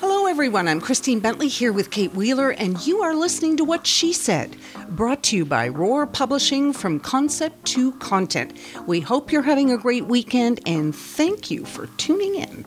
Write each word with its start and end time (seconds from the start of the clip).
Hello, 0.00 0.26
everyone. 0.26 0.68
I'm 0.68 0.80
Christine 0.80 1.18
Bentley 1.18 1.48
here 1.48 1.72
with 1.72 1.90
Kate 1.90 2.14
Wheeler, 2.14 2.50
and 2.50 2.86
you 2.86 3.02
are 3.02 3.14
listening 3.14 3.56
to 3.56 3.64
What 3.64 3.88
She 3.88 4.12
Said, 4.12 4.56
brought 4.88 5.24
to 5.24 5.36
you 5.36 5.44
by 5.44 5.66
Roar 5.66 6.06
Publishing 6.06 6.72
from 6.72 7.00
concept 7.00 7.64
to 7.66 7.90
content. 7.92 8.56
We 8.86 9.00
hope 9.00 9.32
you're 9.32 9.42
having 9.42 9.72
a 9.72 9.78
great 9.78 10.06
weekend, 10.06 10.60
and 10.64 10.94
thank 10.94 11.50
you 11.50 11.64
for 11.64 11.88
tuning 11.96 12.36
in. 12.36 12.64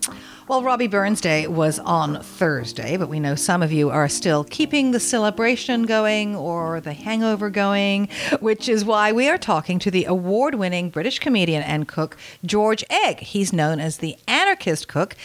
Well, 0.50 0.64
Robbie 0.64 0.88
Burns 0.88 1.22
Day 1.22 1.46
was 1.46 1.78
on 1.78 2.24
Thursday, 2.24 2.98
but 2.98 3.08
we 3.08 3.20
know 3.20 3.36
some 3.36 3.62
of 3.62 3.72
you 3.72 3.92
are 3.92 4.10
still 4.10 4.44
keeping 4.44 4.90
the 4.90 5.00
celebration 5.00 5.84
going 5.84 6.36
or 6.36 6.82
the 6.82 6.94
hangover 6.94 7.52
going, 7.52 8.10
which 8.40 8.68
is 8.68 8.84
why 8.84 9.12
we 9.12 9.30
are 9.30 9.38
talking 9.38 9.78
to 9.78 9.92
the 9.92 10.06
award 10.06 10.56
winning 10.56 10.90
British 10.90 11.20
comedian 11.20 11.62
and 11.62 11.88
cook, 11.88 12.18
George 12.44 12.84
Egg. 12.90 13.20
He's 13.20 13.54
known 13.54 13.80
as 13.80 14.00
the 14.00 14.18
anarchist 14.28 14.88
cook 14.88 15.16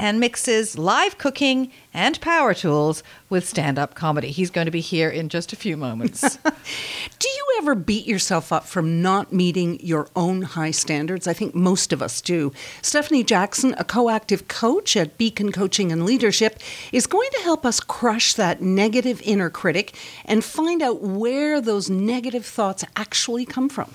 and 0.00 0.18
mixes 0.18 0.78
live 0.78 1.18
cooking 1.18 1.70
and 1.92 2.18
power 2.22 2.54
tools 2.54 3.02
with 3.28 3.46
stand 3.46 3.78
up 3.78 3.94
comedy. 3.94 4.30
He's 4.30 4.48
going 4.48 4.64
to 4.64 4.70
be 4.70 4.80
here 4.80 5.10
in 5.10 5.28
just 5.28 5.52
a 5.52 5.56
few 5.56 5.76
moments. 5.76 6.36
Do 7.18 7.28
you 7.28 7.46
ever 7.58 7.74
beat 7.74 8.06
yourself 8.06 8.50
up 8.50 8.64
from 8.64 9.02
not 9.02 9.30
meeting 9.30 9.78
your 9.80 10.08
own 10.16 10.40
high 10.40 10.70
standards? 10.70 11.28
I 11.28 11.34
think 11.34 11.54
most 11.54 11.92
of 11.92 12.00
us 12.00 12.22
do. 12.22 12.50
Stephanie 12.80 13.22
Jackson, 13.22 13.74
a 13.76 13.84
co-active 13.84 14.48
coach 14.48 14.96
at 14.96 15.18
Beacon 15.18 15.52
Coaching 15.52 15.92
and 15.92 16.06
Leadership, 16.06 16.58
is 16.92 17.06
going 17.06 17.28
to 17.32 17.42
help 17.42 17.66
us 17.66 17.78
crush 17.78 18.32
that 18.32 18.62
negative 18.62 19.20
inner 19.22 19.50
critic 19.50 19.94
and 20.24 20.42
find 20.42 20.80
out 20.80 21.02
where 21.02 21.60
those 21.60 21.90
negative 21.90 22.46
thoughts 22.46 22.86
actually 22.96 23.44
come 23.44 23.68
from. 23.68 23.94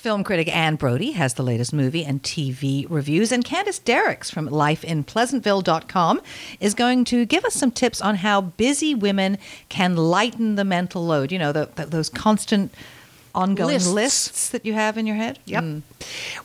Film 0.00 0.24
critic 0.24 0.48
Anne 0.48 0.76
Brodie 0.76 1.12
has 1.12 1.34
the 1.34 1.42
latest 1.42 1.74
movie 1.74 2.06
and 2.06 2.22
TV 2.22 2.86
reviews, 2.88 3.30
and 3.30 3.44
Candace 3.44 3.78
Derickx 3.78 4.32
from 4.32 4.48
lifeinpleasantville.com 4.48 6.22
is 6.58 6.72
going 6.72 7.04
to 7.04 7.26
give 7.26 7.44
us 7.44 7.52
some 7.52 7.70
tips 7.70 8.00
on 8.00 8.14
how 8.14 8.40
busy 8.40 8.94
women 8.94 9.36
can 9.68 9.96
lighten 9.96 10.54
the 10.54 10.64
mental 10.64 11.04
load. 11.04 11.30
You 11.30 11.38
know, 11.38 11.52
the, 11.52 11.68
the, 11.74 11.84
those 11.84 12.08
constant 12.08 12.72
ongoing 13.34 13.74
Lists. 13.74 13.90
lists. 13.90 14.48
that 14.50 14.66
you 14.66 14.72
have 14.74 14.98
in 14.98 15.06
your 15.06 15.16
head. 15.16 15.38
Yep. 15.44 15.62
Mm. 15.62 15.82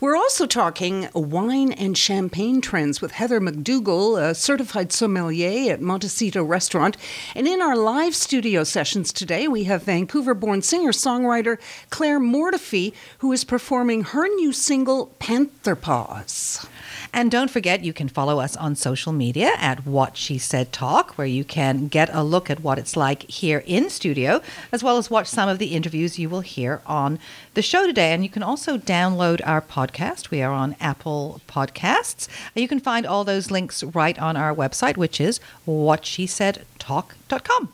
We're 0.00 0.16
also 0.16 0.46
talking 0.46 1.08
wine 1.14 1.72
and 1.72 1.96
champagne 1.96 2.60
trends 2.60 3.00
with 3.00 3.12
Heather 3.12 3.40
McDougall, 3.40 4.20
a 4.20 4.34
certified 4.34 4.92
sommelier 4.92 5.72
at 5.72 5.80
Montecito 5.80 6.42
Restaurant. 6.42 6.96
And 7.34 7.46
in 7.46 7.60
our 7.60 7.76
live 7.76 8.14
studio 8.14 8.64
sessions 8.64 9.12
today, 9.12 9.48
we 9.48 9.64
have 9.64 9.82
Vancouver 9.82 10.34
born 10.34 10.62
singer 10.62 10.92
songwriter 10.92 11.58
Claire 11.90 12.20
Mortifee, 12.20 12.92
who 13.18 13.32
is 13.32 13.44
performing 13.44 14.04
her 14.04 14.26
new 14.36 14.52
single, 14.52 15.06
Panther 15.18 15.76
Paws. 15.76 16.66
And 17.12 17.30
don't 17.30 17.50
forget, 17.50 17.82
you 17.82 17.94
can 17.94 18.08
follow 18.08 18.40
us 18.40 18.56
on 18.56 18.76
social 18.76 19.12
media 19.12 19.52
at 19.56 19.86
What 19.86 20.18
She 20.18 20.36
Said 20.36 20.70
Talk, 20.70 21.16
where 21.16 21.26
you 21.26 21.44
can 21.44 21.88
get 21.88 22.10
a 22.12 22.22
look 22.22 22.50
at 22.50 22.60
what 22.60 22.78
it's 22.78 22.94
like 22.94 23.22
here 23.22 23.62
in 23.66 23.88
studio, 23.88 24.42
as 24.70 24.84
well 24.84 24.98
as 24.98 25.10
watch 25.10 25.26
some 25.26 25.48
of 25.48 25.58
the 25.58 25.74
interviews 25.74 26.18
you 26.18 26.28
will 26.28 26.42
hear 26.42 26.75
on 26.86 27.18
the 27.54 27.62
show 27.62 27.86
today. 27.86 28.12
And 28.12 28.22
you 28.22 28.28
can 28.28 28.42
also 28.42 28.76
download 28.76 29.40
our 29.44 29.60
podcast. 29.60 30.30
We 30.30 30.42
are 30.42 30.52
on 30.52 30.76
Apple 30.80 31.40
Podcasts. 31.48 32.28
You 32.54 32.68
can 32.68 32.80
find 32.80 33.06
all 33.06 33.24
those 33.24 33.50
links 33.50 33.82
right 33.82 34.18
on 34.18 34.36
our 34.36 34.54
website, 34.54 34.96
which 34.96 35.20
is 35.20 35.40
whatshesaidtalk.com. 35.66 37.72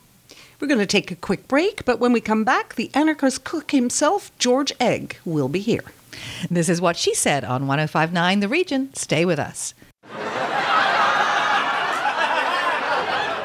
We're 0.60 0.68
going 0.68 0.78
to 0.78 0.86
take 0.86 1.10
a 1.10 1.16
quick 1.16 1.48
break, 1.48 1.84
but 1.84 1.98
when 1.98 2.12
we 2.12 2.20
come 2.20 2.44
back, 2.44 2.76
the 2.76 2.90
anarchist 2.94 3.42
cook 3.42 3.72
himself, 3.72 4.30
George 4.38 4.72
Egg, 4.78 5.18
will 5.24 5.48
be 5.48 5.58
here. 5.58 5.82
This 6.48 6.68
is 6.68 6.80
what 6.80 6.96
she 6.96 7.14
said 7.14 7.42
on 7.42 7.66
1059 7.66 8.40
The 8.40 8.48
Region. 8.48 8.94
Stay 8.94 9.24
with 9.24 9.40
us. 9.40 9.74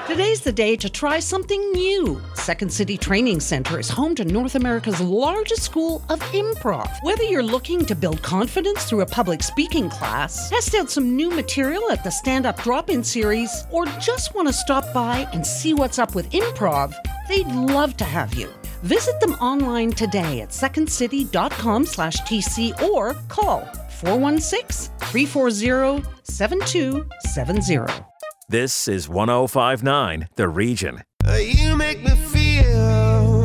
Today's 0.08 0.40
the 0.40 0.54
day 0.54 0.78
to 0.78 0.90
try 0.90 1.20
something 1.20 1.60
new. 1.74 2.22
Second 2.34 2.72
City 2.72 2.98
Training 2.98 3.42
Center 3.42 3.78
is 3.78 3.90
home 3.90 4.16
to 4.16 4.24
North 4.24 4.56
America's 4.56 5.02
largest 5.02 5.64
school 5.64 6.02
of 6.08 6.22
improv. 6.32 6.90
Whether 7.04 7.24
you're 7.24 7.44
looking 7.44 7.86
to 7.86 7.94
build 7.94 8.22
confidence 8.22 8.86
through 8.86 9.02
a 9.02 9.06
public 9.06 9.44
speaking 9.44 9.90
class, 9.90 10.50
test 10.50 10.76
out 10.76 10.90
some 10.90 11.18
new 11.18 11.30
material 11.30 11.92
at 11.92 12.06
the 12.06 12.10
Stand 12.10 12.46
Up 12.46 12.58
Drop 12.64 12.90
In 12.90 13.04
series, 13.04 13.66
or 13.70 13.86
just 14.00 14.34
want 14.34 14.48
to 14.48 14.54
stop 14.54 14.94
by 14.94 15.28
and 15.34 15.46
see 15.46 15.74
what's 15.74 16.00
up 16.00 16.16
with 16.16 16.30
improv, 16.30 16.94
they'd 17.28 17.48
love 17.48 17.98
to 17.98 18.06
have 18.06 18.34
you. 18.34 18.48
Visit 18.84 19.20
them 19.20 19.34
online 19.34 19.92
today 19.92 20.40
at 20.40 20.52
secondcity.com 20.52 21.86
slash 21.86 22.16
TC 22.22 22.82
or 22.82 23.14
call 23.28 23.66
416 24.00 24.90
340 25.00 26.08
7270. 26.24 28.17
This 28.50 28.88
is 28.88 29.10
1059 29.10 30.30
The 30.38 30.48
Region. 30.48 31.04
You 31.38 31.76
make 31.76 32.02
me 32.02 32.12
feel 32.12 33.42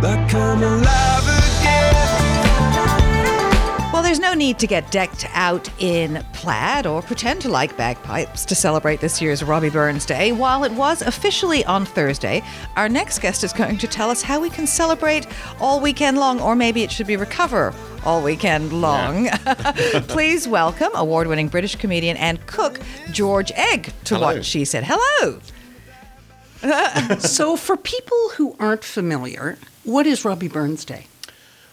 like 0.00 0.32
I'm 0.32 0.62
alive 0.62 1.29
no 4.30 4.34
need 4.36 4.60
to 4.60 4.66
get 4.68 4.88
decked 4.92 5.26
out 5.32 5.68
in 5.82 6.24
plaid 6.32 6.86
or 6.86 7.02
pretend 7.02 7.40
to 7.40 7.48
like 7.48 7.76
bagpipes 7.76 8.44
to 8.44 8.54
celebrate 8.54 9.00
this 9.00 9.20
year's 9.20 9.42
Robbie 9.42 9.70
Burns 9.70 10.06
Day. 10.06 10.30
While 10.30 10.62
it 10.62 10.70
was 10.70 11.02
officially 11.02 11.64
on 11.64 11.84
Thursday, 11.84 12.40
our 12.76 12.88
next 12.88 13.18
guest 13.18 13.42
is 13.42 13.52
going 13.52 13.76
to 13.78 13.88
tell 13.88 14.08
us 14.08 14.22
how 14.22 14.38
we 14.38 14.48
can 14.48 14.68
celebrate 14.68 15.26
all 15.58 15.80
weekend 15.80 16.16
long, 16.16 16.40
or 16.40 16.54
maybe 16.54 16.84
it 16.84 16.92
should 16.92 17.08
be 17.08 17.16
recover 17.16 17.74
all 18.04 18.22
weekend 18.22 18.72
long. 18.72 19.28
Please 20.06 20.46
welcome 20.46 20.90
award 20.94 21.26
winning 21.26 21.48
British 21.48 21.74
comedian 21.74 22.16
and 22.16 22.46
cook 22.46 22.78
George 23.10 23.50
Egg 23.56 23.92
to 24.04 24.14
Hello. 24.14 24.26
what 24.28 24.44
she 24.44 24.64
said. 24.64 24.84
Hello. 24.86 25.40
so, 27.18 27.56
for 27.56 27.76
people 27.76 28.30
who 28.36 28.54
aren't 28.60 28.84
familiar, 28.84 29.58
what 29.82 30.06
is 30.06 30.24
Robbie 30.24 30.46
Burns 30.46 30.84
Day? 30.84 31.06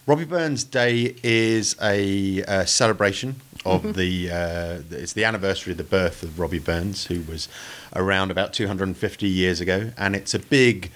Robbie 0.08 0.24
Burns 0.24 0.64
Day 0.64 1.18
is 1.22 1.76
a 1.82 2.42
uh, 2.46 2.64
celebration 2.64 3.36
of 3.66 3.94
the. 3.96 4.32
Uh, 4.32 4.82
it's 4.90 5.12
the 5.12 5.26
anniversary 5.26 5.72
of 5.72 5.78
the 5.78 5.84
birth 5.84 6.24
of 6.24 6.40
Robbie 6.40 6.60
Burns, 6.60 7.08
who 7.08 7.24
was 7.24 7.50
around 7.94 8.32
about 8.32 8.54
250 8.54 9.28
years 9.28 9.60
ago, 9.60 9.92
and 9.98 10.16
it's 10.16 10.34
a 10.34 10.40
big 10.40 10.92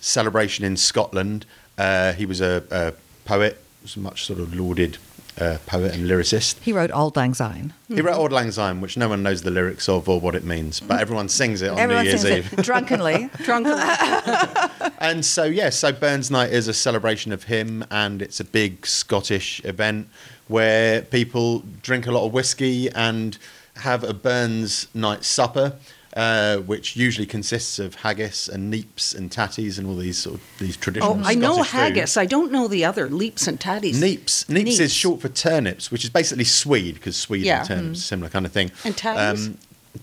celebration 0.00 0.64
in 0.64 0.76
Scotland. 0.76 1.46
Uh, 1.78 2.12
he 2.14 2.26
was 2.26 2.40
a, 2.40 2.64
a 2.72 2.92
poet, 3.24 3.62
was 3.82 3.94
a 3.94 4.00
much 4.00 4.24
sort 4.24 4.40
of 4.40 4.52
lauded 4.52 4.98
uh, 5.40 5.58
poet 5.66 5.94
and 5.94 6.08
lyricist. 6.08 6.60
He 6.60 6.72
wrote 6.72 6.90
Auld 6.90 7.16
Lang 7.16 7.34
Syne. 7.34 7.72
He 7.88 8.00
wrote 8.00 8.16
Auld 8.18 8.32
Lang 8.32 8.50
Syne, 8.50 8.80
which 8.80 8.96
no 8.96 9.08
one 9.08 9.22
knows 9.22 9.42
the 9.42 9.50
lyrics 9.50 9.88
of 9.88 10.08
or 10.08 10.18
what 10.20 10.34
it 10.34 10.44
means, 10.44 10.80
but 10.80 11.00
everyone 11.00 11.28
sings 11.28 11.62
it 11.62 11.70
on 11.70 11.78
Everyone 11.78 12.04
New 12.04 12.10
Year's 12.10 12.22
sings 12.22 12.52
Eve. 12.52 12.58
it 12.58 12.62
drunkenly. 12.64 13.30
Drunken. 13.44 13.78
And 14.98 15.24
so, 15.24 15.44
yes, 15.44 15.78
so 15.78 15.92
Burns 15.92 16.30
Night 16.30 16.52
is 16.52 16.68
a 16.68 16.74
celebration 16.74 17.30
of 17.30 17.44
him, 17.44 17.84
and 17.90 18.22
it's 18.22 18.40
a 18.40 18.44
big 18.44 18.86
Scottish 18.86 19.62
event 19.64 20.08
where 20.48 21.02
people 21.02 21.62
drink 21.82 22.06
a 22.06 22.10
lot 22.12 22.24
of 22.24 22.32
whiskey 22.32 22.88
and 22.90 23.36
have 23.76 24.02
a 24.02 24.14
Burns 24.14 24.88
Night 24.94 25.22
supper, 25.22 25.74
uh, 26.16 26.56
which 26.58 26.96
usually 26.96 27.26
consists 27.26 27.78
of 27.78 27.94
haggis 27.96 28.48
and 28.48 28.72
neeps 28.72 29.14
and 29.14 29.30
tatties 29.30 29.78
and 29.78 29.86
all 29.86 29.94
these 29.96 30.16
sort 30.18 30.36
of 30.36 30.40
these 30.58 30.76
traditional. 30.76 31.12
Oh, 31.20 31.22
I 31.24 31.34
know 31.34 31.62
haggis. 31.62 32.14
food. 32.14 32.20
I 32.20 32.26
don't 32.26 32.50
know 32.50 32.66
the 32.68 32.84
other 32.86 33.08
leaps 33.08 33.46
and 33.46 33.60
tatties. 33.60 33.96
Neeps. 33.96 34.46
Neeps 34.46 34.64
Neeps. 34.64 34.80
is 34.80 34.92
short 34.92 35.20
for 35.20 35.28
turnips, 35.28 35.90
which 35.92 36.02
is 36.04 36.10
basically 36.10 36.44
Swede 36.44 36.94
because 36.94 37.16
Swede 37.16 37.44
Yeah. 37.44 37.58
and 37.60 37.68
turnips, 37.68 38.02
similar 38.02 38.30
kind 38.30 38.46
of 38.46 38.52
thing. 38.52 38.68
Um, 38.84 38.86
And 38.86 38.96
tatties? 38.96 39.54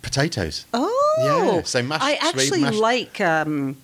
potatoes. 0.04 0.66
Oh, 0.74 1.56
Yeah, 1.58 1.64
so 1.64 1.82
mashed 1.84 2.04
I 2.04 2.16
Swede, 2.18 2.24
actually 2.36 2.62
mashed- 2.62 2.78
like. 2.78 3.20
Um, 3.22 3.78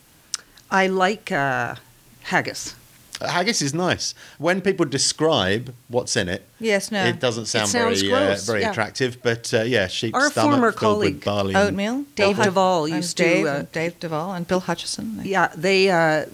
I 0.71 0.85
like 0.87 1.31
uh, 1.31 1.75
haggis. 2.23 2.75
Haggis 3.21 3.61
is 3.61 3.73
nice. 3.73 4.15
When 4.37 4.61
people 4.61 4.85
describe 4.85 5.73
what's 5.87 6.15
in 6.15 6.29
it, 6.29 6.45
Yes, 6.59 6.91
no. 6.91 7.05
it 7.05 7.19
doesn't 7.19 7.47
sound 7.47 7.69
sounds 7.69 8.01
very 8.01 8.13
uh, 8.13 8.35
very 8.45 8.61
yeah. 8.61 8.71
attractive. 8.71 9.21
But 9.21 9.53
uh, 9.53 9.61
yeah, 9.61 9.87
sheep's 9.87 10.15
Our 10.15 10.29
stomach 10.31 10.51
former 10.51 10.71
filled 10.71 10.79
colleague, 10.79 11.15
with 11.15 11.25
barley. 11.25 11.55
Oatmeal. 11.55 12.05
Dave 12.15 12.35
Bill 12.35 12.45
Duvall 12.45 12.85
and 12.85 12.95
used 12.95 13.17
to, 13.17 13.23
Dave, 13.23 13.45
uh, 13.45 13.63
Dave 13.71 13.99
Duvall 13.99 14.33
and 14.33 14.47
Bill 14.47 14.61
Hutchison. 14.61 15.21
Yeah, 15.23 15.51
they. 15.55 15.89
Uh, 15.89 16.25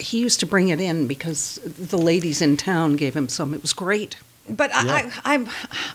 he 0.00 0.18
used 0.18 0.40
to 0.40 0.46
bring 0.46 0.70
it 0.70 0.80
in 0.80 1.06
because 1.06 1.60
the 1.64 1.98
ladies 1.98 2.40
in 2.40 2.56
town 2.56 2.96
gave 2.96 3.14
him 3.14 3.28
some. 3.28 3.52
It 3.52 3.60
was 3.62 3.72
great. 3.72 4.16
But 4.48 4.74
I, 4.74 4.98
I, 4.98 5.12
I'm, 5.24 5.48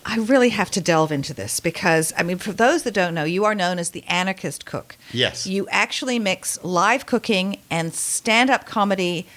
I 0.06 0.18
really 0.18 0.50
have 0.50 0.71
to 0.71 0.81
delve 0.81 1.12
into 1.12 1.36
this 1.36 1.59
because, 1.59 2.12
I 2.18 2.24
mean, 2.24 2.39
for 2.39 2.51
those 2.51 2.81
that 2.83 2.95
don't 2.95 3.13
know, 3.13 3.24
you 3.24 3.45
are 3.45 3.53
known 3.53 3.77
as 3.77 3.91
the 3.91 4.03
anarchist 4.07 4.65
cook. 4.65 4.97
Yes. 5.12 5.45
You 5.45 5.68
actually 5.69 6.18
mix 6.18 6.57
live 6.63 7.06
cooking 7.06 7.59
and 7.69 7.94
stand 7.94 8.50
up 8.50 8.65
comedy 8.65 9.27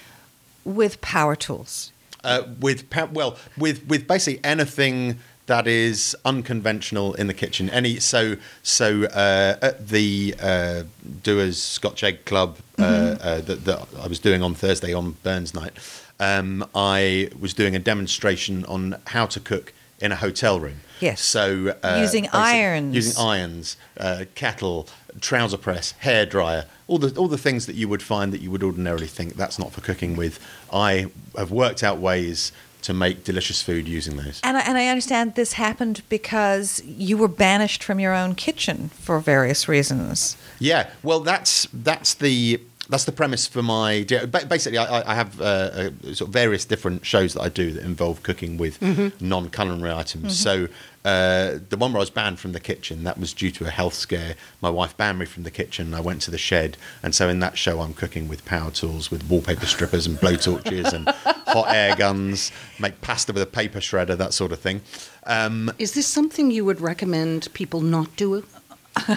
with 0.64 1.00
power 1.00 1.36
tools. 1.36 1.92
uh, 2.24 2.42
with 2.60 2.88
pa- 2.90 3.08
well 3.12 3.36
with 3.58 3.84
with 3.86 4.06
basically 4.06 4.40
anything 4.44 5.18
that 5.46 5.66
is 5.66 6.16
unconventional 6.24 7.14
in 7.14 7.26
the 7.26 7.34
kitchen. 7.34 7.68
Any 7.70 7.98
so 7.98 8.36
so 8.62 9.04
uh, 9.06 9.56
at 9.60 9.88
the 9.88 10.34
uh, 10.40 10.82
Dewar's 11.22 11.60
Scotch 11.60 12.04
Egg 12.04 12.24
Club 12.24 12.58
uh, 12.78 12.82
Mm-hmm. 12.82 13.28
uh, 13.28 13.40
that, 13.42 13.64
that 13.64 13.88
I 14.00 14.06
was 14.06 14.18
doing 14.20 14.42
on 14.42 14.54
Thursday 14.54 14.92
on 14.94 15.16
Burns 15.24 15.52
Night, 15.54 15.72
um, 16.20 16.64
I 16.74 17.28
was 17.40 17.52
doing 17.54 17.74
a 17.76 17.78
demonstration 17.80 18.64
on 18.66 18.96
how 19.08 19.26
to 19.26 19.40
cook 19.40 19.72
in 20.00 20.10
a 20.12 20.16
hotel 20.16 20.58
room. 20.60 20.80
Yes. 21.00 21.20
So 21.20 21.74
uh, 21.82 21.98
Using 22.00 22.28
irons. 22.32 22.94
using 22.94 23.20
irons, 23.20 23.76
uh, 23.98 24.24
kettle, 24.36 24.86
trouser 25.20 25.56
press, 25.56 25.92
hair 25.92 26.26
dryer, 26.26 26.66
all 26.86 26.98
the 26.98 27.18
all 27.18 27.28
the 27.28 27.38
things 27.38 27.66
that 27.66 27.76
you 27.76 27.88
would 27.88 28.02
find 28.02 28.32
that 28.32 28.40
you 28.40 28.50
would 28.50 28.62
ordinarily 28.62 29.06
think 29.06 29.34
that's 29.34 29.58
not 29.58 29.72
for 29.72 29.80
cooking 29.80 30.16
with. 30.16 30.38
I 30.72 31.06
have 31.36 31.50
worked 31.50 31.82
out 31.82 31.98
ways 31.98 32.52
to 32.82 32.92
make 32.92 33.24
delicious 33.24 33.62
food 33.62 33.88
using 33.88 34.16
those. 34.16 34.40
And 34.42 34.56
I, 34.56 34.60
and 34.62 34.76
I 34.76 34.88
understand 34.88 35.36
this 35.36 35.54
happened 35.54 36.02
because 36.08 36.82
you 36.84 37.16
were 37.16 37.28
banished 37.28 37.82
from 37.82 38.00
your 38.00 38.12
own 38.12 38.34
kitchen 38.34 38.88
for 38.88 39.20
various 39.20 39.68
reasons. 39.68 40.36
Yeah, 40.58 40.90
well, 41.02 41.20
that's 41.20 41.66
that's 41.72 42.14
the 42.14 42.60
that's 42.92 43.04
the 43.04 43.12
premise 43.12 43.46
for 43.48 43.62
my. 43.62 44.04
Basically, 44.48 44.78
I, 44.78 45.10
I- 45.10 45.14
have 45.14 45.40
uh, 45.40 45.44
uh, 45.44 45.90
sort 46.14 46.28
of 46.28 46.28
various 46.28 46.64
different 46.64 47.04
shows 47.04 47.34
that 47.34 47.40
I 47.42 47.48
do 47.48 47.72
that 47.72 47.82
involve 47.84 48.22
cooking 48.22 48.56
with 48.58 48.80
non-culinary 49.20 49.92
items. 49.92 50.38
So 50.38 50.68
uh, 51.04 51.58
the 51.68 51.76
one 51.76 51.92
where 51.92 51.98
I 51.98 52.04
was 52.06 52.10
banned 52.10 52.38
from 52.38 52.52
the 52.52 52.60
kitchen 52.60 53.02
that 53.04 53.18
was 53.18 53.32
due 53.32 53.50
to 53.52 53.64
a 53.66 53.70
health 53.70 53.94
scare. 53.94 54.34
My 54.60 54.70
wife 54.70 54.96
banned 54.96 55.18
me 55.18 55.26
from 55.26 55.42
the 55.42 55.50
kitchen. 55.50 55.94
I 55.94 56.00
went 56.00 56.22
to 56.22 56.30
the 56.30 56.38
shed, 56.38 56.76
and 57.02 57.14
so 57.14 57.28
in 57.28 57.40
that 57.40 57.58
show, 57.58 57.80
I'm 57.80 57.94
cooking 57.94 58.28
with 58.28 58.44
power 58.44 58.70
tools, 58.70 59.10
with 59.10 59.28
wallpaper 59.28 59.66
strippers 59.66 60.06
and 60.06 60.16
blowtorches 60.18 60.92
and 60.92 61.08
hot 61.08 61.74
air 61.74 61.96
guns. 61.96 62.52
Make 62.78 63.00
pasta 63.00 63.32
with 63.32 63.42
a 63.42 63.46
paper 63.46 63.80
shredder, 63.80 64.16
that 64.16 64.32
sort 64.32 64.52
of 64.52 64.60
thing. 64.60 64.80
Um, 65.24 65.72
Is 65.78 65.92
this 65.94 66.06
something 66.06 66.50
you 66.50 66.64
would 66.64 66.80
recommend 66.80 67.48
people 67.52 67.80
not 67.80 68.14
do? 68.16 68.44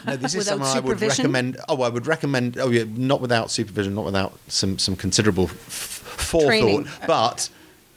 No, 0.05 0.15
this 0.15 0.35
is 0.35 0.45
something 0.47 0.67
I 0.67 0.79
would 0.79 1.01
recommend. 1.01 1.57
Oh, 1.69 1.81
I 1.81 1.89
would 1.89 2.07
recommend. 2.07 2.57
Oh, 2.57 2.69
yeah, 2.69 2.85
not 2.95 3.21
without 3.21 3.51
supervision, 3.51 3.95
not 3.95 4.05
without 4.05 4.37
some 4.47 4.77
some 4.77 4.95
considerable 4.95 5.45
f- 5.45 5.51
forethought. 5.51 6.47
Training. 6.47 6.87
But 7.07 7.49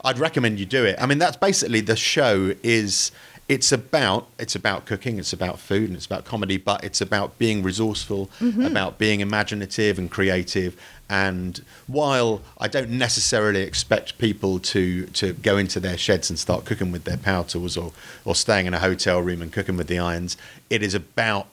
I'd 0.03 0.19
recommend 0.19 0.59
you 0.59 0.65
do 0.65 0.85
it. 0.85 0.95
I 0.99 1.05
mean, 1.05 1.17
that's 1.17 1.37
basically 1.37 1.81
the 1.81 1.95
show. 1.95 2.53
Is 2.63 3.11
it's 3.47 3.71
about 3.71 4.27
it's 4.37 4.55
about 4.55 4.85
cooking, 4.85 5.17
it's 5.19 5.33
about 5.33 5.59
food, 5.59 5.87
and 5.89 5.95
it's 5.95 6.05
about 6.05 6.25
comedy. 6.25 6.57
But 6.57 6.83
it's 6.83 7.01
about 7.01 7.37
being 7.39 7.63
resourceful, 7.63 8.29
Mm-hmm. 8.39 8.65
about 8.65 8.97
being 8.97 9.21
imaginative 9.21 9.97
and 9.97 10.11
creative. 10.11 10.75
And 11.11 11.65
while 11.87 12.41
I 12.59 12.67
don't 12.67 12.91
necessarily 12.91 13.61
expect 13.63 14.19
people 14.19 14.59
to 14.59 15.05
to 15.07 15.33
go 15.33 15.57
into 15.57 15.79
their 15.79 15.97
sheds 15.97 16.29
and 16.29 16.37
start 16.37 16.65
cooking 16.65 16.91
with 16.91 17.05
their 17.05 17.17
power 17.17 17.43
tools, 17.45 17.77
or 17.77 17.93
or 18.25 18.35
staying 18.35 18.67
in 18.67 18.73
a 18.75 18.79
hotel 18.79 19.19
room 19.21 19.41
and 19.41 19.51
cooking 19.51 19.75
with 19.77 19.87
the 19.87 19.97
irons, 19.97 20.37
it 20.69 20.83
is 20.83 20.93
about 20.93 21.47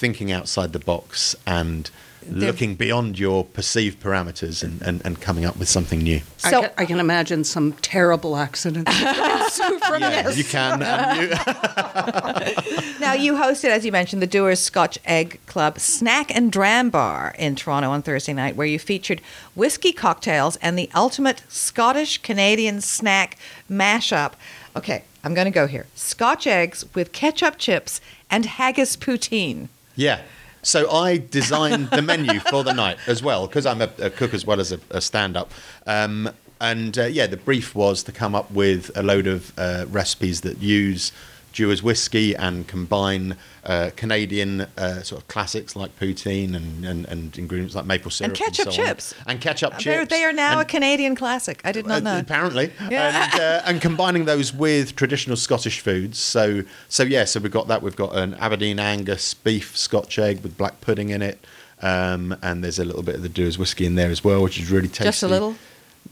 thinking 0.00 0.32
outside 0.32 0.72
the 0.72 0.78
box 0.78 1.36
and 1.46 1.90
looking 2.28 2.74
beyond 2.74 3.18
your 3.18 3.44
perceived 3.44 3.98
parameters 4.02 4.62
and, 4.62 4.80
and, 4.82 5.00
and 5.06 5.20
coming 5.20 5.44
up 5.44 5.56
with 5.58 5.68
something 5.68 5.98
new. 6.00 6.20
I, 6.44 6.50
So- 6.50 6.60
can, 6.62 6.70
I 6.78 6.84
can 6.86 7.00
imagine 7.00 7.44
some 7.44 7.72
terrible 7.74 8.36
accidents 8.36 8.90
ensue 8.90 9.78
from 9.86 10.00
Yeah, 10.02 10.22
this. 10.22 10.36
you 10.38 10.44
can. 10.44 10.82
Um, 10.82 11.20
you, 11.20 11.28
Now, 13.00 13.12
you 13.14 13.34
hosted, 13.34 13.70
as 13.70 13.84
you 13.86 13.92
mentioned, 13.92 14.20
the 14.22 14.26
Dewar's 14.26 14.60
Scotch 14.60 14.98
Egg 15.04 15.40
Club 15.46 15.78
Snack 15.78 16.34
and 16.34 16.52
Dram 16.52 16.90
Bar 16.90 17.34
in 17.38 17.56
Toronto 17.56 17.90
on 17.90 18.02
Thursday 18.02 18.32
night, 18.34 18.54
where 18.56 18.66
you 18.66 18.78
featured 18.78 19.20
whiskey 19.54 19.92
cocktails 19.92 20.56
and 20.56 20.78
the 20.78 20.90
ultimate 20.94 21.42
Scottish 21.48 22.18
Canadian 22.18 22.80
snack 22.82 23.36
mashup. 23.70 24.32
Okay, 24.76 25.04
I'm 25.24 25.34
going 25.34 25.46
to 25.46 25.50
go 25.50 25.66
here 25.66 25.86
Scotch 25.94 26.46
eggs 26.46 26.84
with 26.94 27.12
ketchup 27.12 27.56
chips 27.58 28.00
and 28.30 28.44
haggis 28.44 28.96
poutine. 28.96 29.68
Yeah. 29.96 30.22
So 30.62 30.90
I 30.90 31.16
designed 31.16 31.90
the 31.90 32.02
menu 32.02 32.38
for 32.40 32.62
the 32.62 32.74
night 32.74 32.98
as 33.06 33.22
well 33.22 33.46
because 33.46 33.64
I'm 33.64 33.80
a, 33.80 33.90
a 33.98 34.10
cook 34.10 34.34
as 34.34 34.44
well 34.44 34.60
as 34.60 34.72
a, 34.72 34.80
a 34.90 35.00
stand-up. 35.00 35.50
Um, 35.86 36.30
and 36.60 36.98
uh, 36.98 37.04
yeah, 37.06 37.26
the 37.26 37.38
brief 37.38 37.74
was 37.74 38.02
to 38.02 38.12
come 38.12 38.34
up 38.34 38.50
with 38.50 38.90
a 38.94 39.02
load 39.02 39.26
of 39.26 39.58
uh, 39.58 39.86
recipes 39.88 40.42
that 40.42 40.58
use 40.58 41.12
Dewar's 41.52 41.82
whiskey 41.82 42.34
and 42.36 42.66
combine 42.66 43.36
uh, 43.64 43.90
Canadian 43.96 44.62
uh, 44.78 45.02
sort 45.02 45.20
of 45.22 45.28
classics 45.28 45.76
like 45.76 45.98
poutine 45.98 46.54
and, 46.54 46.84
and, 46.84 47.04
and 47.06 47.36
ingredients 47.38 47.74
like 47.74 47.84
maple 47.86 48.10
syrup 48.10 48.30
And 48.30 48.38
ketchup 48.38 48.72
so 48.72 48.80
on. 48.82 48.86
chips. 48.88 49.14
and 49.26 49.40
ketchup 49.40 49.72
They're, 49.72 50.00
chips. 50.00 50.10
they 50.10 50.24
are 50.24 50.32
now 50.32 50.52
and, 50.52 50.62
a 50.62 50.64
Canadian 50.64 51.14
classic. 51.14 51.60
I 51.64 51.72
did 51.72 51.86
not 51.86 51.98
Uh, 51.98 52.14
know. 52.14 52.18
Apparently, 52.20 52.72
Yeah. 52.90 53.30
and, 53.32 53.40
uh, 53.40 53.62
and 53.66 53.80
combining 53.80 54.24
those 54.24 54.52
with 54.54 54.96
traditional 54.96 55.36
Scottish 55.36 55.80
foods. 55.80 56.18
So, 56.18 56.62
so 56.88 57.02
yeah, 57.02 57.24
so 57.24 57.40
we've 57.40 57.52
got 57.52 57.68
that. 57.68 57.82
We've 57.82 57.96
got 57.96 58.16
an 58.16 58.34
Aberdeen 58.34 58.78
Angus 58.78 59.34
beef 59.34 59.76
Scotch 59.76 60.18
egg 60.18 60.42
with 60.42 60.56
black 60.56 60.80
pudding 60.80 61.10
in 61.10 61.20
it, 61.22 61.44
um, 61.82 62.36
and 62.42 62.62
there's 62.64 62.78
a 62.78 62.84
little 62.84 63.02
bit 63.02 63.16
of 63.16 63.22
the 63.22 63.28
Dewar's 63.28 63.58
whiskey 63.58 63.84
in 63.86 63.94
there 63.94 64.10
as 64.10 64.24
well, 64.24 64.42
which 64.42 64.58
is 64.58 64.70
really 64.70 64.88
tasty. 64.88 65.04
Just 65.04 65.22
a 65.22 65.28
little? 65.28 65.56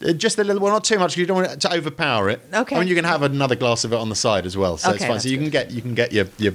Uh, 0.06 0.12
Just 0.12 0.38
a 0.38 0.44
little, 0.44 0.62
well, 0.62 0.73
not 0.73 0.85
too 0.85 0.99
much. 0.99 1.11
'cause 1.12 1.17
You 1.19 1.26
don't 1.26 1.37
want 1.43 1.50
it 1.52 1.61
to 1.61 1.73
overpower 1.75 2.31
it. 2.31 2.40
Okay. 2.55 2.76
I 2.76 2.79
mean, 2.79 2.88
you 2.88 2.94
can 2.94 3.05
have 3.05 3.23
another 3.23 3.56
glass 3.56 3.85
of 3.85 3.93
it 3.93 3.96
on 3.96 4.08
the 4.08 4.14
side 4.14 4.46
as 4.46 4.56
well, 4.56 4.79
so 4.79 4.90
it's 4.93 5.05
fine. 5.05 5.19
So 5.20 5.29
you 5.29 5.38
can 5.38 5.50
get 5.50 5.70
you 5.70 5.82
can 5.82 5.94
get 5.94 6.12
your 6.12 6.26
your 6.38 6.55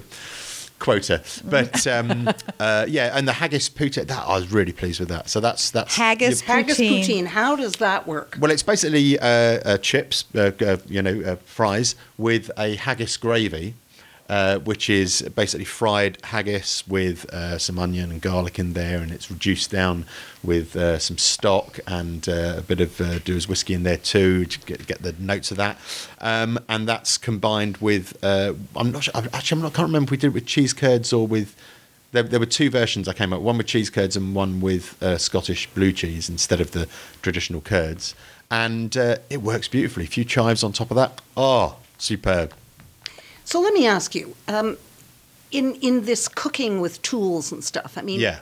quota. 0.80 1.22
But 1.46 1.86
um, 1.96 2.30
uh, 2.60 2.86
yeah, 2.88 3.18
and 3.18 3.28
the 3.28 3.34
haggis 3.34 3.70
poutine, 3.70 4.08
that 4.08 4.24
I 4.28 4.36
was 4.36 4.52
really 4.52 4.72
pleased 4.74 5.00
with 5.00 5.10
that. 5.10 5.30
So 5.30 5.40
that's 5.40 5.72
that's 5.72 5.96
Haggis 5.96 6.42
your- 6.42 6.56
Haggis 6.56 6.78
Poutine. 6.78 7.04
poutine. 7.06 7.26
How 7.28 7.56
does 7.56 7.74
that 7.74 8.08
work? 8.08 8.38
well, 8.40 8.52
it's 8.52 8.64
basically 8.64 9.20
uh, 9.20 9.26
uh, 9.28 9.78
chips, 9.78 10.26
uh, 10.36 10.52
uh, 10.62 10.78
you 10.88 11.02
know, 11.02 11.22
uh, 11.26 11.36
fries 11.46 11.96
with 12.18 12.50
a 12.58 12.76
haggis 12.76 13.18
gravy, 13.18 13.76
uh, 14.30 14.60
which 14.60 14.90
is 14.90 15.22
basically 15.36 15.66
fried 15.66 16.18
haggis 16.24 16.88
with 16.88 17.26
uh, 17.34 17.58
some 17.58 17.78
onion 17.78 18.10
and 18.10 18.22
garlic 18.22 18.58
in 18.58 18.74
there, 18.74 19.00
and 19.00 19.12
it's 19.12 19.30
reduced 19.30 19.70
down 19.70 20.06
with 20.44 20.76
uh, 20.76 20.98
some 20.98 21.18
stock 21.18 21.80
and 21.88 22.30
uh, 22.30 22.56
a 22.58 22.62
bit 22.62 22.80
of 22.80 23.02
uh, 23.02 23.20
Dewar's 23.20 23.48
whiskey 23.48 23.74
in 23.74 23.84
there 23.84 23.98
too 23.98 24.46
to 24.46 24.60
get, 24.62 24.88
get 24.88 25.02
the 25.02 25.14
notes 25.20 25.52
of 25.52 25.58
that. 25.58 25.78
Um, 26.20 26.58
and 26.70 26.88
that's 26.88 27.18
combined 27.18 27.78
with, 27.78 28.18
uh, 28.24 28.54
I'm 28.76 28.92
not 28.92 29.04
sure, 29.04 29.14
actually, 29.16 29.58
I'm 29.58 29.62
not, 29.64 29.74
I 29.74 29.76
can't 29.76 29.88
remember 29.88 30.08
if 30.08 30.12
we 30.12 30.18
did 30.18 30.28
it 30.28 30.34
with 30.34 30.46
cheese 30.46 30.74
curds 30.74 31.12
or 31.12 31.28
with 31.28 31.56
there, 32.14 32.24
there 32.24 32.40
were 32.40 32.46
two 32.46 32.70
versions 32.70 33.08
I 33.08 33.14
came 33.14 33.34
up 33.34 33.42
one 33.42 33.58
with 33.58 33.68
cheese 33.68 33.90
curds 33.90 34.16
and 34.16 34.36
one 34.36 34.62
with 34.62 35.02
uh, 35.02 35.18
Scottish 35.18 35.68
blue 35.72 35.92
cheese 35.92 36.30
instead 36.30 36.62
of 36.62 36.72
the 36.72 36.88
traditional 37.22 37.60
curds. 37.60 38.16
And 38.52 38.96
it 38.96 39.42
works 39.42 39.68
beautifully. 39.68 40.06
A 40.06 40.08
few 40.08 40.24
chives 40.24 40.64
on 40.64 40.74
top 40.74 40.92
of 40.92 40.96
that. 40.96 41.22
Oh, 41.36 41.78
superb. 41.98 42.54
So 43.46 43.60
let 43.62 43.74
me 43.74 43.86
ask 43.88 44.16
you, 44.16 44.36
um, 44.48 44.78
in 45.52 45.76
in 45.82 46.06
this 46.06 46.28
cooking 46.28 46.82
with 46.82 47.02
tools 47.02 47.52
and 47.52 47.64
stuff. 47.64 47.98
I 47.98 48.02
mean, 48.02 48.20
Yeah. 48.20 48.40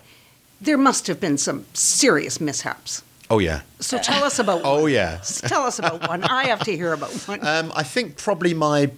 there 0.62 0.78
must 0.78 1.08
have 1.08 1.20
been 1.20 1.38
some 1.38 1.66
serious 1.74 2.40
mishaps. 2.40 3.02
Oh, 3.30 3.40
yeah. 3.40 3.62
So 3.80 3.98
tell 3.98 4.24
us 4.24 4.40
about. 4.40 4.62
Oh, 4.66 4.82
one. 4.84 4.92
yeah. 4.92 5.20
Tell 5.48 5.64
us 5.64 5.80
about 5.80 6.08
one. 6.08 6.24
I 6.24 6.48
have 6.48 6.60
to 6.66 6.76
hear 6.76 6.94
about 6.94 7.14
one. 7.28 7.40
Um, 7.46 7.72
I 7.76 7.84
think 7.84 8.18
probably 8.18 8.54
my 8.54 8.92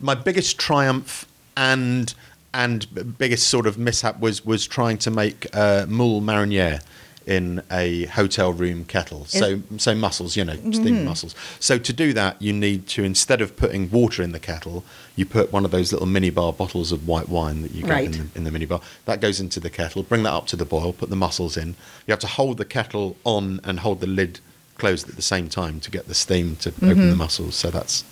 my 0.00 0.14
biggest 0.14 0.58
triumph 0.58 1.26
and 1.56 2.14
and 2.52 2.86
biggest 3.18 3.46
sort 3.48 3.66
of 3.66 3.76
mishap 3.78 4.20
was 4.20 4.44
was 4.44 4.66
trying 4.66 4.98
to 4.98 5.10
make 5.10 5.46
uh, 5.52 5.84
moule 5.88 6.20
marinière 6.22 6.80
in 7.26 7.60
a 7.70 8.04
hotel 8.06 8.52
room 8.52 8.84
kettle. 8.84 9.24
So 9.26 9.60
so 9.78 9.94
mussels, 9.94 10.36
you 10.36 10.44
know, 10.44 10.54
steamed 10.54 10.86
mm-hmm. 10.86 11.04
mussels. 11.04 11.34
So 11.58 11.76
to 11.78 11.92
do 11.92 12.12
that, 12.12 12.40
you 12.40 12.52
need 12.52 12.86
to 12.88 13.04
instead 13.04 13.40
of 13.40 13.56
putting 13.56 13.90
water 13.90 14.22
in 14.22 14.32
the 14.32 14.38
kettle, 14.38 14.84
you 15.16 15.26
put 15.26 15.52
one 15.52 15.64
of 15.64 15.72
those 15.72 15.92
little 15.92 16.06
minibar 16.06 16.56
bottles 16.56 16.92
of 16.92 17.06
white 17.06 17.28
wine 17.28 17.62
that 17.62 17.72
you 17.72 17.82
get 17.82 17.90
Right. 17.90 18.04
in, 18.04 18.30
the, 18.32 18.38
in 18.38 18.44
the 18.44 18.50
minibar. 18.50 18.80
That 19.06 19.20
goes 19.20 19.40
into 19.40 19.58
the 19.58 19.70
kettle. 19.70 20.02
Bring 20.02 20.22
that 20.22 20.32
up 20.32 20.46
to 20.48 20.56
the 20.56 20.64
boil. 20.64 20.92
Put 20.92 21.10
the 21.10 21.16
mussels 21.16 21.56
in. 21.56 21.68
You 22.06 22.12
have 22.12 22.20
to 22.20 22.26
hold 22.26 22.58
the 22.58 22.64
kettle 22.64 23.16
on 23.24 23.60
and 23.64 23.80
hold 23.80 24.00
the 24.00 24.06
lid 24.06 24.40
closed 24.78 25.08
at 25.08 25.16
the 25.16 25.22
same 25.22 25.48
time 25.48 25.80
to 25.80 25.90
get 25.90 26.06
the 26.06 26.14
steam 26.14 26.56
to 26.56 26.68
open 26.68 26.88
the 26.88 26.94
mm-hmm. 26.94 27.18
mussels. 27.18 27.56
So 27.56 27.70
that's 27.70 28.04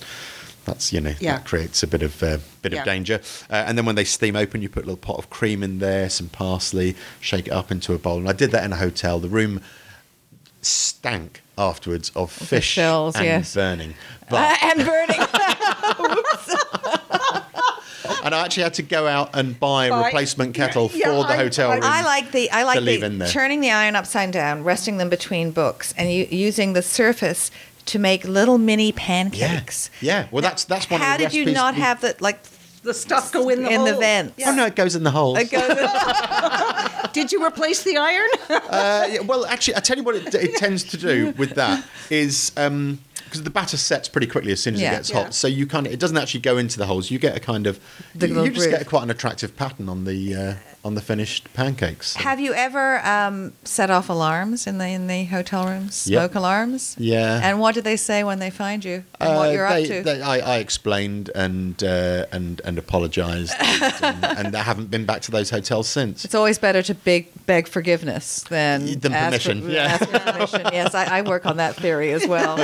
that's 0.65 0.91
you 0.91 1.01
know 1.01 1.13
Yeah. 1.19 1.37
that 1.37 1.45
creates 1.45 1.83
a 1.83 1.87
bit 1.87 2.01
of 2.01 2.21
uh, 2.23 2.37
bit 2.61 2.73
Yeah. 2.73 2.79
of 2.79 2.85
danger. 2.85 3.21
Uh, 3.49 3.63
and 3.67 3.77
then 3.77 3.85
when 3.85 3.95
they 3.95 4.03
steam 4.03 4.35
open, 4.35 4.61
you 4.61 4.69
put 4.69 4.83
a 4.83 4.87
little 4.87 4.97
pot 4.97 5.17
of 5.17 5.29
cream 5.29 5.63
in 5.63 5.79
there, 5.79 6.09
some 6.09 6.29
parsley, 6.29 6.95
shake 7.19 7.47
it 7.47 7.53
up 7.53 7.71
into 7.71 7.93
a 7.93 7.97
bowl. 7.97 8.17
And 8.17 8.29
I 8.29 8.33
did 8.33 8.51
that 8.51 8.63
in 8.65 8.73
a 8.73 8.77
hotel. 8.77 9.19
The 9.19 9.29
room 9.29 9.61
stank 10.61 11.41
afterwards 11.57 12.11
of 12.15 12.31
fish 12.31 12.65
shells, 12.65 13.15
and 13.15 13.25
yes. 13.25 13.53
burning. 13.53 13.93
Uh, 14.29 14.55
and 14.63 14.85
burning. 14.85 15.19
and 18.23 18.33
I 18.35 18.43
actually 18.45 18.63
had 18.63 18.73
to 18.75 18.83
go 18.83 19.07
out 19.07 19.31
and 19.35 19.59
buy 19.59 19.87
a 19.87 20.03
replacement 20.03 20.53
kettle 20.55 20.89
Yeah, 20.93 21.05
for 21.07 21.23
the 21.27 21.33
I- 21.33 21.37
hotel 21.37 21.71
room. 21.71 21.81
I 21.83 22.03
like 22.03 22.31
the 22.31 22.49
I 22.51 22.63
like 22.63 22.75
to 22.79 22.81
leave 22.81 23.03
in 23.03 23.19
the 23.19 23.27
turning 23.27 23.61
the 23.61 23.71
iron 23.71 23.95
upside 23.95 24.31
down, 24.31 24.63
resting 24.63 24.97
them 24.97 25.09
between 25.09 25.51
books, 25.51 25.93
and 25.97 26.11
using 26.11 26.73
the 26.73 26.81
surface 26.81 27.51
to 27.85 27.99
make 27.99 28.23
little 28.25 28.57
mini 28.57 28.91
pancakes. 28.91 29.89
yeah. 30.01 30.21
yeah. 30.21 30.27
Well, 30.31 30.41
that's 30.41 30.63
that's 30.65 30.89
one. 30.89 30.99
How 31.01 31.13
of 31.15 31.19
the 31.19 31.23
things. 31.25 31.33
How 31.33 31.39
did 31.39 31.47
you 31.49 31.53
not 31.53 31.75
we- 31.75 31.81
have 31.81 32.01
the 32.01 32.15
like 32.19 32.39
the 32.83 32.93
stuff 32.93 33.31
go 33.31 33.49
in 33.49 33.63
the 33.63 33.69
in 33.69 33.83
the 33.83 33.95
vents? 33.95 34.33
Yeah. 34.37 34.49
Oh 34.51 34.55
no, 34.55 34.65
it 34.65 34.75
goes 34.75 34.95
in 34.95 35.03
the 35.03 35.11
holes. 35.11 35.37
it 35.39 35.51
goes 35.51 35.69
in- 35.69 36.91
Did 37.13 37.31
you 37.31 37.45
replace 37.45 37.83
the 37.83 37.97
iron? 37.97 38.29
Uh, 38.75 39.07
yeah, 39.09 39.19
well, 39.21 39.45
actually, 39.45 39.75
I 39.75 39.79
tell 39.79 39.95
you 39.97 40.03
what 40.03 40.15
it, 40.15 40.33
it 40.35 40.55
tends 40.57 40.83
to 40.85 40.97
do 40.97 41.31
with 41.37 41.51
that 41.51 41.83
is 42.09 42.49
because 42.51 42.97
because 43.25 43.43
the 43.43 43.49
batter 43.49 43.77
sets 43.77 44.07
pretty 44.09 44.27
quickly 44.27 44.51
as 44.51 44.61
soon 44.61 44.75
as 44.75 44.81
Yeah. 44.81 44.91
it 44.93 44.95
gets 44.97 45.09
Yeah. 45.09 45.23
hot. 45.23 45.33
So 45.33 45.47
you 45.47 45.65
kind 45.65 45.87
of 45.87 45.93
it 45.93 45.99
doesn't 45.99 46.17
actually 46.17 46.41
go 46.41 46.57
into 46.57 46.77
the 46.77 46.85
holes. 46.85 47.09
You 47.11 47.17
get 47.19 47.35
a 47.35 47.39
kind 47.39 47.67
of 47.67 47.79
The 48.13 48.27
you, 48.27 48.43
you 48.43 48.51
just 48.51 48.67
groove. 48.67 48.79
get 48.79 48.87
quite 48.87 49.03
an 49.03 49.09
attractive 49.09 49.55
pattern 49.55 49.87
on 49.89 50.03
the 50.05 50.35
uh, 50.35 50.53
on 50.85 50.93
the 50.93 51.01
finished 51.01 51.51
pancakes. 51.55 52.13
Have 52.15 52.39
you 52.39 52.53
ever 52.53 52.99
um, 53.05 53.53
set 53.63 53.89
off 53.89 54.07
alarms 54.07 54.67
in 54.67 54.77
the 54.77 54.87
in 54.87 55.07
the 55.07 55.23
hotel 55.25 55.65
rooms? 55.65 56.05
Yep. 56.07 56.19
Smoke 56.21 56.35
alarms? 56.35 56.95
Yeah. 56.99 57.41
And 57.43 57.59
what 57.59 57.73
did 57.73 57.83
they 57.83 57.97
say 57.97 58.23
when 58.23 58.37
they 58.37 58.51
find 58.51 58.85
you? 58.85 59.03
And 59.19 59.35
what 59.35 59.49
Uh, 59.49 59.51
you're 59.51 59.67
they, 59.67 59.81
up 59.81 59.87
to? 59.87 60.03
they- 60.03 60.21
I, 60.21 60.37
I 60.37 60.57
explained 60.59 61.31
and 61.33 61.83
uh, 61.83 62.27
and 62.31 62.61
and 62.63 62.77
apologised, 62.77 63.55
and, 63.59 64.23
and 64.23 64.55
I 64.55 64.61
haven't 64.61 64.91
been 64.91 65.05
back 65.05 65.23
to 65.23 65.31
those 65.31 65.49
hotels 65.49 65.87
since. 65.89 66.23
It's 66.23 66.35
always 66.35 66.59
better 66.59 66.83
to 66.83 66.93
beg, 66.93 67.29
beg 67.47 67.67
forgiveness 67.67 68.43
than 68.43 68.99
Than 68.99 69.11
ask 69.13 69.41
for- 69.41 69.49
permission, 69.53 69.69
yeah. 69.71 69.97
permission. 69.97 70.61
Yes, 70.75 70.93
I, 70.93 71.19
I 71.19 71.21
work 71.23 71.45
on 71.47 71.57
that 71.57 71.75
theory 71.75 72.11
as 72.11 72.27
well. 72.27 72.59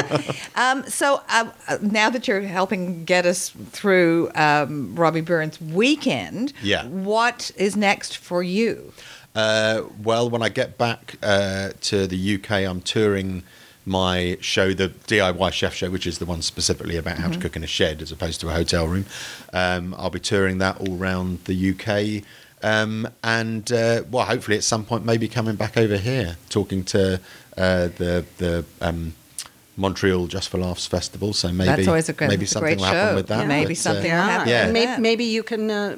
Um, 0.55 0.83
so 0.87 1.21
uh, 1.29 1.49
now 1.81 2.09
that 2.11 2.27
you're 2.27 2.41
helping 2.41 3.03
get 3.05 3.25
us 3.25 3.49
through 3.71 4.29
um, 4.35 4.95
Robbie 4.95 5.21
Burns' 5.21 5.59
weekend, 5.59 6.53
Yeah. 6.61 6.85
what 6.85 7.49
is 7.55 7.75
next 7.75 8.10
for 8.15 8.43
you? 8.43 8.93
Uh, 9.35 9.83
well, 10.03 10.29
when 10.29 10.41
I 10.43 10.49
get 10.49 10.77
back 10.77 11.15
uh, 11.23 11.69
to 11.81 12.07
the 12.07 12.35
UK, 12.35 12.51
I'm 12.69 12.81
touring 12.81 13.43
my 13.85 14.37
show, 14.41 14.73
the 14.73 14.89
DIY 14.89 15.51
Chef 15.53 15.73
Show, 15.73 15.89
which 15.89 16.05
is 16.05 16.19
the 16.19 16.25
one 16.25 16.41
specifically 16.41 16.97
about 16.97 17.17
how 17.17 17.29
to 17.29 17.39
cook 17.39 17.55
in 17.55 17.63
a 17.63 17.67
shed 17.67 18.01
as 18.01 18.11
opposed 18.11 18.39
to 18.41 18.49
a 18.49 18.51
hotel 18.53 18.87
room. 18.87 19.05
Um, 19.53 19.95
I'll 19.97 20.09
be 20.11 20.19
touring 20.19 20.59
that 20.59 20.79
all 20.81 20.97
around 20.97 21.45
the 21.45 21.71
UK. 21.71 22.23
Um, 22.63 23.07
and 23.23 23.71
uh, 23.71 24.03
well, 24.11 24.25
hopefully 24.25 24.55
at 24.57 24.63
some 24.63 24.85
point, 24.85 25.03
maybe 25.03 25.27
coming 25.27 25.55
back 25.55 25.77
over 25.77 25.97
here, 25.97 26.37
talking 26.49 26.83
to 26.85 27.19
uh, 27.57 27.87
the 27.97 28.23
the 28.37 28.65
um, 28.81 29.13
Montreal 29.77 30.27
Just 30.27 30.49
for 30.49 30.59
Laughs 30.59 30.85
festival. 30.85 31.33
So 31.33 31.51
maybe 31.51 31.65
That's 31.69 31.87
always 31.87 32.07
a 32.09 32.13
great, 32.13 32.27
maybe 32.29 32.43
it's 32.43 32.51
a 32.51 32.53
something 32.53 32.77
great 32.77 32.77
will 32.77 32.85
happen 32.85 33.09
show. 33.13 33.15
with 33.15 33.27
that. 33.27 33.47
Maybe 33.47 33.65
but, 33.67 33.71
uh, 33.71 33.75
something 33.75 34.03
will 34.03 34.09
Yeah, 34.09 34.25
happen. 34.27 34.49
Yeah. 34.49 34.71
Maybe, 34.71 34.85
that. 34.85 35.01
maybe 35.01 35.23
you 35.23 35.41
can 35.41 35.71
uh, 35.71 35.97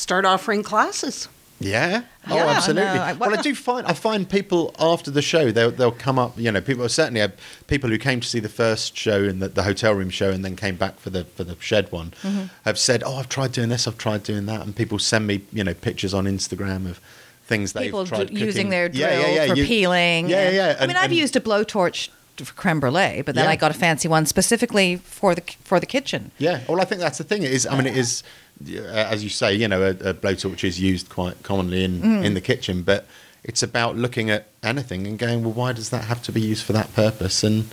start 0.00 0.24
offering 0.24 0.62
classes. 0.62 1.28
Yeah. 1.62 2.02
Oh, 2.26 2.36
Yeah, 2.36 2.46
absolutely. 2.46 2.84
no, 2.94 3.02
I- 3.02 3.12
well, 3.12 3.38
I 3.38 3.42
do 3.42 3.54
find 3.54 3.86
I 3.86 3.92
find 3.92 4.26
people 4.28 4.74
after 4.78 5.10
the 5.10 5.20
show 5.20 5.50
they'll 5.50 5.70
they'll 5.70 5.92
come 5.92 6.18
up. 6.18 6.38
You 6.38 6.50
know, 6.50 6.62
people 6.62 6.88
certainly 6.88 7.20
have 7.20 7.32
people 7.66 7.90
who 7.90 7.98
came 7.98 8.20
to 8.20 8.26
see 8.26 8.40
the 8.40 8.48
first 8.48 8.96
show 8.96 9.24
and 9.24 9.42
the, 9.42 9.48
the 9.48 9.62
hotel 9.64 9.92
room 9.94 10.08
show 10.08 10.30
and 10.30 10.42
then 10.42 10.56
came 10.56 10.76
back 10.76 10.98
for 10.98 11.10
the 11.10 11.24
for 11.36 11.44
the 11.44 11.56
shed 11.60 11.92
one 11.92 12.14
Mm-hmm. 12.22 12.44
have 12.64 12.78
said, 12.78 13.02
"Oh, 13.04 13.16
I've 13.16 13.28
tried 13.28 13.52
doing 13.52 13.68
this. 13.68 13.86
I've 13.86 13.98
tried 13.98 14.22
doing 14.22 14.46
that," 14.46 14.62
and 14.62 14.74
people 14.74 14.98
send 14.98 15.26
me 15.26 15.42
you 15.52 15.62
know 15.62 15.74
pictures 15.74 16.14
on 16.14 16.24
Instagram 16.24 16.88
of 16.88 16.98
things 17.46 17.74
they've 17.74 17.84
People 17.84 18.06
tried 18.06 18.28
d- 18.32 18.40
using 18.40 18.70
their 18.70 18.88
drill 18.88 19.10
yeah, 19.10 19.26
yeah, 19.34 19.46
for 19.48 19.56
you- 19.56 19.66
peeling. 19.66 20.30
Yeah, 20.30 20.46
and- 20.46 20.56
yeah. 20.56 20.76
I 20.80 20.86
mean, 20.86 20.96
I've 20.96 21.10
and- 21.10 21.14
used 21.24 21.36
a 21.36 21.40
blowtorch 21.40 22.08
for 22.36 22.54
creme 22.54 22.80
brulee, 22.80 23.20
but 23.26 23.34
then 23.34 23.44
Yeah. 23.44 23.50
I 23.50 23.56
got 23.56 23.70
a 23.70 23.74
fancy 23.74 24.08
one 24.08 24.24
specifically 24.24 24.96
for 24.96 25.34
the 25.34 25.42
for 25.62 25.78
the 25.78 25.84
kitchen. 25.84 26.30
Yeah, 26.38 26.60
well, 26.68 26.80
I 26.80 26.84
think 26.86 27.02
that's 27.02 27.18
the 27.18 27.24
thing. 27.24 27.42
It 27.42 27.50
is, 27.52 27.66
I 27.66 27.76
mean, 27.76 27.86
it 27.86 27.96
is, 27.98 28.22
uh, 28.22 28.26
as 28.68 29.22
you 29.24 29.30
say, 29.30 29.54
you 29.54 29.68
know, 29.68 29.82
a, 29.82 29.90
a 29.90 30.14
blowtorch 30.14 30.64
is 30.64 30.80
used 30.80 31.08
quite 31.08 31.42
commonly 31.42 31.84
in, 31.84 32.00
Mm. 32.02 32.24
in 32.24 32.34
the 32.34 32.40
kitchen, 32.40 32.82
but 32.82 33.06
it's 33.42 33.62
about 33.62 33.96
looking 33.96 34.30
at 34.30 34.48
anything 34.62 35.06
and 35.06 35.18
going, 35.18 35.42
well, 35.42 35.52
why 35.52 35.72
does 35.72 35.90
that 35.90 36.04
have 36.04 36.22
to 36.24 36.32
be 36.32 36.40
used 36.40 36.64
for 36.64 36.72
that 36.74 36.92
purpose, 36.94 37.42
and 37.42 37.68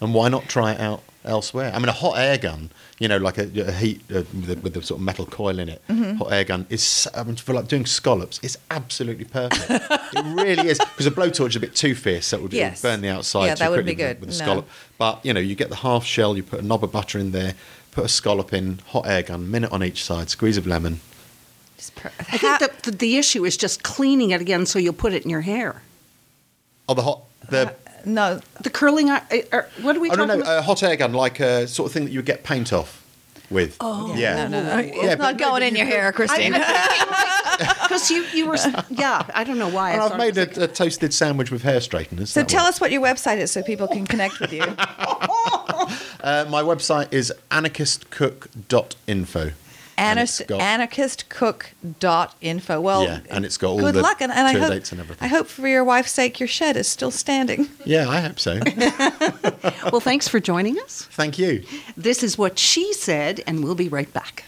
and 0.00 0.14
why 0.14 0.28
not 0.28 0.48
try 0.48 0.72
it 0.72 0.80
out 0.80 1.02
elsewhere? 1.24 1.72
I 1.74 1.78
mean, 1.78 1.88
a 1.88 1.92
hot 1.92 2.16
air 2.16 2.38
gun, 2.38 2.70
you 2.98 3.06
know, 3.08 3.18
like 3.18 3.36
a, 3.36 3.50
a 3.68 3.72
heat 3.72 4.00
uh, 4.10 4.22
with, 4.32 4.50
a, 4.50 4.60
with 4.62 4.76
a 4.76 4.82
sort 4.82 4.98
of 5.00 5.04
metal 5.04 5.26
coil 5.26 5.58
in 5.58 5.68
it, 5.68 5.82
Mm-hmm. 5.90 6.16
hot 6.16 6.32
air 6.32 6.44
gun 6.44 6.64
is, 6.70 7.06
I 7.14 7.22
mean, 7.24 7.36
for 7.36 7.52
like 7.52 7.68
doing 7.68 7.84
scallops, 7.84 8.38
it's 8.42 8.56
absolutely 8.70 9.24
perfect. 9.26 9.68
it 10.14 10.24
really 10.42 10.68
is 10.68 10.78
because 10.78 11.06
a 11.06 11.10
blowtorch 11.10 11.48
is 11.50 11.56
a 11.56 11.60
bit 11.60 11.74
too 11.74 11.94
fierce, 11.94 12.26
so 12.26 12.38
it 12.38 12.42
would, 12.44 12.52
Yes. 12.54 12.80
burn 12.80 13.00
the 13.02 13.08
outside. 13.08 13.46
Yeah, 13.46 13.54
that 13.56 13.70
would 13.70 13.84
be 13.84 13.90
with- 13.90 13.98
good. 13.98 14.20
with 14.20 14.28
a 14.30 14.32
No. 14.32 14.38
scallop. 14.38 14.68
But 14.96 15.20
you 15.26 15.34
know, 15.34 15.40
you 15.40 15.54
get 15.56 15.68
the 15.70 15.76
half 15.76 16.04
shell, 16.06 16.36
you 16.36 16.42
put 16.44 16.60
a 16.60 16.62
knob 16.62 16.82
of 16.84 16.92
butter 16.92 17.18
in 17.18 17.32
there, 17.32 17.54
put 17.90 18.04
a 18.04 18.08
scallop 18.08 18.52
in, 18.52 18.78
hot 18.88 19.06
air 19.06 19.22
gun, 19.22 19.50
minute 19.50 19.72
on 19.72 19.82
each 19.82 20.04
side, 20.04 20.30
squeeze 20.30 20.56
of 20.56 20.66
lemon. 20.66 21.00
I 22.04 22.36
think 22.36 22.60
that 22.60 22.82
the, 22.82 22.90
the 22.90 23.16
issue 23.16 23.44
is 23.46 23.56
just 23.56 23.82
cleaning 23.82 24.30
it 24.30 24.40
again 24.40 24.66
so 24.66 24.78
you'll 24.78 24.92
put 24.92 25.12
it 25.14 25.24
in 25.24 25.30
your 25.30 25.40
hair. 25.40 25.82
Oh, 26.88 26.94
the 26.94 27.02
hot, 27.02 27.22
the 27.48 27.74
No, 28.04 28.40
The 28.60 28.70
curling, 28.70 29.08
i- 29.10 29.22
uh, 29.30 29.56
uh, 29.56 29.62
what 29.80 29.96
are 29.96 30.00
we 30.00 30.10
oh 30.10 30.14
no 30.14 30.26
talking 30.26 30.38
no, 30.40 30.44
about? 30.44 30.58
a 30.58 30.62
hot 30.62 30.82
air 30.82 30.96
gun, 30.96 31.12
like 31.14 31.40
a 31.40 31.66
sort 31.66 31.86
of 31.88 31.92
thing 31.94 32.04
that 32.04 32.10
you 32.10 32.18
would 32.18 32.26
get 32.26 32.44
paint 32.44 32.72
off 32.72 33.02
with. 33.50 33.76
Oh 33.80 34.14
yeah, 34.14 34.46
no, 34.46 34.62
no, 34.62 34.76
no. 34.76 34.78
It's 34.78 34.96
Yeah, 34.96 35.16
but 35.16 35.22
not 35.22 35.38
going 35.38 35.52
but 35.54 35.62
in 35.62 35.74
your 35.76 35.86
could- 35.86 35.94
hair, 35.94 36.12
Christine. 36.18 36.54
Because 37.82 38.10
you, 38.10 38.24
you 38.32 38.46
were, 38.46 38.56
yeah, 38.88 39.22
I 39.34 39.44
don't 39.44 39.58
know 39.58 39.68
why. 39.68 39.90
I 39.90 39.92
And 39.94 40.00
I've 40.02 40.16
made 40.16 40.36
it 40.38 40.50
was 40.50 40.58
a, 40.58 40.62
a 40.62 40.68
toasted 40.68 41.12
sandwich 41.12 41.50
with 41.50 41.62
hair 41.62 41.80
straighteners. 41.80 42.30
so 42.30 42.42
tell 42.44 42.64
works. 42.64 42.76
us 42.76 42.80
what 42.80 42.90
your 42.92 43.02
website 43.02 43.36
is 43.38 43.50
so 43.50 43.62
people 43.62 43.86
can 43.88 44.06
connect 44.06 44.38
with 44.40 44.52
you. 44.52 44.62
Uh, 46.22 46.46
my 46.48 46.62
website 46.62 47.12
is 47.12 47.32
anarchistcook.info. 47.50 49.50
And 49.98 50.18
Anarchist, 50.18 50.46
got- 50.48 50.60
anarchistcook.info. 50.60 52.80
Well, 52.80 53.04
Yeah, 53.04 53.20
and 53.28 53.44
it's 53.44 53.58
got 53.58 53.68
all 53.72 53.80
good 53.80 53.94
the 53.96 54.00
luck, 54.00 54.22
and, 54.22 54.32
and 54.32 54.46
I 54.48 54.52
hope, 54.58 54.70
dates 54.70 54.92
and 54.92 55.00
everything. 55.00 55.26
I 55.26 55.28
hope 55.28 55.46
for 55.46 55.68
your 55.68 55.84
wife's 55.84 56.12
sake 56.12 56.40
your 56.40 56.46
shed 56.48 56.78
is 56.78 56.88
still 56.88 57.10
standing. 57.10 57.68
Yeah, 57.84 58.08
I 58.08 58.20
hope 58.20 58.40
so. 58.40 58.60
Well, 59.90 60.00
thanks 60.00 60.28
for 60.28 60.38
joining 60.40 60.78
us. 60.78 61.02
Thank 61.10 61.38
you. 61.38 61.64
This 61.96 62.22
is 62.22 62.36
what 62.38 62.58
she 62.58 62.92
said, 62.94 63.42
and 63.46 63.62
we'll 63.64 63.74
be 63.74 63.88
right 63.88 64.10
back. 64.12 64.44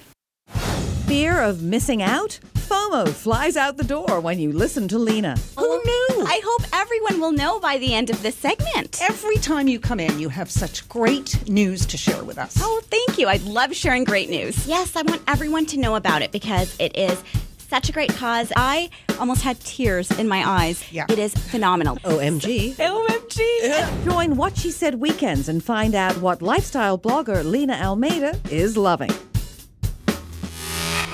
Fear 1.07 1.41
of 1.41 1.63
missing 1.63 2.03
out? 2.03 2.39
FOMO 2.73 3.07
flies 3.07 3.59
out 3.59 3.77
the 3.77 3.85
door 3.85 4.19
when 4.21 4.39
you 4.39 4.51
listen 4.51 4.89
to 4.89 4.99
Lena. 4.99 5.37
Who 5.59 5.67
oh, 5.67 5.83
knew? 5.85 6.25
I 6.27 6.41
hope 6.43 6.63
everyone 6.73 7.21
will 7.21 7.31
know 7.31 7.61
by 7.61 7.77
the 7.77 7.93
end 7.93 8.09
of 8.09 8.23
this 8.23 8.35
segment. 8.35 8.99
Every 9.03 9.37
time 9.37 9.69
you 9.69 9.79
come 9.79 10.01
in, 10.01 10.19
you 10.19 10.31
have 10.31 10.51
such 10.51 10.89
great 10.89 11.47
news 11.47 11.85
to 11.85 11.99
share 11.99 12.25
with 12.25 12.39
us. 12.39 12.57
Oh, 12.63 12.81
thank 12.85 13.19
you. 13.19 13.29
I 13.29 13.37
love 13.45 13.77
sharing 13.77 14.05
great 14.05 14.31
news. 14.31 14.67
Yes, 14.67 14.97
I 14.97 15.03
want 15.03 15.21
everyone 15.29 15.67
to 15.67 15.79
know 15.79 15.97
about 15.97 16.23
it 16.23 16.33
because 16.33 16.75
it 16.81 16.97
is 16.97 17.23
such 17.59 17.91
a 17.91 17.93
great 17.93 18.15
cause. 18.15 18.51
I 18.57 18.89
almost 19.21 19.43
had 19.43 19.61
tears 19.61 20.11
in 20.13 20.27
my 20.27 20.43
eyes. 20.43 20.83
Yeah. 20.91 21.05
It 21.11 21.19
is 21.19 21.35
phenomenal. 21.35 21.97
OMG. 21.97 22.77
OMG. 22.77 24.05
Join 24.07 24.37
What 24.37 24.57
She 24.57 24.71
Said 24.71 24.95
Weekends 24.95 25.51
and 25.51 25.63
find 25.63 25.95
out 25.95 26.17
what 26.23 26.41
lifestyle 26.41 26.99
blogger 26.99 27.45
Lena 27.45 27.75
Almeida 27.75 28.41
is 28.51 28.79
loving. 28.79 29.11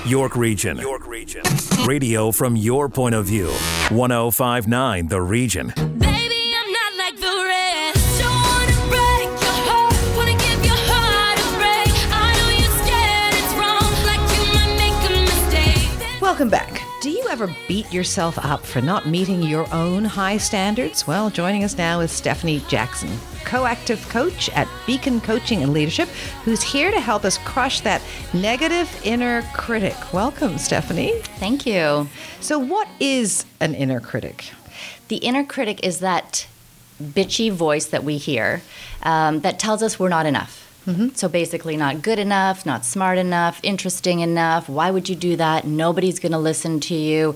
York 0.05 0.35
Region. 0.35 0.77
York 0.77 1.07
Region. 1.07 1.43
Radio 1.85 2.31
from 2.31 2.55
your 2.55 2.89
point 2.89 3.15
of 3.15 3.25
view. 3.25 3.47
1059 3.91 5.07
The 5.07 5.21
Region. 5.21 5.67
Baby, 5.75 6.53
I'm 6.55 6.71
not 6.71 6.93
like 6.97 7.15
the 7.19 7.35
rest. 7.45 8.19
Don't 8.19 8.33
wanna 8.33 8.77
break 8.89 9.29
your 9.43 9.59
heart, 9.69 9.95
wanna 10.17 10.37
give 10.37 10.65
your 10.65 10.79
heart 10.89 11.37
a 11.39 11.49
break. 11.57 11.93
I 12.11 12.33
know 12.37 12.49
you're 12.57 12.77
scared 12.81 13.33
it's 13.39 13.53
wrong, 13.59 13.91
like 14.05 14.23
you 14.35 14.43
might 14.53 14.73
make 14.77 14.99
a 15.09 15.11
mistake. 15.21 16.21
Welcome 16.21 16.49
back. 16.49 16.78
You 17.29 17.33
ever 17.33 17.55
beat 17.67 17.93
yourself 17.93 18.43
up 18.43 18.65
for 18.65 18.81
not 18.81 19.05
meeting 19.05 19.43
your 19.43 19.71
own 19.71 20.03
high 20.03 20.37
standards? 20.37 21.05
Well, 21.05 21.29
joining 21.29 21.63
us 21.63 21.77
now 21.77 21.99
is 21.99 22.11
Stephanie 22.11 22.63
Jackson, 22.67 23.15
co-active 23.45 24.01
coach 24.09 24.49
at 24.49 24.67
Beacon 24.87 25.21
Coaching 25.21 25.61
and 25.61 25.71
Leadership, 25.71 26.09
who's 26.43 26.63
here 26.63 26.89
to 26.89 26.99
help 26.99 27.25
us 27.25 27.37
crush 27.37 27.81
that 27.81 28.01
negative 28.33 28.89
inner 29.03 29.43
critic. 29.53 30.11
Welcome, 30.11 30.57
Stephanie. 30.57 31.19
Thank 31.37 31.67
you. 31.67 32.09
So, 32.39 32.57
what 32.57 32.87
is 32.99 33.45
an 33.59 33.75
inner 33.75 33.99
critic? 33.99 34.49
The 35.09 35.17
inner 35.17 35.43
critic 35.43 35.85
is 35.85 35.99
that 35.99 36.47
bitchy 36.99 37.51
voice 37.51 37.85
that 37.85 38.03
we 38.03 38.17
hear 38.17 38.63
um, 39.03 39.41
that 39.41 39.59
tells 39.59 39.83
us 39.83 39.99
we're 39.99 40.09
not 40.09 40.25
enough. 40.25 40.68
Mm-hmm. 40.85 41.09
So 41.13 41.27
basically, 41.27 41.77
not 41.77 42.01
good 42.01 42.19
enough, 42.19 42.65
not 42.65 42.85
smart 42.85 43.17
enough, 43.17 43.59
interesting 43.63 44.21
enough. 44.21 44.69
Why 44.69 44.91
would 44.91 45.09
you 45.09 45.15
do 45.15 45.35
that? 45.35 45.67
Nobody's 45.67 46.19
going 46.19 46.31
to 46.31 46.39
listen 46.39 46.79
to 46.81 46.95
you. 46.95 47.35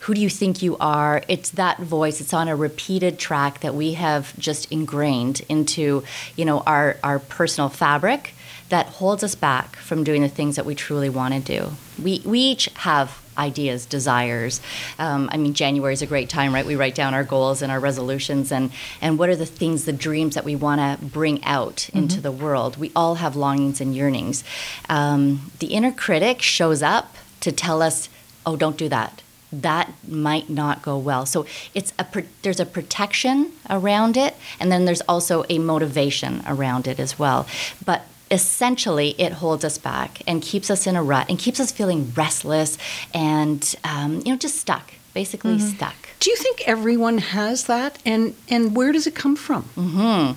Who 0.00 0.14
do 0.14 0.20
you 0.20 0.28
think 0.28 0.62
you 0.62 0.76
are? 0.78 1.22
It's 1.28 1.50
that 1.50 1.80
voice. 1.80 2.20
It's 2.20 2.34
on 2.34 2.48
a 2.48 2.54
repeated 2.54 3.18
track 3.18 3.60
that 3.60 3.74
we 3.74 3.94
have 3.94 4.38
just 4.38 4.70
ingrained 4.70 5.42
into, 5.48 6.04
you 6.36 6.44
know, 6.44 6.60
our 6.60 6.98
our 7.02 7.18
personal 7.18 7.70
fabric 7.70 8.34
that 8.68 8.86
holds 8.86 9.24
us 9.24 9.34
back 9.34 9.76
from 9.76 10.04
doing 10.04 10.22
the 10.22 10.28
things 10.28 10.56
that 10.56 10.66
we 10.66 10.74
truly 10.74 11.08
want 11.08 11.34
to 11.34 11.40
do. 11.40 11.72
We 12.02 12.20
we 12.24 12.38
each 12.38 12.66
have 12.76 13.23
ideas, 13.36 13.86
desires. 13.86 14.60
Um, 14.98 15.28
I 15.32 15.36
mean, 15.36 15.54
January 15.54 15.92
is 15.92 16.02
a 16.02 16.06
great 16.06 16.28
time, 16.28 16.54
right? 16.54 16.66
We 16.66 16.76
write 16.76 16.94
down 16.94 17.14
our 17.14 17.24
goals 17.24 17.62
and 17.62 17.70
our 17.70 17.80
resolutions, 17.80 18.52
and 18.52 18.70
and 19.00 19.18
what 19.18 19.28
are 19.28 19.36
the 19.36 19.46
things, 19.46 19.84
the 19.84 19.92
dreams 19.92 20.34
that 20.34 20.44
we 20.44 20.56
want 20.56 20.80
to 20.80 21.04
bring 21.04 21.42
out 21.44 21.88
into 21.90 22.20
the 22.20 22.32
world. 22.32 22.76
We 22.76 22.90
all 22.94 23.16
have 23.16 23.36
longings 23.36 23.80
and 23.80 23.94
yearnings. 23.94 24.44
Um, 24.88 25.50
the 25.58 25.68
inner 25.68 25.92
critic 25.92 26.42
shows 26.42 26.82
up 26.82 27.16
to 27.40 27.52
tell 27.52 27.82
us, 27.82 28.08
"Oh, 28.46 28.56
don't 28.56 28.76
do 28.76 28.88
that." 28.88 29.22
That 29.52 29.92
might 30.08 30.50
not 30.50 30.82
go 30.82 30.98
well. 30.98 31.26
So 31.26 31.46
it's 31.74 31.92
a 31.98 32.04
pr- 32.04 32.20
there's 32.42 32.58
a 32.58 32.66
protection 32.66 33.52
around 33.70 34.16
it, 34.16 34.34
and 34.58 34.72
then 34.72 34.84
there's 34.84 35.02
also 35.02 35.44
a 35.48 35.58
motivation 35.58 36.42
around 36.46 36.88
it 36.88 36.98
as 36.98 37.18
well. 37.18 37.46
But 37.84 38.06
essentially 38.34 39.10
it 39.18 39.32
holds 39.42 39.64
us 39.64 39.78
back 39.78 40.20
and 40.26 40.42
keeps 40.42 40.68
us 40.70 40.86
in 40.86 40.94
a 40.96 41.02
rut 41.02 41.26
and 41.30 41.38
keeps 41.38 41.58
us 41.60 41.70
feeling 41.72 42.12
restless 42.16 42.76
and 43.14 43.74
um, 43.84 44.10
you 44.24 44.30
know 44.32 44.36
just 44.36 44.56
stuck 44.56 44.92
basically 45.14 45.58
stuck 45.60 45.94
Do 46.20 46.30
you 46.30 46.36
think 46.44 46.56
everyone 46.74 47.18
has 47.18 47.64
that, 47.66 47.92
and 48.04 48.34
and 48.54 48.62
where 48.76 48.90
does 48.92 49.06
it 49.06 49.14
come 49.14 49.36
from? 49.36 49.62
hmm 49.76 50.32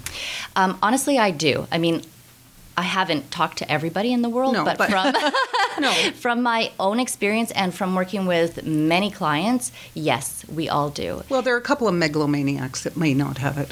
Um, 0.56 0.72
honestly, 0.88 1.18
I 1.18 1.32
do. 1.32 1.54
I 1.72 1.78
mean, 1.86 1.98
I 2.78 2.84
haven't 2.84 3.24
talked 3.32 3.58
to 3.62 3.66
everybody 3.72 4.10
in 4.14 4.22
the 4.22 4.30
world, 4.30 4.54
No, 4.54 4.64
but, 4.66 4.78
but- 4.78 4.90
from 4.92 5.06
No. 5.86 5.92
from 6.24 6.38
my 6.44 6.72
own 6.80 7.00
experience 7.00 7.50
and 7.62 7.74
from 7.74 7.96
working 7.96 8.28
with 8.28 8.52
many 8.94 9.10
clients, 9.12 9.72
yes, 9.96 10.46
we 10.58 10.70
all 10.70 10.90
do. 11.06 11.10
Well, 11.30 11.42
there 11.42 11.56
are 11.56 11.64
a 11.66 11.70
couple 11.72 11.88
of 11.88 11.96
megalomaniacs 11.96 12.80
that 12.84 12.96
may 12.98 13.14
not 13.14 13.38
have 13.40 13.58
it. 13.58 13.72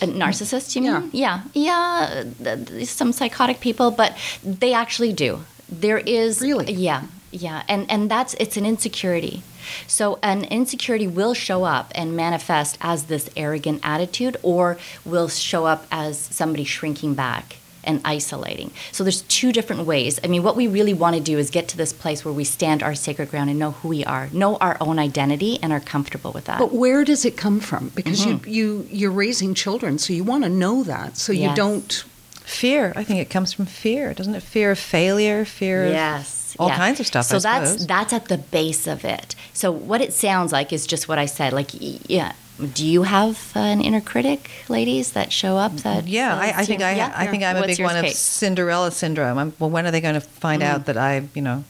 Narcissists, 0.00 0.74
you 0.76 0.82
mean? 0.82 1.10
Yeah, 1.12 1.42
yeah. 1.52 2.24
th- 2.42 2.86
some 2.88 3.12
psychotic 3.12 3.60
people, 3.60 3.90
but 3.90 4.16
they 4.42 4.72
actually 4.72 5.12
do. 5.12 5.40
There 5.68 5.98
is 5.98 6.40
Really? 6.40 6.72
yeah, 6.72 7.02
yeah, 7.30 7.62
and 7.68 7.88
and 7.90 8.10
that's 8.10 8.34
it's 8.40 8.56
an 8.56 8.66
insecurity. 8.66 9.42
So 9.86 10.18
an 10.22 10.44
insecurity 10.44 11.06
will 11.06 11.34
show 11.34 11.64
up 11.64 11.92
and 11.94 12.16
manifest 12.16 12.76
as 12.80 13.04
this 13.04 13.30
arrogant 13.36 13.80
attitude, 13.84 14.36
or 14.42 14.78
will 15.04 15.28
show 15.28 15.66
up 15.66 15.86
as 15.92 16.18
somebody 16.18 16.64
shrinking 16.64 17.14
back 17.14 17.56
and 17.84 18.00
isolating. 18.04 18.70
So 18.92 19.04
there's 19.04 19.22
two 19.22 19.52
different 19.52 19.86
ways. 19.86 20.18
I 20.22 20.26
mean, 20.26 20.42
what 20.42 20.56
we 20.56 20.66
really 20.66 20.94
want 20.94 21.16
to 21.16 21.22
do 21.22 21.38
is 21.38 21.50
get 21.50 21.68
to 21.68 21.76
this 21.76 21.92
place 21.92 22.24
where 22.24 22.34
we 22.34 22.44
stand 22.44 22.82
our 22.82 22.94
sacred 22.94 23.30
ground 23.30 23.50
and 23.50 23.58
know 23.58 23.72
who 23.72 23.88
we 23.88 24.04
are, 24.04 24.28
know 24.32 24.56
our 24.56 24.76
own 24.80 24.98
identity, 24.98 25.58
and 25.62 25.72
are 25.72 25.80
comfortable 25.80 26.32
with 26.32 26.44
that. 26.46 26.58
But 26.58 26.72
where 26.72 27.04
does 27.04 27.24
it 27.24 27.36
come 27.36 27.60
from? 27.60 27.88
Because 27.94 28.20
Mm-hmm. 28.26 28.48
you 28.48 28.60
you 28.60 28.86
you're 28.90 29.10
raising 29.10 29.54
children, 29.54 29.98
so 29.98 30.12
you 30.12 30.24
want 30.24 30.44
to 30.44 30.50
know 30.50 30.82
that, 30.84 31.16
so 31.16 31.32
you 31.32 31.42
Yes. 31.48 31.56
don't. 31.56 32.04
Fear. 32.44 32.92
I 32.96 33.04
think 33.04 33.20
it 33.20 33.30
comes 33.30 33.52
from 33.52 33.66
fear, 33.66 34.12
doesn't 34.12 34.34
it? 34.34 34.42
Fear 34.42 34.72
of 34.72 34.78
failure, 34.78 35.44
fear 35.44 35.86
of 35.86 35.92
Yes. 35.92 36.56
all 36.58 36.68
yeah. 36.68 36.76
kinds 36.76 36.98
of 36.98 37.06
stuff. 37.06 37.24
So 37.26 37.36
I 37.36 37.40
that's 37.40 37.70
suppose. 37.72 37.86
that's 37.86 38.12
at 38.12 38.24
the 38.26 38.38
base 38.38 38.88
of 38.88 39.04
it. 39.04 39.36
So 39.52 39.70
what 39.70 40.00
it 40.00 40.12
sounds 40.12 40.50
like 40.52 40.72
is 40.72 40.84
just 40.86 41.06
what 41.08 41.16
I 41.18 41.26
said. 41.26 41.52
Like, 41.52 41.70
yeah. 42.10 42.32
Do 42.74 42.86
you 42.86 43.02
have 43.04 43.52
uh, 43.56 43.60
an 43.60 43.80
inner 43.80 44.00
critic, 44.00 44.50
ladies, 44.68 45.12
that 45.12 45.32
show 45.32 45.56
up? 45.56 45.76
That 45.78 46.06
Yeah, 46.06 46.36
I, 46.36 46.60
I 46.60 46.64
think 46.64 46.80
you- 46.80 46.86
I, 46.86 46.92
yeah? 46.92 47.12
I 47.16 47.26
think 47.26 47.42
I'm 47.42 47.56
a 47.56 47.66
big 47.66 47.78
yours, 47.78 47.92
one 47.94 48.04
of 48.04 48.10
Cinderella 48.12 48.90
syndrome. 48.90 49.38
I'm, 49.38 49.52
well, 49.58 49.70
when 49.70 49.86
are 49.86 49.90
they 49.90 50.00
going 50.00 50.14
to 50.14 50.20
find 50.20 50.62
Mm. 50.62 50.66
out 50.66 50.86
that 50.86 50.96
I, 50.96 51.26
you 51.34 51.42
know, 51.42 51.64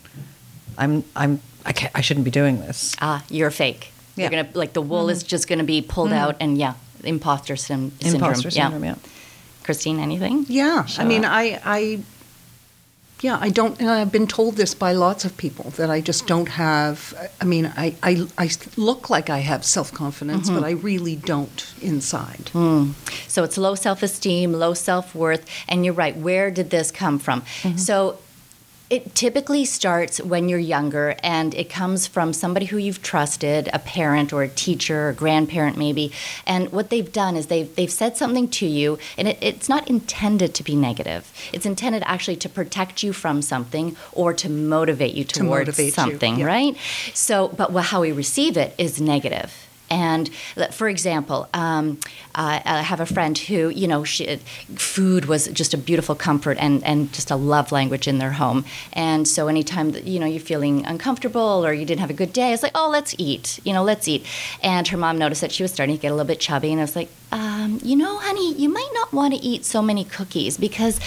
I'm, 0.77 1.05
I'm, 1.15 1.41
I, 1.65 1.73
can't, 1.73 1.93
I 1.95 2.01
shouldn't 2.01 2.25
be 2.25 2.31
doing 2.31 2.59
this? 2.61 2.95
Ah, 3.01 3.23
you're 3.31 3.51
fake. 3.51 3.93
Yeah. 4.17 4.27
Mm-hmm. 4.27 4.35
You're 4.35 4.43
gonna 4.45 4.59
like 4.59 4.73
the 4.73 4.83
wool 4.83 5.09
is 5.09 5.23
just 5.23 5.47
gonna 5.49 5.65
be 5.65 5.81
pulled 5.83 6.13
out, 6.13 6.37
and 6.41 6.59
yeah, 6.59 6.75
imposter 7.05 7.55
syn- 7.57 7.93
syndrome. 8.01 8.23
Imposter 8.31 8.51
syndrome. 8.51 8.85
Yeah. 8.85 8.95
Christine, 9.63 10.01
anything? 10.01 10.45
Yeah, 10.49 10.85
Show 10.87 11.03
I 11.03 11.05
mean, 11.07 11.25
up. 11.25 11.33
I 11.33 11.61
I. 11.65 12.01
Yeah, 13.23 13.39
I 13.41 13.51
don't. 13.51 13.79
And 13.81 13.91
I've 13.91 14.11
been 14.11 14.27
told 14.27 14.57
this 14.57 14.75
by 14.75 14.93
lots 14.93 15.25
of 15.27 15.37
people 15.37 15.71
that 15.77 15.91
I 15.91 16.01
just 16.01 16.27
don't 16.27 16.49
have. 16.49 17.13
I 17.41 17.45
mean, 17.45 17.67
I 17.77 17.95
I, 18.03 18.27
I 18.39 18.51
look 18.77 19.11
like 19.11 19.29
I 19.29 19.39
have 19.41 19.63
self 19.65 19.93
confidence, 19.93 20.49
Mm-hmm. 20.49 20.61
but 20.61 20.67
I 20.67 20.73
really 20.73 21.17
don't 21.17 21.75
inside. 21.83 22.49
Hmm. 22.53 22.93
So 23.29 23.45
it's 23.45 23.59
low 23.59 23.75
self 23.75 24.03
esteem, 24.03 24.53
low 24.53 24.75
self 24.75 25.15
worth, 25.15 25.45
and 25.69 25.85
you're 25.85 25.95
right. 25.95 26.17
Where 26.17 26.51
did 26.51 26.71
this 26.71 26.91
come 26.91 27.19
from? 27.19 27.43
So 27.77 28.19
it 28.91 29.15
typically 29.15 29.65
starts 29.65 30.21
when 30.21 30.49
you're 30.49 30.59
younger, 30.59 31.15
and 31.23 31.55
it 31.55 31.71
comes 31.71 32.09
from 32.09 32.33
somebody 32.33 32.67
who 32.67 32.77
you've 32.77 33.03
trusted, 33.03 33.71
a 33.73 33.79
parent 33.79 34.33
or 34.33 34.43
a 34.43 34.49
teacher, 34.49 35.09
or 35.09 35.13
grandparent 35.13 35.77
maybe. 35.77 36.13
And 36.45 36.73
what 36.73 36.91
they've 36.91 37.11
done 37.13 37.37
is 37.37 37.47
they've 37.47 37.73
they've 37.77 37.91
said 37.91 38.17
something 38.17 38.49
to 38.49 38.67
you, 38.67 38.99
and 39.17 39.29
it, 39.29 39.39
it's 39.41 39.69
not 39.69 39.89
intended 39.89 40.55
to 40.57 40.65
be 40.65 40.75
negative. 40.75 41.33
It's 41.53 41.65
intended 41.65 42.03
actually 42.05 42.37
to 42.37 42.49
protect 42.49 43.05
you 43.05 43.13
from 43.13 43.43
something 43.43 43.97
or 44.13 44.35
to 44.35 44.49
motivate 44.49 45.15
you 45.15 45.25
To 45.25 45.41
towards 45.41 45.69
motivate 45.69 45.87
you, 45.87 45.93
something, 45.93 46.41
yeah. 46.41 46.47
right? 46.47 46.77
So, 47.15 47.49
but 47.49 47.71
how 47.81 48.01
we 48.01 48.11
receive 48.11 48.57
it 48.57 48.75
is 48.77 49.01
negative. 49.01 49.70
And 49.91 50.31
for 50.71 50.89
example, 50.89 51.49
um, 51.53 51.99
I 52.35 52.63
I 52.65 52.83
have 52.83 53.01
a 53.01 53.07
friend 53.07 53.37
who, 53.37 53.69
you 53.69 53.89
know, 53.89 54.05
she, 54.05 54.37
food 54.77 55.25
was 55.25 55.49
just 55.49 55.75
a 55.75 55.79
beautiful 55.79 56.15
comfort 56.15 56.57
and, 56.61 56.83
and 56.85 57.13
just 57.13 57.31
a 57.31 57.37
love 57.37 57.73
language 57.73 58.07
in 58.07 58.19
their 58.19 58.33
home. 58.33 58.65
And 58.93 59.27
so 59.27 59.49
anytime 59.49 59.91
that, 59.93 60.05
you 60.05 60.21
know, 60.21 60.27
you're 60.27 60.41
feeling 60.41 60.87
uncomfortable 60.87 61.67
or 61.67 61.73
you 61.73 61.85
didn't 61.85 62.01
have 62.01 62.11
a 62.11 62.15
good 62.15 62.33
day, 62.33 62.53
it's 62.53 62.63
like, 62.63 62.73
oh, 62.75 62.89
let's 62.89 63.15
eat, 63.19 63.59
you 63.65 63.73
know, 63.73 63.83
let's 63.83 64.07
eat. 64.07 64.25
And 64.63 64.87
her 64.89 64.97
mom 64.97 65.19
noticed 65.19 65.41
that 65.41 65.53
she 65.53 65.63
was 65.63 65.73
starting 65.73 65.97
to 65.97 66.01
get 66.01 66.09
a 66.09 66.15
little 66.15 66.27
bit 66.27 66.41
chubby. 66.41 66.71
And 66.71 66.81
I 66.81 66.85
was 66.85 66.97
like, 66.97 67.11
um, 67.33 67.81
you 67.83 67.97
know, 67.97 68.19
honey, 68.19 68.55
you 68.55 68.69
might 68.69 68.91
not 68.95 69.13
want 69.13 69.35
to 69.35 69.41
eat 69.41 69.65
so 69.65 69.83
many 69.83 70.05
cookies 70.05 70.57
because 70.57 71.01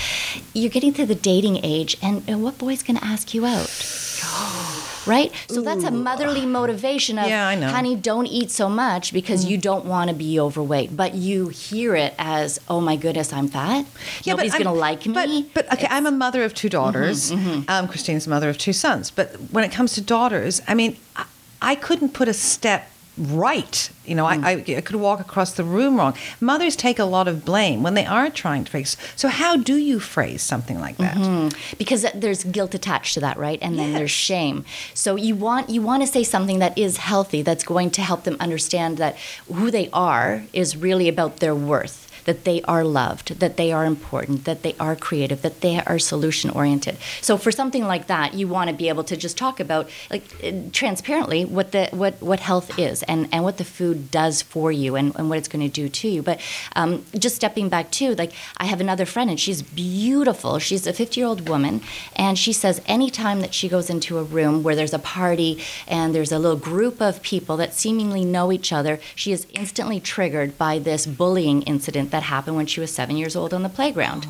you're 0.54 0.70
getting 0.70 0.94
to 0.94 1.06
the 1.06 1.16
dating 1.16 1.64
age 1.64 1.98
and, 2.02 2.24
and 2.28 2.44
what 2.44 2.58
boy's 2.58 2.84
going 2.84 2.98
to 2.98 3.06
ask 3.06 3.34
you 3.34 3.46
out? 3.46 3.70
right? 5.06 5.32
So 5.50 5.62
that's 5.62 5.84
a 5.84 5.92
motherly 5.92 6.46
motivation 6.46 7.18
of, 7.20 7.28
Yeah, 7.28 7.48
I 7.48 7.56
know. 7.56 7.70
honey, 7.70 7.96
don't 7.96 8.26
eat 8.28 8.52
so 8.52 8.70
much 8.70 9.14
because 9.14 9.46
you 9.46 9.58
don't 9.58 9.86
want 9.86 10.10
to 10.10 10.16
be 10.16 10.40
overweight. 10.40 10.96
But 10.96 11.16
you 11.16 11.50
hear 11.50 11.96
it 11.96 12.14
as, 12.18 12.60
oh 12.70 12.82
my 12.82 12.96
goodness, 12.96 13.32
I'm 13.34 13.48
fat. 13.48 13.86
Yeah, 14.24 14.34
Nobody's 14.34 14.54
going 14.54 14.66
to 14.66 14.72
like 14.72 15.06
me. 15.06 15.14
But, 15.54 15.66
but 15.68 15.74
okay, 15.74 15.88
I'm 15.90 16.06
a 16.06 16.12
mother 16.12 16.44
of 16.44 16.54
two 16.54 16.70
daughters. 16.70 17.32
Mm-hmm, 17.32 17.64
Um, 17.70 17.88
Christine's 17.88 18.28
a 18.28 18.30
mother 18.30 18.50
of 18.50 18.58
two 18.58 18.74
sons. 18.74 19.12
But 19.12 19.34
when 19.52 19.64
it 19.64 19.72
comes 19.72 19.94
to 19.94 20.02
daughters, 20.02 20.62
I 20.68 20.74
mean, 20.74 20.98
I, 21.16 21.26
I 21.62 21.76
couldn't 21.76 22.10
put 22.14 22.28
a 22.28 22.34
step 22.34 22.90
right. 23.18 23.90
You 24.06 24.16
know, 24.16 24.26
Mm. 24.26 24.44
I, 24.44 24.52
I, 24.52 24.78
I 24.78 24.82
could 24.82 24.96
walk 24.96 25.20
across 25.20 25.54
the 25.54 25.64
room 25.64 25.98
wrong. 25.98 26.16
Mothers 26.42 26.76
take 26.76 27.00
a 27.00 27.06
lot 27.06 27.28
of 27.28 27.46
blame 27.46 27.84
when 27.84 27.94
they 27.94 28.06
are 28.06 28.30
trying 28.30 28.64
to 28.66 28.72
fix. 28.72 28.98
So 29.16 29.28
how 29.28 29.56
do 29.56 29.76
you 29.78 30.00
phrase 30.00 30.42
something 30.42 30.80
like 30.80 30.98
that? 30.98 31.16
Mm-hmm. 31.18 31.78
because 31.78 32.06
there's 32.16 32.44
guilt 32.44 32.74
attached 32.74 33.14
to 33.16 33.20
that, 33.22 33.38
right? 33.38 33.60
And 33.62 33.78
then 33.78 33.94
there's 33.94 34.12
shame. 34.12 34.66
So 34.94 35.16
you 35.16 35.36
want 35.36 35.70
you 35.70 35.82
want 35.82 36.04
to 36.04 36.08
say 36.08 36.24
something 36.24 36.60
that 36.60 36.78
is 36.78 36.98
healthy, 36.98 37.42
that's 37.42 37.64
going 37.64 37.92
to 37.92 38.02
help 38.02 38.24
them 38.24 38.36
understand 38.40 38.98
that 38.98 39.16
who 39.54 39.70
they 39.72 39.90
are 39.94 40.44
is 40.54 40.76
really 40.76 41.08
about 41.08 41.38
their 41.38 41.56
worth. 41.56 42.03
That 42.26 42.44
they 42.44 42.62
are 42.64 42.84
loved, 42.84 43.40
that 43.40 43.58
they 43.58 43.72
are 43.72 43.86
important, 43.86 44.46
that 44.46 44.64
they 44.64 44.76
are 44.80 44.96
creative, 44.96 45.42
that 45.42 45.62
they 45.62 45.80
are 45.80 46.00
solution 46.00 46.50
oriented. 46.50 46.98
So 47.22 47.38
for 47.38 47.52
something 47.52 47.86
like 47.86 48.08
that, 48.08 48.34
you 48.34 48.48
want 48.48 48.70
to 48.70 48.76
be 48.76 48.90
able 48.90 49.04
to 49.06 49.18
just 49.18 49.38
talk 49.38 49.60
about 49.60 49.90
like 50.10 50.24
uh, 50.44 50.52
transparently 50.72 51.46
what 51.46 51.72
the 51.72 51.90
what 51.92 52.22
what 52.22 52.40
health 52.40 52.80
is 52.80 53.04
and 53.04 53.28
and 53.32 53.44
what 53.44 53.58
the 53.58 53.66
food 53.66 54.12
does 54.12 54.42
for 54.42 54.72
you 54.72 54.96
and, 54.96 55.16
and 55.16 55.30
what 55.30 55.38
it's 55.38 55.48
going 55.48 55.66
to 55.66 55.74
do 55.74 55.90
to 55.90 56.08
you. 56.08 56.22
But 56.22 56.40
um, 56.76 57.06
just 57.18 57.36
stepping 57.36 57.70
back 57.70 57.92
too, 57.92 58.16
like 58.16 58.34
I 58.58 58.66
have 58.66 58.82
another 58.82 59.06
friend 59.06 59.30
and 59.30 59.40
she's 59.40 59.62
beautiful. 59.62 60.60
She's 60.60 60.88
a 60.88 60.94
50 60.94 61.20
year 61.20 61.28
old 61.28 61.50
woman, 61.50 61.82
and 62.16 62.38
she 62.38 62.54
says 62.54 62.82
anytime 62.86 63.42
that 63.42 63.54
she 63.54 63.68
goes 63.70 63.90
into 63.90 64.18
a 64.18 64.24
room 64.24 64.64
where 64.64 64.76
there's 64.76 64.94
a 64.94 65.00
party 65.00 65.60
and 65.88 66.14
there's 66.14 66.32
a 66.32 66.40
little 66.40 66.58
group 66.58 67.02
of 67.02 67.22
people 67.22 67.58
that 67.58 67.74
seemingly 67.74 68.24
know 68.24 68.52
each 68.52 68.72
other, 68.72 69.00
she 69.16 69.32
is 69.32 69.48
instantly 69.54 70.00
triggered 70.00 70.58
by 70.58 70.80
this 70.80 71.06
bullying 71.06 71.62
incident 71.64 72.12
that 72.14 72.24
happened 72.24 72.56
when 72.56 72.68
she 72.68 72.80
was 72.80 72.94
seven 72.94 73.18
years 73.18 73.36
old 73.36 73.54
on 73.54 73.64
the 73.64 73.70
playground. 73.70 74.28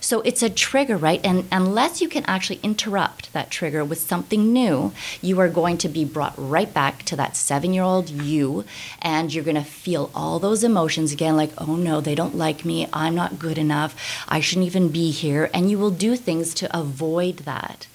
So 0.00 0.20
it's 0.20 0.42
a 0.42 0.50
trigger, 0.50 0.96
right? 0.96 1.20
And 1.24 1.48
unless 1.50 2.00
you 2.02 2.08
can 2.08 2.24
actually 2.26 2.58
interrupt 2.62 3.32
that 3.32 3.50
trigger 3.50 3.84
with 3.84 4.00
something 4.00 4.52
new, 4.52 4.92
you 5.22 5.40
are 5.40 5.48
going 5.48 5.78
to 5.78 5.88
be 5.88 6.04
brought 6.04 6.34
right 6.36 6.72
back 6.74 7.04
to 7.04 7.16
that 7.16 7.36
seven 7.36 7.72
year 7.72 7.84
old 7.84 8.10
you, 8.10 8.64
and 9.00 9.32
you're 9.32 9.44
going 9.44 9.56
to 9.56 9.62
feel 9.62 10.10
all 10.14 10.38
those 10.38 10.62
emotions 10.62 11.12
again 11.12 11.36
like, 11.36 11.52
oh 11.56 11.76
no, 11.76 12.00
they 12.00 12.14
don't 12.14 12.36
like 12.36 12.64
me. 12.64 12.86
I'm 12.92 13.14
not 13.14 13.38
good 13.38 13.58
enough. 13.58 13.94
I 14.28 14.40
shouldn't 14.40 14.66
even 14.66 14.88
be 14.88 15.10
here. 15.10 15.48
And 15.54 15.70
you 15.70 15.78
will 15.78 15.90
do 15.90 16.16
things 16.16 16.52
to 16.54 16.76
avoid 16.76 17.38
that. 17.38 17.86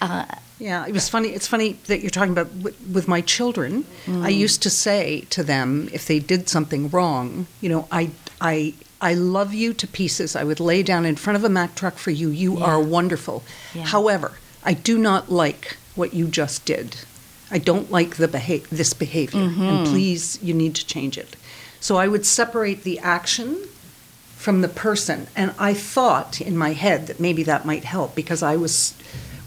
Uh, 0.00 0.26
Yeah, 0.62 0.86
it 0.86 0.92
was 0.92 1.08
funny. 1.08 1.30
It's 1.30 1.48
funny 1.48 1.72
that 1.88 2.02
you're 2.02 2.10
talking 2.10 2.30
about 2.30 2.52
with, 2.54 2.80
with 2.86 3.08
my 3.08 3.20
children. 3.20 3.84
I 4.06 4.30
mm. 4.30 4.36
used 4.36 4.62
to 4.62 4.70
say 4.70 5.22
to 5.30 5.42
them 5.42 5.88
if 5.92 6.06
they 6.06 6.20
did 6.20 6.48
something 6.48 6.88
wrong, 6.88 7.48
you 7.60 7.68
know, 7.68 7.88
I, 7.90 8.10
I, 8.40 8.74
I 9.00 9.14
love 9.14 9.52
you 9.52 9.74
to 9.74 9.86
pieces. 9.88 10.36
I 10.36 10.44
would 10.44 10.60
lay 10.60 10.84
down 10.84 11.04
in 11.04 11.16
front 11.16 11.36
of 11.36 11.42
a 11.42 11.48
Mack 11.48 11.74
truck 11.74 11.96
for 11.96 12.12
you. 12.12 12.28
You 12.28 12.58
Yeah. 12.58 12.64
are 12.64 12.80
wonderful. 12.80 13.42
Yeah. 13.74 13.86
However, 13.86 14.38
I 14.62 14.74
do 14.74 14.98
not 14.98 15.32
like 15.32 15.78
what 15.96 16.14
you 16.14 16.28
just 16.28 16.64
did. 16.64 16.94
I 17.50 17.58
don't 17.58 17.90
like 17.90 18.16
the 18.16 18.28
beha- 18.28 18.68
this 18.70 18.94
behavior, 18.94 19.40
and 19.40 19.56
mm-hmm. 19.56 19.92
please, 19.92 20.38
you 20.40 20.54
need 20.54 20.76
to 20.76 20.86
change 20.86 21.18
it. 21.18 21.34
So 21.80 21.96
I 21.96 22.06
would 22.06 22.24
separate 22.24 22.84
the 22.84 23.00
action 23.00 23.66
from 24.36 24.60
the 24.60 24.68
person. 24.68 25.26
And 25.34 25.54
I 25.58 25.74
thought 25.74 26.40
in 26.40 26.56
my 26.56 26.72
head 26.72 27.08
that 27.08 27.20
maybe 27.20 27.42
that 27.42 27.66
might 27.66 27.84
help 27.84 28.14
because 28.14 28.42
I 28.42 28.56
was 28.56 28.94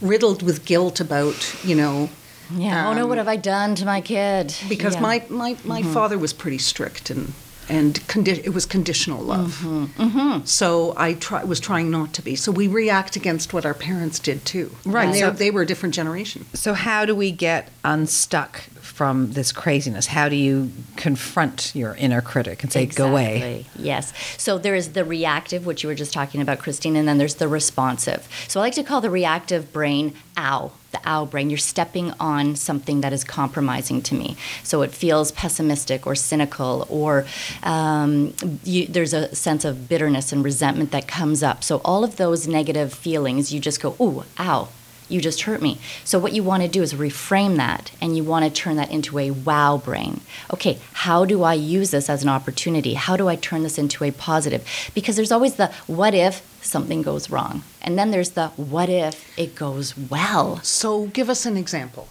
riddled 0.08 0.42
with 0.44 0.66
guilt 0.66 1.00
about, 1.00 1.56
you 1.64 1.76
know, 1.76 2.10
yeah. 2.54 2.88
oh 2.90 2.94
no, 2.94 3.04
Um, 3.04 3.10
what 3.10 3.18
have 3.18 3.28
I 3.28 3.38
done 3.38 3.76
to 3.76 3.86
my 3.86 4.02
kid? 4.02 4.54
because 4.70 4.96
Yeah. 4.96 5.02
my, 5.02 5.24
my, 5.30 5.58
my 5.66 5.82
father 5.82 6.18
was 6.18 6.34
pretty 6.34 6.60
strict 6.60 7.10
and 7.10 7.34
and 7.70 7.96
condi- 8.08 8.44
it 8.44 8.54
was 8.54 8.66
conditional 8.66 9.22
love. 9.22 9.62
Mm-hmm. 9.64 10.46
So 10.46 10.94
I 10.98 11.14
try, 11.14 11.44
was 11.44 11.60
trying 11.60 11.90
not 11.92 12.14
to 12.14 12.22
be. 12.22 12.36
So 12.36 12.52
we 12.52 12.68
react 12.68 13.16
against 13.16 13.54
what 13.54 13.66
our 13.66 13.74
parents 13.74 14.20
did 14.20 14.46
too. 14.46 14.76
Right, 14.86 15.06
And 15.06 15.14
they, 15.14 15.20
so- 15.20 15.32
they 15.32 15.52
were 15.52 15.62
a 15.62 15.66
different 15.66 15.96
generation. 15.96 16.46
So 16.54 16.74
how 16.74 17.06
do 17.06 17.16
we 17.16 17.32
get 17.32 17.70
unstuck 17.84 18.62
from 18.82 19.34
this 19.34 19.52
craziness? 19.52 20.08
How 20.08 20.30
do 20.30 20.36
you 20.36 20.72
confront 20.96 21.74
your 21.76 21.96
inner 21.96 22.22
critic 22.22 22.64
and 22.64 22.72
say, 22.72 22.86
go 22.86 23.10
away? 23.10 23.66
Yes. 23.78 24.14
So 24.38 24.58
there 24.58 24.76
is 24.76 24.94
the 24.94 25.04
reactive, 25.04 25.66
which 25.66 25.84
you 25.84 25.90
were 25.90 25.96
just 25.96 26.14
talking 26.14 26.42
about, 26.42 26.60
Christine, 26.60 26.96
and 26.96 27.08
then 27.08 27.18
there's 27.18 27.36
the 27.36 27.48
responsive. 27.48 28.28
So 28.48 28.60
I 28.60 28.64
like 28.64 28.74
to 28.76 28.84
call 28.84 29.02
the 29.02 29.10
reactive 29.10 29.74
brain 29.74 30.14
ow, 30.38 30.72
the 30.96 31.10
ow 31.10 31.26
brain. 31.26 31.50
You're 31.50 31.58
stepping 31.58 32.12
on 32.20 32.56
something 32.56 33.02
that 33.02 33.14
is 33.14 33.24
compromising 33.24 34.02
to 34.04 34.16
me. 34.16 34.38
So 34.64 34.82
it 34.82 34.92
feels 34.92 35.32
pessimistic 35.32 36.08
or 36.08 36.16
cynical, 36.16 36.88
or 36.90 37.26
um, 37.64 38.34
you, 38.64 38.88
there's 38.88 39.14
a 39.14 39.34
sense 39.36 39.66
of 39.66 39.88
bitterness 39.90 40.32
and 40.32 40.44
resentment 40.44 40.92
that 40.92 41.08
comes 41.08 41.44
up. 41.44 41.64
So 41.64 41.82
all 41.84 42.04
of 42.04 42.16
those 42.16 42.48
negative 42.48 42.94
feelings, 42.94 43.54
you 43.54 43.60
just 43.60 43.82
go, 43.82 43.96
ooh, 44.00 44.24
ow. 44.40 44.70
You 45.08 45.22
just 45.22 45.42
hurt 45.42 45.62
me. 45.62 45.80
So, 46.04 46.18
what 46.18 46.34
you 46.34 46.44
want 46.44 46.64
to 46.64 46.70
do 46.70 46.82
is 46.82 46.94
reframe 46.94 47.58
that 47.58 47.92
and 48.02 48.18
you 48.18 48.24
want 48.24 48.46
to 48.46 48.52
turn 48.52 48.76
that 48.78 48.92
into 48.92 49.20
a 49.20 49.32
wow 49.32 49.78
brain. 49.78 50.22
Okay, 50.54 50.80
how 50.94 51.26
do 51.26 51.44
I 51.44 51.54
use 51.54 51.92
this 51.92 52.10
as 52.10 52.24
an 52.24 52.30
opportunity? 52.30 52.96
How 52.96 53.16
do 53.16 53.28
I 53.28 53.36
turn 53.36 53.64
this 53.64 53.78
into 53.78 54.04
a 54.04 54.12
positive? 54.12 54.68
Because 54.94 55.16
there's 55.16 55.32
always 55.32 55.56
the 55.56 55.68
what 55.88 56.14
if 56.14 56.42
something 56.62 57.02
goes 57.02 57.30
wrong, 57.30 57.64
and 57.82 57.98
then 57.98 58.12
there's 58.12 58.32
the 58.32 58.48
what 58.50 58.90
if 58.90 59.38
it 59.38 59.56
goes 59.56 59.98
well. 59.98 60.60
So 60.64 61.08
give 61.08 61.30
us 61.30 61.46
an 61.46 61.58
example. 61.58 62.08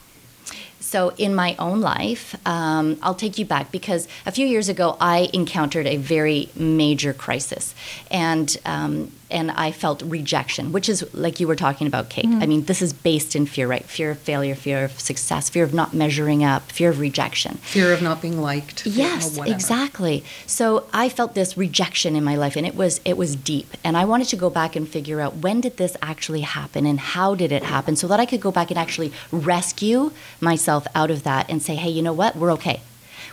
So, 0.85 1.09
in 1.17 1.35
my 1.35 1.57
own 1.59 1.81
life, 1.81 2.37
um, 2.47 2.99
I'll 3.03 3.17
take 3.17 3.39
you 3.39 3.45
back 3.45 3.73
because 3.73 4.07
a 4.27 4.31
few 4.31 4.47
years 4.47 4.69
ago 4.69 4.97
I 5.01 5.29
encountered 5.33 5.87
a 5.89 5.97
very 5.97 6.51
major 6.55 7.13
crisis, 7.13 7.75
and 8.13 8.57
um, 8.65 9.11
and 9.31 9.51
I 9.51 9.73
felt 9.73 10.03
rejection, 10.03 10.73
which 10.73 10.89
is 10.89 11.05
like 11.15 11.41
you 11.41 11.49
were 11.49 11.57
talking 11.57 11.87
about, 11.87 12.09
Kate. 12.09 12.27
Mm-hmm. 12.27 12.43
I 12.43 12.47
mean, 12.47 12.65
this 12.65 12.83
is 12.83 12.93
based 12.93 13.35
in 13.35 13.47
fear, 13.47 13.67
right? 13.67 13.85
Fear 13.85 14.13
of 14.13 14.19
failure, 14.19 14.55
fear 14.55 14.85
of 14.85 15.01
success, 15.01 15.49
fear 15.49 15.65
of 15.65 15.75
not 15.75 15.95
measuring 15.95 16.45
up, 16.45 16.71
fear 16.71 16.91
of 16.91 17.01
rejection. 17.01 17.57
Fear 17.59 17.93
of 17.93 18.03
not 18.03 18.23
being 18.23 18.41
liked. 18.41 18.87
Yes, 18.87 19.39
exactly. 19.39 20.25
So 20.47 20.87
I 20.93 21.09
felt 21.09 21.35
this 21.35 21.57
rejection 21.57 22.17
in 22.17 22.25
my 22.25 22.37
life, 22.37 22.57
and 22.57 22.67
it 22.67 22.75
was 22.75 23.01
it 23.05 23.17
was 23.17 23.37
deep. 23.37 23.69
And 23.83 23.97
I 23.97 24.05
wanted 24.05 24.29
to 24.29 24.37
go 24.37 24.51
back 24.51 24.77
and 24.77 24.89
figure 24.89 25.21
out 25.21 25.37
when 25.37 25.61
did 25.61 25.77
this 25.77 25.97
actually 26.03 26.43
happen, 26.43 26.87
and 26.87 27.01
how 27.01 27.35
did 27.35 27.53
it 27.53 27.65
happen, 27.65 27.97
so 27.97 28.07
that 28.09 28.21
I 28.21 28.27
could 28.27 28.41
go 28.41 28.53
back 28.53 28.71
and 28.71 28.79
actually 28.79 29.13
rescue 29.31 30.13
myself 30.41 30.87
out 30.95 31.11
of 31.11 31.23
that 31.25 31.49
and 31.51 31.63
say, 31.63 31.75
hey, 31.75 31.91
you 31.91 32.03
know 32.03 32.13
what? 32.13 32.37
We're 32.37 32.53
okay. 32.53 32.81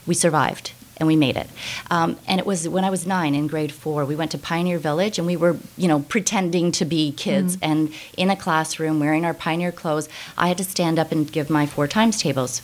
We 0.07 0.15
survived. 0.15 0.71
And 1.01 1.07
we 1.07 1.15
made 1.15 1.35
it. 1.35 1.49
Um, 1.89 2.17
and 2.27 2.39
it 2.39 2.45
was 2.45 2.69
when 2.69 2.85
I 2.85 2.91
was 2.91 3.07
nine 3.07 3.33
in 3.33 3.47
grade 3.47 3.71
four. 3.71 4.05
We 4.05 4.15
went 4.15 4.29
to 4.31 4.37
Pioneer 4.37 4.77
Village 4.77 5.17
and 5.17 5.25
we 5.25 5.35
were, 5.35 5.57
you 5.75 5.87
know, 5.87 6.01
pretending 6.01 6.71
to 6.73 6.85
be 6.85 7.11
kids. 7.11 7.57
And 7.61 7.91
in 8.15 8.29
a 8.29 8.35
classroom 8.35 8.99
wearing 8.99 9.25
our 9.25 9.33
Pioneer 9.33 9.71
clothes, 9.71 10.07
I 10.37 10.47
had 10.47 10.59
to 10.59 10.63
stand 10.63 10.99
up 10.99 11.11
and 11.11 11.29
give 11.29 11.49
my 11.49 11.65
four 11.65 11.87
times 11.87 12.21
tables 12.21 12.61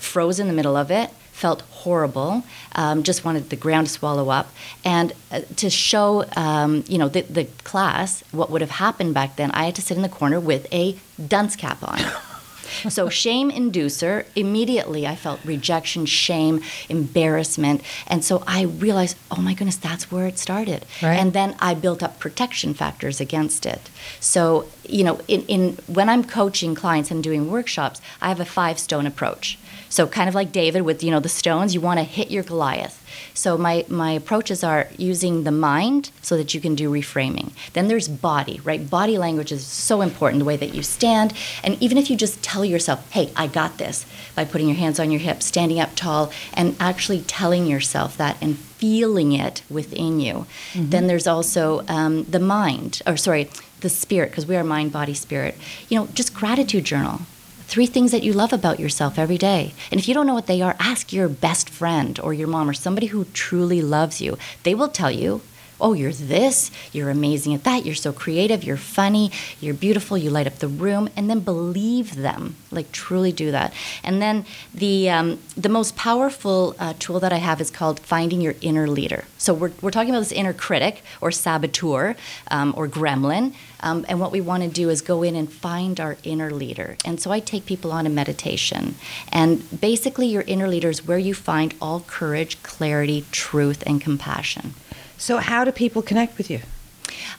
froze 0.00 0.40
in 0.40 0.46
the 0.48 0.54
middle 0.54 0.74
of 0.74 0.90
it, 0.90 1.10
felt 1.32 1.60
horrible, 1.70 2.42
um, 2.74 3.02
just 3.02 3.24
wanted 3.24 3.50
the 3.50 3.56
ground 3.56 3.86
to 3.86 3.92
swallow 3.92 4.30
up. 4.30 4.50
And 4.82 5.12
uh, 5.30 5.42
to 5.56 5.68
show, 5.68 6.24
um, 6.36 6.84
you 6.88 6.96
know, 6.96 7.08
the, 7.08 7.22
the 7.22 7.44
class 7.64 8.24
what 8.32 8.50
would 8.50 8.62
have 8.62 8.70
happened 8.70 9.12
back 9.14 9.36
then, 9.36 9.50
I 9.52 9.64
had 9.64 9.74
to 9.76 9.82
sit 9.82 9.96
in 9.96 10.02
the 10.02 10.08
corner 10.08 10.40
with 10.40 10.66
a 10.72 10.96
dunce 11.28 11.56
cap 11.56 11.82
on. 11.82 12.00
so 12.88 13.08
shame 13.08 13.50
inducer 13.50 14.24
immediately 14.34 15.06
i 15.06 15.14
felt 15.14 15.40
rejection 15.44 16.06
shame 16.06 16.62
embarrassment. 16.88 17.82
And 18.06 18.24
so 18.24 18.42
i 18.46 18.62
realized 18.62 19.16
oh 19.30 19.40
my 19.40 19.54
goodness 19.54 19.76
that's 19.76 20.10
where 20.10 20.26
it 20.26 20.38
started. 20.38 20.84
Right. 21.02 21.16
and 21.16 21.32
then 21.32 21.56
i 21.60 21.74
built 21.74 22.02
up 22.02 22.18
protection 22.18 22.74
factors 22.74 23.20
against 23.20 23.66
it. 23.66 23.90
So 24.18 24.66
you 24.90 25.04
know 25.04 25.20
in, 25.28 25.42
in 25.42 25.78
when 25.86 26.08
i'm 26.08 26.24
coaching 26.24 26.74
clients 26.74 27.10
and 27.10 27.22
doing 27.22 27.50
workshops 27.50 28.00
i 28.20 28.28
have 28.28 28.40
a 28.40 28.44
five 28.44 28.78
stone 28.78 29.06
approach 29.06 29.58
so 29.90 30.06
kind 30.06 30.28
of 30.28 30.34
like 30.34 30.52
david 30.52 30.82
with 30.82 31.02
you 31.02 31.10
know 31.10 31.20
the 31.20 31.28
stones 31.28 31.74
you 31.74 31.80
want 31.80 31.98
to 31.98 32.04
hit 32.04 32.30
your 32.30 32.42
goliath. 32.42 32.96
So 33.34 33.58
my 33.58 33.84
my 33.88 34.12
approaches 34.12 34.64
are 34.64 34.88
using 34.96 35.44
the 35.44 35.50
mind 35.52 36.10
so 36.22 36.36
that 36.36 36.54
you 36.54 36.60
can 36.60 36.74
do 36.74 36.90
reframing. 36.90 37.52
Then 37.74 37.88
there's 37.88 38.08
body 38.08 38.60
right? 38.64 38.88
Body 38.88 39.18
language 39.18 39.52
is 39.52 39.66
so 39.66 40.00
important 40.00 40.38
the 40.38 40.44
way 40.46 40.56
that 40.56 40.74
you 40.74 40.82
stand. 40.82 41.34
And 41.62 41.76
even 41.82 41.98
if 41.98 42.08
you 42.08 42.16
just 42.16 42.42
tell 42.42 42.64
yourself 42.64 43.10
hey 43.12 43.30
i 43.36 43.46
got 43.46 43.78
this 43.78 44.06
by 44.34 44.44
putting 44.44 44.68
your 44.68 44.76
hands 44.76 44.98
on 45.00 45.10
your 45.10 45.20
hips 45.20 45.46
standing 45.46 45.80
up 45.80 45.90
tall 45.94 46.32
and 46.54 46.76
actually 46.80 47.22
telling 47.22 47.66
yourself 47.66 48.16
that 48.16 48.36
and 48.40 48.56
feeling 48.58 49.32
it 49.32 49.62
within 49.68 50.20
you. 50.20 50.46
Then 50.74 51.06
there's 51.06 51.26
also 51.26 51.84
um, 51.88 52.24
the 52.24 52.40
mind 52.40 53.02
or 53.06 53.16
sorry 53.16 53.50
the 53.80 53.88
spirit 53.90 54.30
because 54.30 54.46
we 54.46 54.56
are 54.56 54.64
mind 54.64 54.92
body 54.92 55.14
spirit. 55.14 55.56
You 55.88 55.98
know 55.98 56.06
just 56.08 56.32
gratitude 56.34 56.84
journal 56.84 57.22
Three 57.70 57.86
things 57.86 58.10
that 58.10 58.24
you 58.24 58.32
love 58.32 58.52
about 58.52 58.80
yourself 58.80 59.16
every 59.16 59.38
day. 59.38 59.74
And 59.92 60.00
if 60.00 60.08
you 60.08 60.12
don't 60.12 60.26
know 60.26 60.34
what 60.34 60.48
they 60.48 60.60
are, 60.60 60.74
ask 60.80 61.12
your 61.12 61.28
best 61.28 61.70
friend 61.70 62.18
or 62.18 62.34
your 62.34 62.48
mom 62.48 62.68
or 62.68 62.72
somebody 62.72 63.06
who 63.06 63.26
truly 63.26 63.80
loves 63.80 64.20
you. 64.20 64.36
They 64.64 64.74
will 64.74 64.88
tell 64.88 65.12
you, 65.12 65.42
oh, 65.80 65.92
you're 65.92 66.12
this, 66.12 66.70
you're 66.92 67.10
amazing 67.10 67.54
at 67.54 67.64
that, 67.64 67.84
you're 67.84 67.94
so 67.94 68.12
creative, 68.12 68.64
you're 68.64 68.76
funny, 68.76 69.30
you're 69.60 69.74
beautiful, 69.74 70.16
you 70.16 70.30
light 70.30 70.46
up 70.46 70.56
the 70.56 70.68
room, 70.68 71.08
and 71.16 71.28
then 71.28 71.40
believe 71.40 72.16
them. 72.16 72.56
Like 72.70 72.92
truly 72.92 73.32
do 73.32 73.50
that. 73.50 73.72
And 74.04 74.22
then 74.22 74.44
the 74.74 75.10
um, 75.10 75.38
the 75.56 75.68
most 75.68 75.96
powerful 75.96 76.74
uh, 76.78 76.94
tool 76.98 77.20
that 77.20 77.32
I 77.32 77.38
have 77.38 77.60
is 77.60 77.70
called 77.70 78.00
finding 78.00 78.40
your 78.40 78.54
inner 78.60 78.86
leader. 78.86 79.24
So 79.38 79.52
we're, 79.54 79.72
we're 79.80 79.90
talking 79.90 80.10
about 80.10 80.20
this 80.20 80.32
inner 80.32 80.52
critic 80.52 81.02
or 81.20 81.30
saboteur 81.30 82.16
um, 82.50 82.74
or 82.76 82.88
gremlin. 82.88 83.54
Um, 83.82 84.04
and 84.08 84.20
what 84.20 84.30
we 84.30 84.40
want 84.40 84.62
to 84.62 84.68
do 84.68 84.90
is 84.90 85.00
go 85.00 85.22
in 85.22 85.34
and 85.34 85.50
find 85.50 85.98
our 85.98 86.16
inner 86.22 86.50
leader. 86.50 86.96
And 87.04 87.20
so 87.20 87.30
I 87.30 87.40
take 87.40 87.64
people 87.66 87.92
on 87.92 88.06
a 88.06 88.10
meditation. 88.10 88.94
And 89.32 89.80
basically, 89.80 90.26
your 90.26 90.42
inner 90.42 90.68
leader 90.68 90.90
is 90.90 91.06
where 91.06 91.18
you 91.18 91.34
find 91.34 91.74
all 91.80 92.00
courage, 92.00 92.62
clarity, 92.62 93.24
truth, 93.32 93.82
and 93.86 94.00
compassion. 94.00 94.74
So, 95.20 95.36
how 95.36 95.64
do 95.64 95.70
people 95.70 96.00
connect 96.00 96.38
with 96.38 96.50
you? 96.50 96.60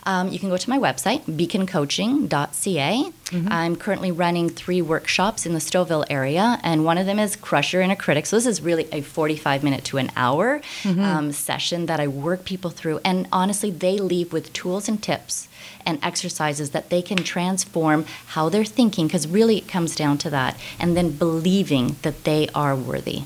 Um, 0.03 0.29
you 0.29 0.37
can 0.37 0.49
go 0.49 0.57
to 0.57 0.69
my 0.69 0.77
website, 0.77 1.23
beaconcoaching.ca. 1.25 3.11
I'm 3.49 3.75
currently 3.75 4.11
running 4.11 4.49
three 4.49 4.81
workshops 4.81 5.45
in 5.47 5.53
the 5.53 5.59
Stouffville 5.59 6.05
area, 6.09 6.59
and 6.63 6.85
one 6.85 6.97
of 6.99 7.05
them 7.07 7.17
is 7.17 7.35
Crusher 7.35 7.81
Your 7.81 7.91
a 7.91 7.95
Critic. 7.95 8.27
So, 8.27 8.35
this 8.35 8.45
is 8.45 8.61
really 8.61 8.87
a 8.91 9.01
45 9.01 9.63
minute 9.63 9.83
to 9.85 9.97
an 9.97 10.11
hour 10.15 10.61
um, 10.85 11.31
session 11.31 11.87
that 11.87 11.99
I 11.99 12.07
work 12.07 12.45
people 12.45 12.69
through. 12.69 12.99
And 13.03 13.27
honestly, 13.31 13.71
they 13.71 13.97
leave 13.97 14.31
with 14.31 14.53
tools 14.53 14.87
and 14.87 15.01
tips 15.01 15.47
and 15.83 15.97
exercises 16.03 16.69
that 16.71 16.91
they 16.91 17.01
can 17.01 17.17
transform 17.17 18.05
how 18.27 18.49
they're 18.49 18.63
thinking, 18.63 19.07
because 19.07 19.27
really 19.27 19.57
it 19.57 19.67
comes 19.67 19.95
down 19.95 20.19
to 20.19 20.29
that, 20.29 20.55
and 20.79 20.95
then 20.95 21.09
believing 21.11 21.95
that 22.03 22.25
they 22.25 22.47
are 22.53 22.75
worthy. 22.75 23.23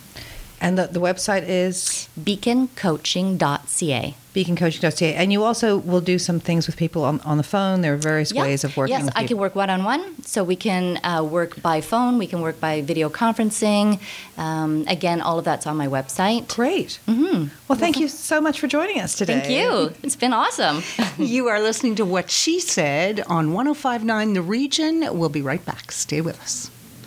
And 0.65 0.80
the, 0.80 0.88
the 0.88 0.99
website 0.99 1.45
is 1.47 2.10
Beaconcoaching.ca. 2.19 4.15
beaconcoaching.ca. 4.34 5.13
And 5.13 5.32
you 5.32 5.43
also 5.43 5.78
will 5.78 6.01
do 6.01 6.17
some 6.17 6.39
things 6.39 6.65
with 6.65 6.75
people 6.75 7.04
on, 7.04 7.19
on 7.19 7.38
the 7.38 7.43
phone. 7.43 7.82
There 7.82 7.93
are 7.93 7.97
various 7.97 8.32
Yeah. 8.34 8.41
ways 8.41 8.63
of 8.63 8.75
working 8.75 8.95
Yes, 8.95 9.06
with 9.06 9.13
I 9.15 9.28
can 9.28 9.38
work 9.38 9.56
one 9.56 9.69
on 9.69 9.84
one. 9.84 10.23
So 10.23 10.43
we 10.43 10.56
can 10.56 10.99
uh, 11.06 11.21
work 11.23 11.62
by 11.62 11.82
phone, 11.82 12.17
we 12.17 12.25
can 12.25 12.41
work 12.41 12.60
by 12.60 12.82
video 12.82 13.10
conferencing. 13.10 13.99
Um, 14.39 14.86
again, 14.88 15.21
all 15.21 15.38
of 15.38 15.45
that's 15.45 15.67
on 15.67 15.78
my 15.78 15.88
website. 15.88 16.47
Great. 16.47 16.97
Mm-hmm. 17.08 17.49
Well, 17.67 17.78
thank 17.78 17.99
you 17.99 18.08
so 18.08 18.41
much 18.41 18.60
for 18.60 18.65
joining 18.67 18.99
us 18.99 19.13
today. 19.15 19.39
Thank 19.41 19.51
you. 19.51 19.93
It's 20.01 20.15
been 20.15 20.34
awesome. 20.34 20.82
You 21.17 21.47
are 21.47 21.62
listening 21.62 21.95
to 21.95 22.06
What 22.06 22.30
She 22.32 22.60
Said 22.60 23.21
on 23.28 23.54
1059 23.54 24.34
The 24.34 24.41
Region. 24.41 25.08
We'll 25.17 25.30
be 25.30 25.41
right 25.41 25.63
back. 25.63 25.91
Stay 25.93 26.19
with 26.21 26.41
us. 26.41 26.69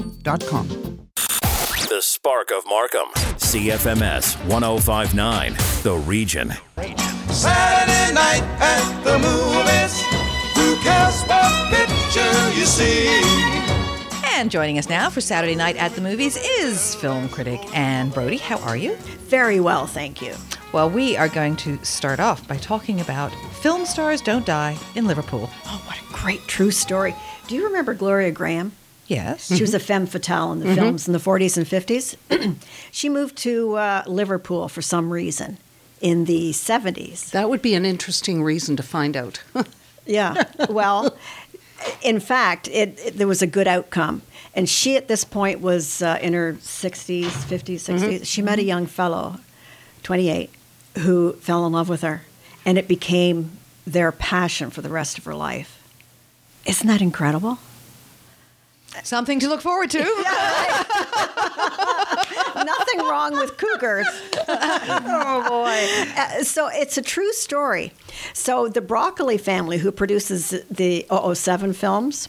kearnsandco.com. 0.00 0.68
The 1.88 2.00
Spark 2.00 2.50
of 2.50 2.64
Markham. 2.68 3.08
CFMS 3.36 4.36
1059, 4.46 5.54
The 5.82 5.96
Region. 6.06 6.52
Saturday 7.30 8.14
night 8.14 8.42
at 8.60 9.02
the 9.02 9.18
movies. 9.18 10.00
Who 10.54 10.76
cares 10.82 11.22
what 11.24 11.70
picture 11.72 12.58
you 12.58 12.64
see? 12.64 13.20
And 14.24 14.50
joining 14.50 14.78
us 14.78 14.88
now 14.88 15.10
for 15.10 15.20
Saturday 15.20 15.56
night 15.56 15.76
at 15.76 15.92
the 15.92 16.00
movies 16.00 16.36
is 16.36 16.94
film 16.94 17.28
critic 17.28 17.60
Anne 17.76 18.10
Brodie. 18.10 18.36
How 18.36 18.58
are 18.60 18.76
you? 18.76 18.94
Very 19.28 19.60
well, 19.60 19.86
thank 19.86 20.22
you. 20.22 20.34
Well, 20.72 20.88
we 20.88 21.16
are 21.16 21.28
going 21.28 21.56
to 21.56 21.82
start 21.84 22.20
off 22.20 22.46
by 22.46 22.56
talking 22.56 23.00
about 23.00 23.32
Film 23.60 23.84
Stars 23.84 24.22
Don't 24.22 24.46
Die 24.46 24.78
in 24.94 25.06
Liverpool. 25.06 25.50
Oh, 25.66 25.82
what 25.86 25.98
a 25.98 26.22
great 26.22 26.46
true 26.46 26.70
story. 26.70 27.14
Do 27.48 27.56
you 27.56 27.66
remember 27.66 27.94
Gloria 27.94 28.32
Grahame? 28.32 28.70
Yes. 29.10 29.52
She 29.54 29.60
was 29.62 29.74
a 29.74 29.80
femme 29.80 30.06
fatale 30.06 30.52
in 30.52 30.60
the 30.60 30.66
Mhm. 30.66 30.74
films 30.76 31.06
in 31.08 31.12
the 31.12 31.18
40s 31.18 31.56
and 31.56 31.66
50s. 31.66 32.16
she 32.92 33.08
moved 33.08 33.36
to 33.38 33.74
uh, 33.74 34.02
Liverpool 34.06 34.68
for 34.68 34.82
some 34.82 35.12
reason 35.12 35.58
in 36.00 36.26
the 36.26 36.52
70s. 36.52 37.30
That 37.30 37.50
would 37.50 37.60
be 37.60 37.74
an 37.74 37.84
interesting 37.84 38.42
reason 38.44 38.76
to 38.76 38.82
find 38.82 39.16
out. 39.16 39.42
Yeah. 40.06 40.44
Well, 40.68 41.16
in 42.02 42.18
fact, 42.20 42.66
it, 42.68 42.98
it- 43.04 43.18
there 43.18 43.28
was 43.28 43.42
a 43.42 43.46
good 43.46 43.68
outcome. 43.68 44.22
And 44.54 44.68
she, 44.68 44.96
at 44.96 45.06
this 45.08 45.24
point, 45.24 45.60
was 45.60 46.02
uh, 46.02 46.18
in 46.20 46.32
her 46.32 46.54
60s, 46.54 47.26
50s, 47.26 47.80
60s. 47.80 48.00
Mhm. 48.20 48.26
She 48.26 48.42
met 48.42 48.58
a 48.58 48.64
young 48.64 48.86
fellow, 48.86 49.38
28, 50.02 50.50
who 51.00 51.34
fell 51.34 51.64
in 51.66 51.72
love 51.72 51.88
with 51.88 52.00
her. 52.02 52.22
And 52.64 52.76
it 52.78 52.88
became 52.88 53.52
their 53.86 54.10
passion 54.10 54.70
for 54.70 54.82
the 54.82 54.88
rest 54.88 55.16
of 55.18 55.24
her 55.26 55.34
life. 55.34 55.78
Isn't 56.66 56.88
that 56.88 57.00
incredible? 57.02 57.58
Something 59.04 59.40
to 59.40 59.48
look 59.48 59.60
forward 59.60 59.90
to. 59.90 60.00
Nothing 62.94 63.10
wrong 63.10 63.32
with 63.32 63.56
cougars. 63.56 64.06
oh 64.48 65.44
boy! 65.48 66.20
Uh, 66.20 66.42
so 66.42 66.68
it's 66.68 66.96
a 66.98 67.02
true 67.02 67.32
story. 67.32 67.92
So 68.32 68.68
the 68.68 68.80
Broccoli 68.80 69.38
family, 69.38 69.78
who 69.78 69.92
produces 69.92 70.50
the 70.70 71.06
007 71.10 71.72
films, 71.72 72.28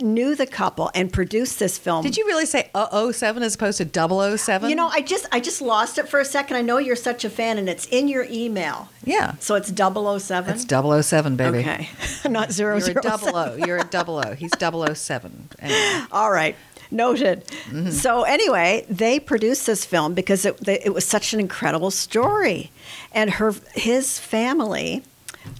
knew 0.00 0.34
the 0.34 0.46
couple 0.46 0.90
and 0.94 1.12
produced 1.12 1.58
this 1.58 1.78
film. 1.78 2.02
Did 2.02 2.16
you 2.16 2.26
really 2.26 2.46
say 2.46 2.70
007 2.74 3.42
as 3.42 3.54
opposed 3.54 3.78
to 3.78 4.36
007? 4.38 4.70
You 4.70 4.76
know, 4.76 4.88
I 4.88 5.00
just 5.00 5.26
I 5.32 5.40
just 5.40 5.62
lost 5.62 5.98
it 5.98 6.08
for 6.08 6.20
a 6.20 6.24
second. 6.24 6.56
I 6.56 6.62
know 6.62 6.78
you're 6.78 6.96
such 6.96 7.24
a 7.24 7.30
fan, 7.30 7.58
and 7.58 7.68
it's 7.68 7.86
in 7.86 8.08
your 8.08 8.26
email. 8.30 8.88
Yeah. 9.04 9.34
So 9.38 9.54
it's 9.54 9.70
007. 9.70 10.54
It's 10.54 10.66
007, 11.06 11.36
baby. 11.36 11.58
Okay, 11.58 11.88
not 12.28 12.52
zero 12.52 12.78
You're 12.78 12.98
a 12.98 13.02
double 13.02 13.36
O. 13.36 13.54
You're 13.56 13.78
a 13.78 13.84
double 13.84 14.18
O. 14.24 14.34
He's 14.34 14.50
007. 14.58 15.48
Anyway. 15.60 16.06
All 16.12 16.30
right. 16.30 16.56
Noted. 16.90 17.44
Mm-hmm. 17.44 17.90
So 17.90 18.22
anyway, 18.22 18.86
they 18.88 19.20
produced 19.20 19.66
this 19.66 19.84
film 19.84 20.14
because 20.14 20.46
it, 20.46 20.56
they, 20.58 20.80
it 20.80 20.94
was 20.94 21.04
such 21.04 21.34
an 21.34 21.40
incredible 21.40 21.90
story, 21.90 22.70
and 23.12 23.30
her 23.32 23.54
his 23.74 24.18
family 24.18 25.02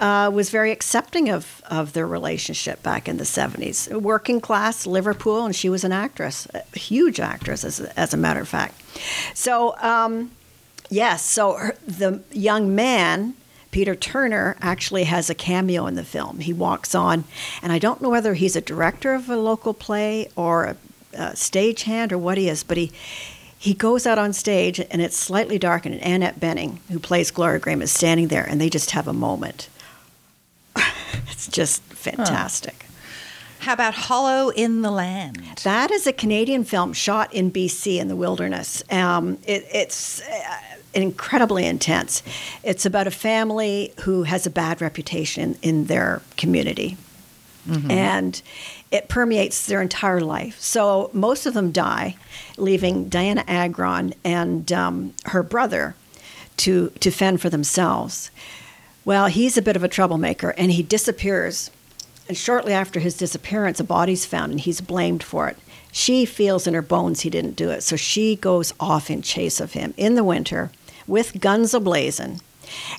uh, 0.00 0.30
was 0.32 0.48
very 0.48 0.72
accepting 0.72 1.28
of 1.28 1.62
of 1.70 1.92
their 1.92 2.06
relationship 2.06 2.82
back 2.82 3.08
in 3.08 3.18
the 3.18 3.26
seventies. 3.26 3.88
Working 3.90 4.40
class 4.40 4.86
Liverpool, 4.86 5.44
and 5.44 5.54
she 5.54 5.68
was 5.68 5.84
an 5.84 5.92
actress, 5.92 6.46
a 6.54 6.78
huge 6.78 7.20
actress, 7.20 7.62
as 7.62 7.80
a, 7.80 8.00
as 8.00 8.14
a 8.14 8.16
matter 8.16 8.40
of 8.40 8.48
fact. 8.48 8.80
So 9.34 9.76
um, 9.82 10.30
yes, 10.88 11.22
so 11.22 11.54
her, 11.54 11.76
the 11.86 12.22
young 12.32 12.74
man. 12.74 13.34
Peter 13.70 13.94
Turner 13.94 14.56
actually 14.62 15.04
has 15.04 15.28
a 15.28 15.34
cameo 15.34 15.86
in 15.86 15.94
the 15.94 16.02
film. 16.02 16.40
He 16.40 16.54
walks 16.54 16.94
on, 16.94 17.24
and 17.62 17.70
I 17.70 17.78
don't 17.78 18.00
know 18.00 18.08
whether 18.08 18.32
he's 18.32 18.56
a 18.56 18.62
director 18.62 19.12
of 19.12 19.28
a 19.28 19.36
local 19.36 19.74
play 19.74 20.30
or 20.36 20.64
a, 20.64 20.76
a 21.18 21.33
stagehand 21.35 22.12
or 22.12 22.18
what 22.18 22.38
he 22.38 22.48
is, 22.48 22.64
but 22.64 22.76
he 22.76 22.92
he 23.61 23.74
goes 23.74 24.07
out 24.07 24.18
on 24.18 24.33
stage, 24.33 24.78
and 24.78 25.02
it's 25.02 25.16
slightly 25.16 25.59
dark, 25.59 25.85
and 25.85 25.96
Annette 25.96 26.38
Bening, 26.38 26.78
who 26.90 27.00
plays 27.00 27.33
Gloria 27.33 27.59
Grahame, 27.59 27.83
is 27.83 27.90
standing 27.90 28.28
there, 28.28 28.44
and 28.44 28.61
they 28.61 28.70
just 28.70 28.92
have 28.92 29.09
a 29.09 29.12
moment. 29.12 29.68
it's 31.26 31.48
just 31.48 31.83
fantastic. 31.83 32.87
How 33.59 33.72
about 33.72 33.94
Hollow 33.94 34.50
in 34.50 34.83
the 34.83 34.92
Land? 34.92 35.42
That 35.64 35.90
is 35.90 36.07
a 36.07 36.12
Canadian 36.12 36.62
film 36.62 36.92
shot 36.92 37.35
in 37.35 37.50
BC 37.50 37.98
in 37.98 38.07
the 38.07 38.14
wilderness. 38.14 38.85
Um, 38.92 39.38
it, 39.44 39.66
it's 39.72 40.22
uh, 40.22 40.61
incredibly 40.94 41.66
intense. 41.66 42.22
It's 42.62 42.87
about 42.87 43.09
a 43.09 43.11
family 43.11 43.92
who 44.02 44.22
has 44.22 44.46
a 44.46 44.50
bad 44.50 44.81
reputation 44.81 45.59
in 45.62 45.87
their 45.87 46.22
community. 46.37 46.96
And 47.90 48.40
it 48.90 49.09
permeates 49.09 49.66
their 49.66 49.83
entire 49.83 50.20
life. 50.20 50.59
So 50.61 51.11
most 51.12 51.46
of 51.46 51.55
them 51.55 51.72
die, 51.72 52.16
leaving 52.57 53.11
Dianna 53.11 53.44
Agron 53.46 54.14
and 54.24 54.70
um, 54.72 55.14
her 55.27 55.42
brother 55.42 55.94
to, 56.59 56.90
to 57.01 57.11
fend 57.11 57.40
for 57.40 57.51
themselves. 57.51 58.31
Well, 59.05 59.27
he's 59.27 59.57
a 59.57 59.62
bit 59.62 59.77
of 59.77 59.85
a 59.85 59.88
troublemaker 59.88 60.51
and 60.57 60.72
he 60.72 60.83
disappears. 60.83 61.70
And 62.29 62.37
shortly 62.37 62.72
after 62.72 63.01
his 63.01 63.16
disappearance, 63.16 63.81
a 63.81 63.85
body's 63.85 64.27
found 64.27 64.53
and 64.53 64.61
he's 64.61 64.81
blamed 64.81 65.22
for 65.22 65.48
it. 65.48 65.57
She 65.92 66.27
feels 66.27 66.66
in 66.66 66.74
her 66.74 66.83
bones 66.83 67.20
he 67.20 67.31
didn't 67.31 67.57
do 67.57 67.70
it. 67.70 67.83
So 67.83 67.96
she 67.96 68.37
goes 68.37 68.74
off 68.79 69.11
in 69.11 69.22
chase 69.22 69.61
of 69.61 69.72
him 69.72 69.94
in 69.96 70.14
the 70.14 70.24
winter 70.24 70.70
with 71.07 71.40
guns 71.40 71.72
ablazing. 71.72 72.40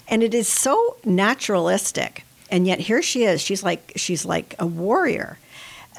And 0.07 0.23
it 0.23 0.33
is 0.33 0.47
so 0.47 0.97
naturalistic. 1.05 2.25
And 2.49 2.65
yet 2.65 2.79
here 2.79 3.01
she 3.03 3.23
is. 3.23 3.41
She's 3.41 3.61
like 3.61 3.93
she's 3.95 4.25
like 4.25 4.55
a 4.57 4.65
warrior. 4.65 5.37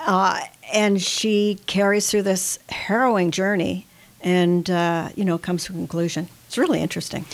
Uh, 0.00 0.40
and 0.72 1.00
she 1.02 1.58
carries 1.66 2.10
through 2.10 2.22
this 2.22 2.58
harrowing 2.68 3.30
journey 3.30 3.86
and 4.22 4.68
uh, 4.70 5.08
you 5.16 5.24
know 5.24 5.38
comes 5.38 5.64
to 5.64 5.72
a 5.72 5.76
conclusion. 5.76 6.28
It's 6.46 6.58
really 6.58 6.80
interesting. 6.80 7.24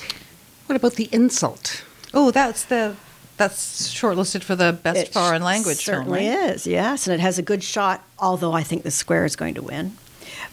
What 0.66 0.76
about 0.76 0.94
the 0.94 1.08
insult? 1.12 1.84
Oh, 2.12 2.30
that's 2.30 2.64
the 2.64 2.96
that's 3.36 3.92
shortlisted 3.92 4.42
for 4.42 4.56
the 4.56 4.72
best 4.72 4.98
It 5.00 5.12
foreign 5.12 5.42
language 5.42 5.84
certainly 5.84 6.20
film. 6.20 6.34
right? 6.34 6.50
is, 6.54 6.66
yes, 6.66 7.06
and 7.06 7.14
it 7.14 7.20
has 7.20 7.38
a 7.38 7.42
good 7.42 7.62
shot. 7.62 8.02
Although 8.18 8.52
I 8.52 8.62
think 8.62 8.82
the 8.82 8.90
Square 8.90 9.26
is 9.26 9.36
going 9.36 9.54
to 9.54 9.62
win, 9.62 9.96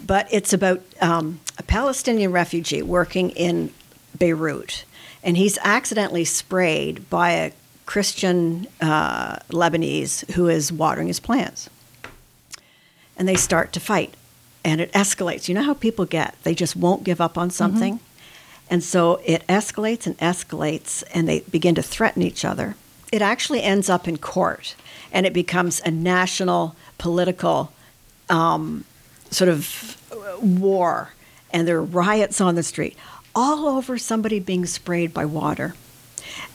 but 0.05 0.27
it's 0.31 0.53
about 0.53 0.81
um, 1.01 1.39
a 1.57 1.63
Palestinian 1.63 2.31
refugee 2.31 2.81
working 2.81 3.29
in 3.31 3.71
Beirut, 4.17 4.85
and 5.23 5.37
he's 5.37 5.57
accidentally 5.63 6.25
sprayed 6.25 7.09
by 7.09 7.31
a 7.31 7.51
Christian 7.85 8.67
uh, 8.81 9.37
Lebanese 9.49 10.29
who 10.31 10.47
is 10.47 10.71
watering 10.71 11.07
his 11.07 11.19
plants, 11.19 11.69
and 13.17 13.27
they 13.27 13.35
start 13.35 13.73
to 13.73 13.79
fight, 13.79 14.13
and 14.63 14.81
it 14.81 14.91
escalates. 14.93 15.47
You 15.47 15.55
know 15.55 15.63
how 15.63 15.73
people 15.73 16.05
get; 16.05 16.35
they 16.43 16.55
just 16.55 16.75
won't 16.75 17.03
give 17.03 17.21
up 17.21 17.37
on 17.37 17.49
something. 17.49 17.99
And 18.69 18.83
so 18.83 19.21
it 19.25 19.45
escalates 19.47 20.07
and 20.07 20.17
escalates, 20.17 21.03
and 21.13 21.27
they 21.27 21.41
begin 21.41 21.75
to 21.75 21.83
threaten 21.83 22.21
each 22.21 22.45
other. 22.45 22.75
It 23.11 23.21
actually 23.21 23.61
ends 23.61 23.89
up 23.89 24.07
in 24.07 24.17
court, 24.17 24.75
and 25.11 25.25
it 25.25 25.33
becomes 25.33 25.81
a 25.81 25.91
national 25.91 26.75
political 26.97 27.71
um, 28.29 28.85
sort 29.29 29.49
of 29.49 30.01
war, 30.41 31.13
and 31.51 31.67
there 31.67 31.77
are 31.77 31.83
riots 31.83 32.41
on 32.41 32.55
the 32.55 32.63
street, 32.63 32.95
all 33.35 33.67
over 33.67 33.97
somebody 33.97 34.39
being 34.39 34.65
sprayed 34.65 35.13
by 35.13 35.25
water. 35.25 35.75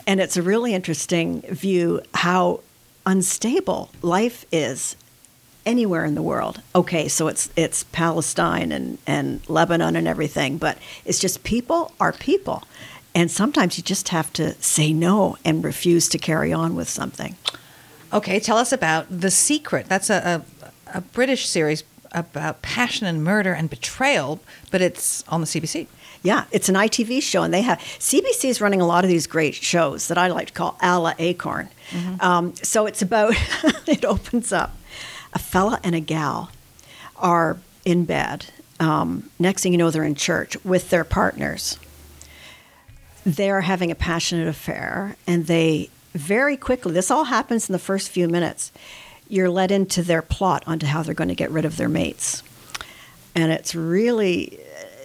And 0.06 0.20
it's 0.20 0.36
a 0.36 0.42
really 0.42 0.74
interesting 0.74 1.42
view 1.42 2.00
how 2.14 2.60
unstable 3.06 3.90
life 4.02 4.44
is 4.50 4.96
anywhere 5.68 6.04
in 6.04 6.14
the 6.14 6.22
world. 6.22 6.62
Okay, 6.74 7.06
so 7.08 7.28
it's 7.28 7.50
it's 7.54 7.84
Palestine 7.84 8.72
and, 8.72 8.98
and 9.06 9.48
Lebanon 9.48 9.94
and 9.94 10.08
everything, 10.08 10.56
but 10.56 10.78
it's 11.04 11.20
just 11.20 11.44
people 11.44 11.92
are 12.00 12.12
people. 12.12 12.64
And 13.14 13.30
sometimes 13.30 13.76
you 13.76 13.84
just 13.84 14.08
have 14.08 14.32
to 14.34 14.54
say 14.62 14.92
no 14.92 15.36
and 15.44 15.62
refuse 15.62 16.08
to 16.10 16.18
carry 16.18 16.52
on 16.52 16.74
with 16.74 16.88
something. 16.88 17.36
Okay, 18.12 18.40
tell 18.40 18.56
us 18.56 18.72
about 18.72 19.06
The 19.10 19.30
Secret. 19.30 19.86
That's 19.86 20.08
a, 20.08 20.42
a, 20.62 20.98
a 20.98 21.00
British 21.00 21.46
series 21.46 21.84
about 22.12 22.62
passion 22.62 23.06
and 23.06 23.22
murder 23.22 23.52
and 23.52 23.68
betrayal, 23.68 24.40
but 24.70 24.80
it's 24.80 25.24
on 25.28 25.42
the 25.42 25.46
CBC. 25.46 25.86
Yeah, 26.22 26.44
it's 26.50 26.68
an 26.68 26.74
ITV 26.74 27.22
show, 27.22 27.42
and 27.42 27.52
they 27.52 27.62
have 27.62 27.78
CBC 27.78 28.48
is 28.48 28.60
running 28.60 28.80
a 28.80 28.86
lot 28.86 29.04
of 29.04 29.10
these 29.10 29.26
great 29.26 29.54
shows 29.54 30.08
that 30.08 30.16
I 30.16 30.28
like 30.28 30.48
to 30.48 30.52
call 30.52 30.78
a 30.80 30.98
la 30.98 31.12
Acorn. 31.18 31.68
Um, 32.20 32.54
so 32.56 32.86
it's 32.86 33.02
about 33.02 33.34
it 33.86 34.04
opens 34.04 34.52
up 34.52 34.77
a 35.32 35.38
fella 35.38 35.80
and 35.82 35.94
a 35.94 36.00
gal 36.00 36.50
are 37.16 37.58
in 37.84 38.04
bed. 38.04 38.46
Um, 38.80 39.30
next 39.38 39.62
thing 39.62 39.72
you 39.72 39.78
know, 39.78 39.90
they're 39.90 40.04
in 40.04 40.14
church 40.14 40.62
with 40.64 40.90
their 40.90 41.04
partners. 41.04 41.78
They're 43.24 43.62
having 43.62 43.90
a 43.90 43.94
passionate 43.94 44.48
affair, 44.48 45.16
and 45.26 45.46
they 45.46 45.90
very 46.14 46.56
quickly. 46.56 46.92
This 46.92 47.10
all 47.10 47.24
happens 47.24 47.68
in 47.68 47.72
the 47.72 47.78
first 47.78 48.10
few 48.10 48.28
minutes. 48.28 48.72
You're 49.28 49.50
led 49.50 49.70
into 49.70 50.02
their 50.02 50.22
plot 50.22 50.64
onto 50.66 50.86
how 50.86 51.02
they're 51.02 51.14
going 51.14 51.28
to 51.28 51.34
get 51.34 51.50
rid 51.50 51.64
of 51.64 51.76
their 51.76 51.88
mates, 51.88 52.42
and 53.34 53.52
it's 53.52 53.74
really 53.74 54.60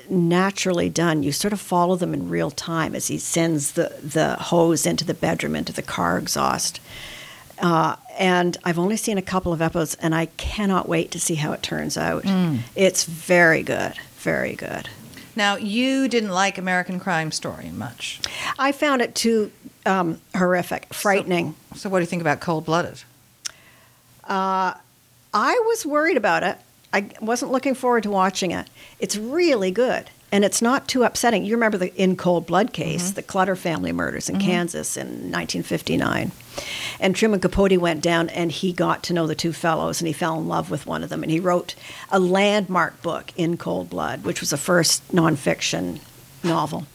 naturally 0.10 0.90
done. 0.90 1.24
You 1.24 1.32
sort 1.32 1.54
of 1.54 1.60
follow 1.60 1.96
them 1.96 2.14
in 2.14 2.30
real 2.30 2.52
time 2.52 2.96
as 2.96 3.08
he 3.08 3.18
sends 3.18 3.74
the, 3.74 3.96
the 4.02 4.36
hose 4.36 4.86
into 4.86 5.06
the 5.06 5.14
bedroom, 5.14 5.56
into 5.56 5.74
the 5.74 5.82
car 5.82 6.18
exhaust. 6.18 6.80
Uh, 7.62 7.96
and 8.18 8.58
I've 8.64 8.80
only 8.80 8.98
seen 8.98 9.18
a 9.18 9.22
couple 9.22 9.54
of 9.54 9.62
episodes, 9.62 9.96
and 10.02 10.14
I 10.14 10.26
cannot 10.38 10.88
wait 10.90 11.12
to 11.12 11.20
see 11.20 11.36
how 11.36 11.52
it 11.54 11.62
turns 11.64 11.98
out. 11.98 12.24
Mm. 12.24 12.60
It's 12.76 13.04
very 13.06 13.64
good, 13.64 13.94
very 14.18 14.56
good. 14.56 14.90
Now, 15.36 15.56
you 15.56 16.08
didn't 16.08 16.30
like 16.32 16.58
American 16.58 17.00
Crime 17.00 17.32
Story 17.32 17.70
much. 17.74 18.20
I 18.60 18.72
found 18.72 19.02
it 19.02 19.16
too 19.16 19.52
um, 19.86 20.20
horrific, 20.36 20.94
frightening. 20.94 21.56
So, 21.76 21.90
what 21.90 22.00
do 22.00 22.04
you 22.04 22.08
think 22.08 22.22
about 22.22 22.40
Cold 22.40 22.66
Blooded? 22.66 23.04
Uh, 24.24 24.74
I 25.34 25.62
was 25.66 25.86
worried 25.86 26.18
about 26.18 26.44
it. 26.44 26.58
I 26.94 27.10
wasn't 27.22 27.52
looking 27.52 27.74
forward 27.74 28.04
to 28.04 28.12
watching 28.12 28.52
it. 28.52 28.68
It's 29.00 29.16
really 29.18 29.72
good. 29.72 30.10
and 30.32 30.44
it's 30.44 30.62
not 30.64 30.88
too 30.88 31.04
upsetting. 31.04 31.46
You 31.46 31.54
remember 31.54 31.78
the 31.78 31.94
In 31.96 32.16
Cold 32.16 32.48
Blood 32.48 32.74
case, 32.74 33.06
Mm-hmm. 33.06 33.14
the 33.16 33.22
Clutter 33.24 33.56
family 33.56 33.92
murders 33.92 34.30
in 34.30 34.40
Kansas 34.40 34.98
in 34.98 35.08
1959. 35.32 36.32
And 37.00 37.16
Truman 37.16 37.40
Capote 37.40 37.78
went 37.78 38.02
down 38.02 38.30
and 38.30 38.52
he 38.52 38.74
got 38.74 39.04
to 39.04 39.14
know 39.14 39.28
the 39.28 39.36
two 39.36 39.54
fellows 39.54 40.02
and 40.02 40.08
he 40.08 40.14
fell 40.14 40.40
in 40.40 40.48
love 40.48 40.70
with 40.70 40.86
one 40.86 41.04
of 41.04 41.10
them. 41.10 41.24
And 41.24 41.32
he 41.32 41.40
wrote 41.40 41.76
a 42.12 42.20
landmark 42.20 43.02
book, 43.02 43.32
In 43.36 43.58
Cold 43.58 43.90
Blood, 43.90 44.24
which 44.24 44.40
was 44.40 44.52
the 44.52 44.58
first 44.58 45.08
nonfiction 45.12 46.00
novel. 46.44 46.86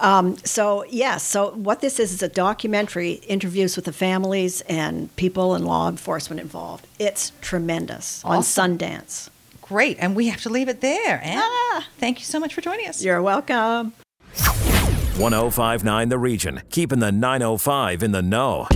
Um, 0.00 0.36
so, 0.38 0.84
yes, 0.88 1.22
so 1.22 1.50
what 1.52 1.80
this 1.80 2.00
is 2.00 2.12
is 2.12 2.22
a 2.22 2.28
documentary, 2.28 3.12
interviews 3.28 3.76
with 3.76 3.84
the 3.84 3.92
families 3.92 4.62
and 4.62 5.14
people 5.16 5.54
and 5.54 5.66
law 5.66 5.88
enforcement 5.88 6.40
involved. 6.40 6.86
It's 6.98 7.32
tremendous 7.40 8.24
on 8.24 8.42
Sundance. 8.42 9.28
Great. 9.60 9.96
And 9.98 10.14
we 10.14 10.28
have 10.28 10.42
to 10.42 10.48
leave 10.48 10.68
it 10.68 10.80
there. 10.80 11.20
Anne, 11.22 11.84
thank 11.98 12.20
you 12.20 12.24
so 12.24 12.38
much 12.38 12.54
for 12.54 12.60
joining 12.60 12.88
us. 12.88 13.02
You're 13.02 13.22
welcome. 13.22 13.92
1059 15.18 16.08
The 16.08 16.18
Region, 16.18 16.62
keeping 16.70 17.00
the 17.00 17.10
905 17.10 18.02
in 18.02 18.12
the 18.12 18.22
know. 18.22 18.68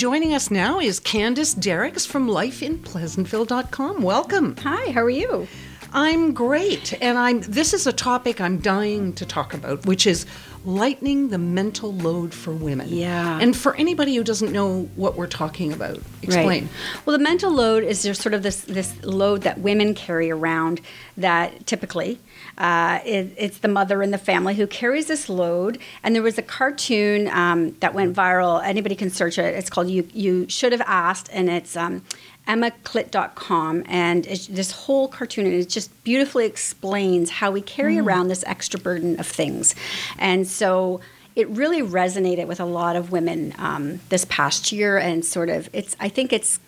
Joining 0.00 0.32
us 0.32 0.50
now 0.50 0.80
is 0.80 0.98
Candace 0.98 1.54
Derickx 1.54 2.06
from 2.06 2.26
lifeinpleasantville.com. 2.26 4.00
Welcome. 4.00 4.56
Hi, 4.56 4.92
how 4.92 5.02
are 5.02 5.10
you? 5.10 5.46
I'm 5.92 6.32
great. 6.32 6.94
And 7.02 7.18
I'm 7.18 7.42
this 7.42 7.74
is 7.74 7.86
a 7.86 7.92
topic 7.92 8.40
I'm 8.40 8.60
dying 8.60 9.12
to 9.12 9.26
talk 9.26 9.52
about, 9.52 9.84
which 9.84 10.06
is 10.06 10.24
lightening 10.64 11.28
the 11.28 11.36
mental 11.36 11.92
load 11.92 12.32
for 12.32 12.50
women. 12.50 12.88
Yeah. 12.88 13.40
And 13.42 13.54
for 13.54 13.74
anybody 13.74 14.16
who 14.16 14.24
doesn't 14.24 14.52
know 14.52 14.88
what 14.96 15.16
we're 15.16 15.26
talking 15.26 15.70
about, 15.70 16.00
explain. 16.22 16.62
Right. 16.62 16.72
Well, 17.04 17.18
the 17.18 17.22
mental 17.22 17.50
load 17.50 17.84
is 17.84 18.02
just 18.02 18.22
sort 18.22 18.32
of 18.32 18.42
this 18.42 18.62
this 18.62 18.94
load 19.04 19.42
that 19.42 19.60
women 19.60 19.94
carry 19.94 20.30
around. 20.30 20.80
That 21.18 21.66
typically, 21.66 22.18
uh, 22.58 23.00
it, 23.04 23.34
it's 23.36 23.58
the 23.58 23.68
mother 23.68 24.02
in 24.02 24.10
the 24.10 24.18
family 24.18 24.54
who 24.54 24.66
carries 24.66 25.06
this 25.06 25.28
load. 25.28 25.78
And 26.02 26.14
there 26.14 26.22
was 26.22 26.38
a 26.38 26.42
cartoon 26.42 27.28
um, 27.28 27.72
that 27.80 27.94
went 27.94 28.14
viral. 28.16 28.62
Anybody 28.64 28.94
can 28.94 29.10
search 29.10 29.38
it. 29.38 29.54
It's 29.54 29.70
called 29.70 29.88
"You 29.88 30.08
You 30.12 30.48
Should 30.48 30.72
Have 30.72 30.82
Asked," 30.82 31.28
and 31.32 31.48
it's. 31.48 31.76
Um, 31.76 32.02
EmmaClit.com, 32.48 33.84
and 33.86 34.26
it's 34.26 34.48
this 34.48 34.72
whole 34.72 35.06
cartoon, 35.06 35.46
and 35.46 35.54
it 35.54 35.68
just 35.68 36.02
beautifully 36.02 36.46
explains 36.46 37.30
how 37.30 37.52
we 37.52 37.60
carry 37.60 37.96
around 37.98 38.26
this 38.26 38.42
extra 38.44 38.80
burden 38.80 39.20
of 39.20 39.26
things. 39.26 39.74
And 40.18 40.48
so 40.48 41.00
it 41.36 41.48
really 41.50 41.80
resonated 41.80 42.48
with 42.48 42.58
a 42.58 42.64
lot 42.64 42.96
of 42.96 43.12
women 43.12 43.54
um, 43.58 44.00
this 44.08 44.24
past 44.24 44.72
year, 44.72 44.98
and 44.98 45.24
sort 45.24 45.48
of, 45.48 45.68
it's, 45.72 45.94
I 46.00 46.08
think 46.08 46.32
it's 46.32 46.58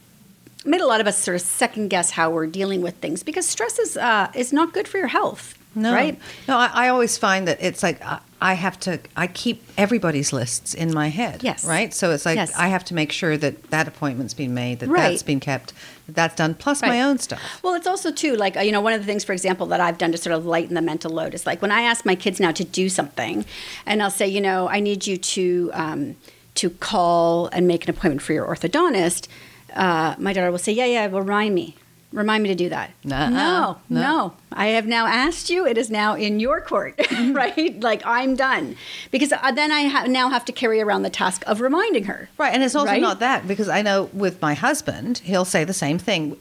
made 0.65 0.81
a 0.81 0.87
lot 0.87 1.01
of 1.01 1.09
us 1.09 1.19
sort 1.19 1.35
of 1.35 1.41
second 1.41 1.89
guess 1.89 2.11
how 2.13 2.31
we're 2.31 2.47
dealing 2.47 2.83
with 2.83 2.95
things 2.99 3.25
because 3.25 3.47
stress 3.47 3.79
is, 3.81 3.97
uh, 3.97 4.31
is 4.35 4.53
not 4.53 4.73
good 4.73 4.87
for 4.87 4.99
your 4.99 5.09
health. 5.09 5.59
No, 5.75 5.93
Right? 5.95 6.19
No, 6.47 6.59
I, 6.59 6.71
I 6.73 6.89
always 6.89 7.17
find 7.17 7.49
that 7.49 7.59
it's 7.61 7.83
like 7.83 8.05
I, 8.05 8.19
I 8.41 8.55
have 8.55 8.79
to. 8.81 8.99
I 9.17 9.27
keep 9.27 9.63
everybody's 9.79 10.33
lists 10.33 10.75
in 10.75 10.93
my 10.93 11.09
head. 11.09 11.43
Yes. 11.43 11.65
Right. 11.65 11.95
So 11.95 12.11
it's 12.11 12.27
like 12.27 12.37
Yes. 12.37 12.53
I 12.59 12.69
have 12.69 12.85
to 12.87 12.95
make 12.95 13.11
sure 13.13 13.37
that 13.39 13.71
that 13.71 13.89
appointment's 13.89 14.35
been 14.35 14.53
made, 14.53 14.81
that 14.81 14.89
Right. 14.89 15.11
that's 15.11 15.23
been 15.23 15.41
kept, 15.41 15.73
that 16.07 16.15
that's 16.15 16.35
done, 16.35 16.55
plus 16.55 16.83
my 16.83 17.01
own 17.01 17.19
stuff. 17.19 17.41
Well, 17.63 17.75
it's 17.75 17.87
also 17.87 18.11
too 18.13 18.37
like 18.37 18.57
uh, 18.57 18.61
you 18.61 18.73
know 18.73 18.81
one 18.81 18.93
of 18.93 19.01
the 19.01 19.07
things, 19.07 19.25
for 19.25 19.33
example, 19.33 19.67
that 19.69 19.81
I've 19.81 19.97
done 19.97 20.13
to 20.13 20.19
sort 20.19 20.35
of 20.37 20.45
lighten 20.45 20.75
the 20.75 20.83
mental 20.83 21.11
load 21.11 21.33
is 21.35 21.47
like 21.47 21.63
when 21.63 21.71
I 21.73 21.83
ask 21.83 22.05
my 22.05 22.15
kids 22.17 22.39
now 22.41 22.53
to 22.53 22.65
do 22.65 22.89
something, 22.89 23.45
and 23.87 24.03
I'll 24.03 24.11
say, 24.11 24.27
you 24.29 24.41
know, 24.41 24.69
I 24.69 24.81
need 24.81 25.07
you 25.07 25.17
to 25.17 25.71
um, 25.73 26.17
to 26.57 26.69
call 26.69 27.47
and 27.47 27.67
make 27.67 27.85
an 27.85 27.91
appointment 27.91 28.21
for 28.23 28.33
your 28.35 28.47
orthodontist. 28.47 29.27
Uh, 29.75 30.15
my 30.19 30.35
daughter 30.35 30.51
will 30.51 30.59
say, 30.59 30.73
yeah, 30.73 30.85
yeah, 30.85 31.07
well, 31.07 31.23
remind 31.23 31.55
me. 31.55 31.77
Remind 32.13 32.43
me 32.43 32.49
to 32.51 32.55
do 32.55 32.69
that. 32.69 32.91
Nuh-uh. 33.05 33.31
No, 33.31 33.79
No. 33.89 34.01
no. 34.01 34.33
I 34.55 34.67
have 34.67 34.87
now 34.87 35.07
asked 35.07 35.49
you. 35.49 35.67
It 35.67 35.79
is 35.79 35.91
now 35.91 36.15
in 36.15 36.39
your 36.39 36.61
court, 36.61 37.01
right? 37.31 37.81
Like 37.81 38.03
I'm 38.05 38.37
done 38.37 38.77
because 39.11 39.33
uh, 39.33 39.51
then 39.53 39.73
I 39.73 39.85
ha- 39.89 40.05
now 40.07 40.29
have 40.29 40.45
to 40.45 40.53
carry 40.53 40.83
around 40.83 41.03
the 41.05 41.11
task 41.11 41.43
of 41.47 41.63
reminding 41.63 42.05
her. 42.05 42.29
Right, 42.37 42.53
and 42.53 42.63
it's 42.63 42.75
also 42.75 42.91
Right? 42.91 43.01
not 43.01 43.21
that 43.21 43.49
because 43.49 43.71
I 43.71 43.81
know 43.81 44.11
with 44.13 44.43
my 44.43 44.53
husband, 44.53 45.23
he'll 45.25 45.47
say 45.47 45.65
the 45.65 45.73
same 45.73 45.99
thing, 45.99 46.37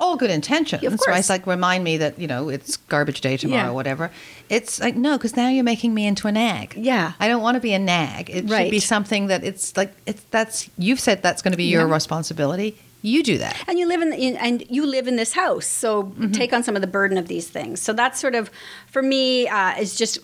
all 0.00 0.16
good 0.16 0.30
intentions. 0.30 0.82
Of 0.82 0.92
Right? 0.92 0.98
course. 1.00 1.18
It's 1.18 1.28
like 1.28 1.46
remind 1.46 1.84
me 1.84 1.98
that 1.98 2.18
you 2.18 2.26
know 2.26 2.48
it's 2.48 2.78
garbage 2.78 3.20
day 3.20 3.36
tomorrow, 3.36 3.64
Yeah. 3.64 3.70
or 3.70 3.74
whatever. 3.74 4.10
It's 4.48 4.80
like 4.80 4.96
no, 4.96 5.18
because 5.18 5.36
now 5.36 5.48
you're 5.48 5.64
making 5.64 5.92
me 5.92 6.06
into 6.06 6.26
a 6.28 6.32
nag. 6.32 6.74
Yeah. 6.78 7.12
I 7.20 7.28
don't 7.28 7.42
want 7.42 7.56
to 7.56 7.60
be 7.60 7.74
a 7.74 7.78
nag. 7.78 8.30
It 8.30 8.48
should 8.48 8.70
be 8.70 8.80
something 8.80 9.26
that 9.26 9.44
it's 9.44 9.76
like 9.76 9.92
it's 10.06 10.22
that's 10.30 10.70
you've 10.78 11.00
said 11.00 11.22
that's 11.22 11.42
going 11.42 11.52
to 11.52 11.58
be 11.58 11.64
your 11.64 11.86
Yeah. 11.86 11.92
responsibility. 11.94 12.78
You 13.12 13.22
do 13.22 13.36
that. 13.38 13.54
and 13.68 13.78
you 13.78 13.86
live 13.86 14.00
in, 14.02 14.12
in 14.14 14.36
and 14.36 14.64
you 14.70 14.86
live 14.86 15.06
in 15.08 15.16
this 15.16 15.32
house 15.34 15.66
so 15.66 16.04
Mm-hmm. 16.04 16.32
take 16.32 16.52
on 16.56 16.62
some 16.62 16.74
of 16.76 16.80
the 16.80 16.92
burden 16.98 17.18
of 17.18 17.26
these 17.28 17.46
things 17.48 17.80
so 17.80 17.92
that's 17.92 18.18
sort 18.18 18.34
of 18.34 18.50
for 18.86 19.02
me 19.02 19.46
uh, 19.48 19.74
is 19.78 19.94
just 19.94 20.18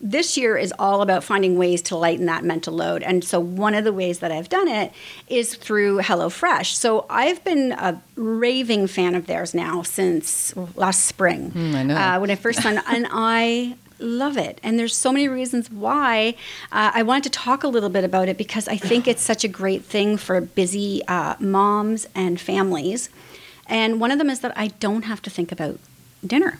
this 0.00 0.36
year 0.36 0.58
is 0.58 0.72
all 0.78 1.00
about 1.00 1.24
finding 1.24 1.56
ways 1.56 1.80
to 1.88 1.96
lighten 1.96 2.26
that 2.26 2.44
mental 2.44 2.74
load 2.74 3.02
and 3.02 3.24
so 3.24 3.40
one 3.40 3.74
of 3.74 3.84
the 3.84 3.92
ways 3.92 4.18
that 4.18 4.30
i've 4.30 4.50
done 4.50 4.68
it 4.68 4.92
is 5.28 5.54
through 5.56 6.00
HelloFresh. 6.00 6.74
so 6.74 7.06
i've 7.08 7.42
been 7.44 7.72
a 7.72 8.00
raving 8.16 8.86
fan 8.86 9.14
of 9.14 9.26
theirs 9.26 9.54
now 9.54 9.82
since 9.82 10.54
last 10.76 11.06
spring 11.06 11.50
Mm, 11.52 11.74
I 11.74 11.82
know. 11.84 11.96
uh, 11.96 12.18
when 12.20 12.30
i 12.30 12.34
first 12.36 12.60
signed 12.62 12.80
and 12.86 13.06
i 13.10 13.74
love 13.98 14.36
it 14.36 14.60
and 14.62 14.78
there's 14.78 14.94
so 14.96 15.10
many 15.12 15.26
reasons 15.28 15.70
why 15.70 16.34
uh, 16.72 16.90
i 16.94 17.02
wanted 17.02 17.22
to 17.24 17.30
talk 17.30 17.64
a 17.64 17.68
little 17.68 17.88
bit 17.88 18.04
about 18.04 18.28
it 18.28 18.36
because 18.36 18.68
i 18.68 18.76
think 18.76 19.06
it's 19.08 19.22
such 19.22 19.42
a 19.44 19.48
great 19.48 19.84
thing 19.84 20.16
for 20.16 20.40
busy 20.40 21.02
uh, 21.08 21.34
moms 21.40 22.06
and 22.14 22.40
families 22.40 23.08
and 23.68 24.00
one 24.00 24.10
of 24.10 24.18
them 24.18 24.30
is 24.30 24.40
that 24.40 24.52
i 24.56 24.68
don't 24.80 25.02
have 25.04 25.20
to 25.22 25.30
think 25.30 25.50
about 25.52 25.78
dinner 26.26 26.58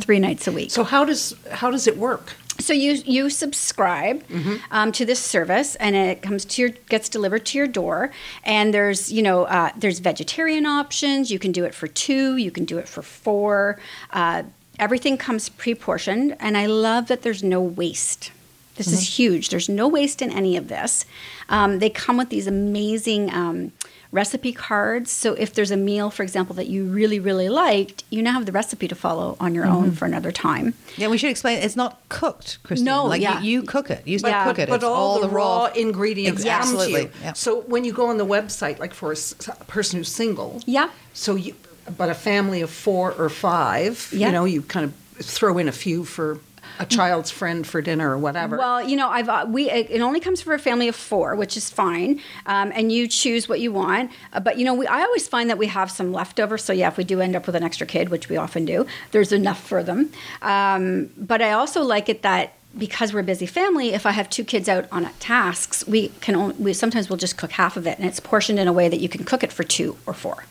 three 0.00 0.18
nights 0.18 0.48
a 0.48 0.52
week 0.52 0.70
So 0.72 0.82
how 0.82 1.04
does 1.04 1.34
how 1.52 1.70
does 1.70 1.86
it 1.86 1.96
work? 1.96 2.34
so 2.58 2.72
you 2.72 2.94
you 3.06 3.30
subscribe 3.30 4.24
um, 4.72 4.90
to 4.90 5.04
this 5.06 5.20
service, 5.20 5.76
and 5.76 5.94
it 5.94 6.20
comes 6.22 6.44
to 6.46 6.62
your 6.62 6.70
gets 6.88 7.08
delivered 7.08 7.46
to 7.46 7.58
your 7.58 7.68
door. 7.68 8.10
And 8.42 8.74
there's 8.74 9.12
you 9.12 9.22
know 9.22 9.44
uh, 9.44 9.70
there's 9.76 10.00
vegetarian 10.00 10.66
options. 10.66 11.30
You 11.30 11.38
can 11.38 11.52
do 11.52 11.64
it 11.64 11.72
for 11.76 11.86
two. 11.86 12.36
You 12.36 12.50
can 12.50 12.64
do 12.64 12.76
it 12.78 12.88
for 12.88 13.02
four. 13.02 13.78
Uh, 14.12 14.42
everything 14.78 15.16
comes 15.18 15.48
pre-portioned, 15.48 16.36
and 16.40 16.56
I 16.56 16.66
love 16.66 17.08
that 17.08 17.22
there's 17.22 17.42
no 17.42 17.60
waste. 17.60 18.30
This 18.76 18.92
is 18.92 19.18
huge. 19.18 19.48
There's 19.48 19.68
no 19.68 19.88
waste 19.88 20.22
in 20.22 20.30
any 20.30 20.56
of 20.56 20.68
this. 20.68 21.04
Um, 21.48 21.80
they 21.80 21.90
come 21.90 22.16
with 22.16 22.28
these 22.28 22.46
amazing 22.46 23.28
um, 23.34 23.72
recipe 24.12 24.52
cards. 24.52 25.10
So 25.10 25.32
if 25.34 25.52
there's 25.52 25.72
a 25.72 25.76
meal, 25.76 26.10
for 26.10 26.22
example, 26.22 26.54
that 26.54 26.68
you 26.68 26.84
really, 26.84 27.18
really 27.18 27.48
liked, 27.48 28.04
you 28.08 28.22
now 28.22 28.34
have 28.34 28.46
the 28.46 28.52
recipe 28.52 28.86
to 28.86 28.94
follow 28.94 29.36
on 29.40 29.52
your 29.52 29.66
own 29.66 29.90
for 29.90 30.04
another 30.04 30.30
time. 30.30 30.74
Yeah, 30.96 31.08
we 31.08 31.18
should 31.18 31.30
explain. 31.30 31.58
It's 31.60 31.74
not 31.74 32.00
cooked, 32.08 32.58
Christine. 32.62 32.84
No, 32.84 33.04
like 33.04 33.20
yeah. 33.20 33.40
you, 33.40 33.50
you 33.50 33.62
cook 33.64 33.90
it. 33.90 34.06
You 34.06 34.20
still 34.20 34.30
Yeah. 34.30 34.44
cook 34.44 34.60
it. 34.60 34.68
But 34.68 34.76
it's 34.76 34.84
all, 34.84 35.20
the, 35.22 35.28
raw, 35.28 35.64
raw 35.64 35.72
ingredients 35.74 36.44
Ex- 36.44 36.48
come 36.48 36.60
to 36.60 36.62
absolutely, 36.78 37.02
you. 37.02 37.10
yeah. 37.24 37.32
So 37.32 37.62
when 37.62 37.82
you 37.82 37.92
go 37.92 38.06
on 38.06 38.16
the 38.16 38.26
website, 38.26 38.78
like 38.78 38.94
for 38.94 39.08
a, 39.10 39.16
s- 39.16 39.34
a 39.48 39.64
person 39.64 39.98
who's 39.98 40.08
single, 40.08 40.62
Yeah. 40.66 40.90
So 41.14 41.34
you, 41.34 41.56
but 41.96 42.08
a 42.10 42.14
family 42.14 42.60
of 42.62 42.70
four 42.70 43.12
or 43.12 43.28
five, 43.28 44.08
Yeah. 44.12 44.26
you 44.26 44.32
know, 44.32 44.44
you 44.44 44.62
kind 44.62 44.84
of 44.84 44.92
throw 45.24 45.58
in 45.58 45.68
a 45.68 45.72
few 45.72 46.04
for 46.04 46.38
a 46.80 46.86
child's 46.86 47.30
friend 47.30 47.66
for 47.66 47.82
dinner 47.82 48.10
or 48.10 48.18
whatever. 48.18 48.56
Well, 48.56 48.86
you 48.88 48.94
know, 48.96 49.08
I've 49.08 49.28
uh, 49.28 49.46
we 49.48 49.68
it 49.68 49.90
it 49.90 50.00
only 50.00 50.20
comes 50.20 50.40
for 50.40 50.54
a 50.54 50.58
family 50.60 50.86
of 50.86 50.94
four, 50.94 51.34
which 51.34 51.56
is 51.56 51.70
fine, 51.70 52.20
um, 52.46 52.70
and 52.74 52.92
you 52.92 53.08
choose 53.08 53.48
what 53.48 53.58
you 53.58 53.72
want. 53.72 54.12
Uh, 54.32 54.38
but 54.38 54.58
you 54.58 54.64
know, 54.64 54.74
we 54.74 54.86
I 54.86 55.02
always 55.02 55.26
find 55.26 55.50
that 55.50 55.58
we 55.58 55.66
have 55.66 55.90
some 55.90 56.12
leftover. 56.12 56.56
So 56.56 56.72
yeah, 56.72 56.86
if 56.88 56.96
we 56.96 57.02
do 57.04 57.20
end 57.20 57.34
up 57.34 57.46
with 57.46 57.56
an 57.56 57.64
extra 57.64 57.86
kid, 57.86 58.10
which 58.10 58.28
we 58.28 58.36
often 58.36 58.64
do, 58.64 58.86
there's 59.10 59.32
enough 59.32 59.60
for 59.60 59.82
them. 59.82 60.12
Um, 60.40 61.10
but 61.16 61.42
I 61.42 61.52
also 61.52 61.82
like 61.82 62.08
it 62.08 62.22
that. 62.22 62.54
Because 62.76 63.14
we're 63.14 63.20
a 63.20 63.24
busy 63.24 63.46
family, 63.46 63.94
if 63.94 64.04
I 64.04 64.10
have 64.12 64.28
two 64.28 64.44
kids 64.44 64.68
out 64.68 64.84
on 64.92 65.08
tasks, 65.18 65.86
we 65.88 66.08
can 66.20 66.36
only, 66.36 66.54
we 66.56 66.72
sometimes 66.74 67.08
we'll 67.08 67.16
just 67.16 67.38
cook 67.38 67.52
half 67.52 67.78
of 67.78 67.86
it, 67.86 67.98
and 67.98 68.06
it's 68.06 68.20
portioned 68.20 68.58
in 68.60 68.68
a 68.68 68.74
way 68.74 68.90
that 68.90 69.00
you 69.00 69.08
can 69.08 69.24
cook 69.24 69.42
it 69.42 69.50
for 69.50 69.64
two 69.64 69.96
or 70.06 70.12
four. 70.12 70.44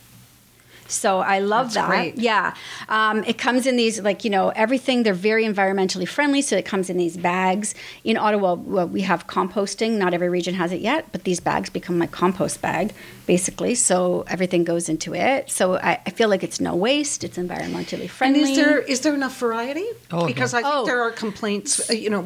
So 0.87 1.19
I 1.19 1.39
love 1.39 1.73
That's 1.73 1.75
that. 1.75 1.87
great. 1.87 2.17
Yeah. 2.17 2.53
Um, 2.89 3.23
it 3.25 3.37
comes 3.37 3.65
in 3.67 3.75
these, 3.77 3.99
like, 4.01 4.23
you 4.23 4.29
know, 4.29 4.49
everything, 4.49 5.03
they're 5.03 5.13
very 5.13 5.43
environmentally 5.45 6.07
friendly. 6.07 6.41
So 6.41 6.55
it 6.57 6.65
comes 6.65 6.89
in 6.89 6.97
these 6.97 7.17
bags. 7.17 7.75
In 8.03 8.17
Ottawa, 8.17 8.53
well, 8.55 8.87
we 8.87 9.01
have 9.01 9.27
composting. 9.27 9.97
Not 9.97 10.13
every 10.13 10.29
region 10.29 10.53
has 10.55 10.71
it 10.71 10.81
yet, 10.81 11.11
but 11.11 11.23
these 11.23 11.39
bags 11.39 11.69
become 11.69 11.97
my 11.97 12.07
compost 12.07 12.61
bag, 12.61 12.93
basically. 13.25 13.75
So 13.75 14.23
everything 14.27 14.63
goes 14.63 14.89
into 14.89 15.13
it. 15.13 15.49
So 15.51 15.75
I, 15.77 15.99
I 16.05 16.09
feel 16.11 16.29
like 16.29 16.43
it's 16.43 16.59
no 16.61 16.75
waste, 16.75 17.23
it's 17.23 17.37
environmentally 17.37 18.09
friendly. 18.09 18.41
and 18.41 18.49
is 18.51 18.55
there 18.57 18.79
is 18.79 19.01
there 19.01 19.13
enough 19.13 19.37
variety? 19.37 19.85
Oh, 20.11 20.25
because 20.25 20.53
yeah. 20.53 20.59
I 20.59 20.61
think 20.63 20.73
Oh. 20.75 20.85
there 20.85 21.01
are 21.01 21.11
complaints. 21.11 21.89
uh, 21.89 21.93
You 21.93 22.09
know, 22.09 22.21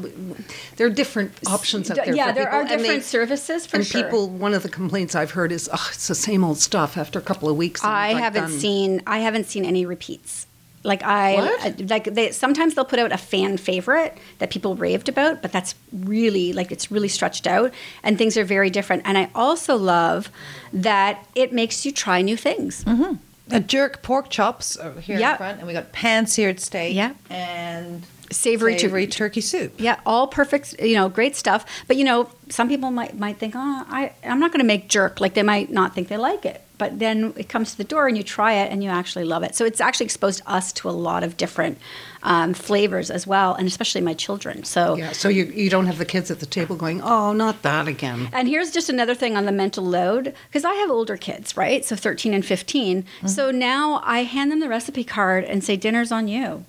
there 0.77 0.87
are 0.87 0.89
different 0.89 1.31
options 1.47 1.89
out 1.89 1.97
there. 1.97 2.13
yeah, 2.15 2.27
for 2.27 2.33
there 2.33 2.45
people, 2.45 2.57
are 2.57 2.61
and 2.61 2.69
they- 2.69 2.77
different 2.77 3.03
services 3.05 3.65
for 3.65 3.77
and 3.77 3.85
sure. 3.85 4.03
people, 4.03 4.29
one 4.29 4.53
of 4.53 4.63
the 4.63 4.69
complaints 4.69 5.15
I've 5.15 5.31
heard 5.31 5.51
is, 5.51 5.69
oh, 5.71 5.87
it's 5.93 6.07
the 6.07 6.15
same 6.15 6.43
old 6.43 6.57
stuff 6.59 6.97
after 6.97 7.17
a 7.19 7.21
couple 7.21 7.49
of 7.49 7.55
weeks. 7.57 7.83
I 7.83 8.13
like 8.13 8.23
haven't 8.23 8.41
done. 8.43 8.50
Seen 8.51 9.01
I 9.07 9.19
haven't 9.19 9.45
seen 9.45 9.65
any 9.65 9.85
repeats. 9.85 10.47
Like 10.83 11.03
I 11.03 11.35
What? 11.35 11.89
like 11.89 12.05
they 12.05 12.31
sometimes 12.31 12.73
they'll 12.73 12.85
put 12.85 12.97
out 12.99 13.11
a 13.11 13.17
fan 13.17 13.57
favorite 13.57 14.17
that 14.39 14.49
people 14.49 14.75
raved 14.75 15.09
about, 15.09 15.41
but 15.43 15.51
that's 15.51 15.75
really 15.93 16.53
like 16.53 16.71
it's 16.71 16.91
really 16.91 17.07
stretched 17.07 17.45
out 17.45 17.71
and 18.03 18.17
things 18.17 18.35
are 18.35 18.43
very 18.43 18.69
different. 18.71 19.03
And 19.05 19.15
I 19.17 19.29
also 19.35 19.75
love 19.75 20.29
that 20.73 21.23
it 21.35 21.53
makes 21.53 21.85
you 21.85 21.91
try 21.91 22.21
new 22.23 22.35
things. 22.35 22.83
Mm-hmm. 22.85 23.15
A 23.53 23.59
jerk 23.59 24.01
pork 24.01 24.29
chops 24.29 24.77
here 25.01 25.19
Yeah. 25.19 25.33
in 25.33 25.37
front, 25.37 25.57
and 25.59 25.67
we 25.67 25.73
got 25.73 25.91
pan-seared 25.91 26.59
steak. 26.59 26.95
Yeah. 26.95 27.13
and 27.29 28.03
Savory, 28.31 28.77
tur- 28.77 29.05
turkey 29.07 29.41
soup. 29.41 29.73
Yeah, 29.77 29.99
all 30.05 30.25
perfect, 30.25 30.79
you 30.81 30.95
know, 30.95 31.09
great 31.09 31.35
stuff. 31.35 31.65
But 31.85 31.97
you 31.97 32.05
know, 32.05 32.29
some 32.49 32.69
people 32.69 32.89
might 32.89 33.19
might 33.19 33.37
think, 33.39 33.55
oh, 33.57 33.85
I 33.89 34.13
I'm 34.23 34.39
not 34.39 34.51
going 34.51 34.61
to 34.61 34.65
make 34.65 34.87
jerk. 34.87 35.19
Like 35.19 35.33
they 35.33 35.43
might 35.43 35.69
not 35.69 35.93
think 35.93 36.07
they 36.07 36.15
like 36.17 36.45
it. 36.45 36.61
But 36.81 36.97
then 36.97 37.35
it 37.37 37.47
comes 37.47 37.69
to 37.73 37.77
the 37.77 37.83
door 37.83 38.07
and 38.07 38.17
you 38.17 38.23
try 38.23 38.53
it 38.53 38.71
and 38.71 38.83
you 38.83 38.89
actually 38.89 39.23
love 39.23 39.43
it. 39.43 39.53
So 39.53 39.65
it's 39.65 39.79
actually 39.79 40.05
exposed 40.07 40.41
us 40.47 40.73
to 40.73 40.89
a 40.89 40.95
lot 41.09 41.21
of 41.23 41.37
different 41.37 41.77
um, 42.23 42.55
flavors 42.55 43.11
as 43.11 43.27
well, 43.27 43.53
and 43.53 43.67
especially 43.67 44.01
my 44.01 44.15
children. 44.15 44.63
So 44.63 44.95
Yeah, 44.95 45.11
so 45.11 45.29
you, 45.29 45.43
you 45.45 45.69
don't 45.69 45.85
have 45.85 45.99
the 45.99 46.05
kids 46.05 46.31
at 46.31 46.39
the 46.39 46.47
table 46.47 46.75
going, 46.75 46.99
oh, 47.03 47.33
not 47.33 47.61
that 47.61 47.87
again. 47.87 48.29
And 48.33 48.47
here's 48.47 48.71
just 48.71 48.89
another 48.89 49.13
thing 49.13 49.37
on 49.37 49.45
the 49.45 49.51
mental 49.51 49.83
load 49.85 50.33
because 50.47 50.65
I 50.65 50.73
have 50.73 50.89
older 50.89 51.17
kids, 51.17 51.55
right? 51.55 51.85
So 51.85 51.95
13 51.95 52.33
and 52.33 52.43
15. 52.43 53.05
So 53.27 53.51
now 53.51 54.01
I 54.03 54.23
hand 54.23 54.51
them 54.51 54.59
the 54.59 54.67
recipe 54.67 55.03
card 55.03 55.43
and 55.43 55.63
say, 55.63 55.75
dinner's 55.75 56.11
on 56.11 56.27
you. 56.27 56.65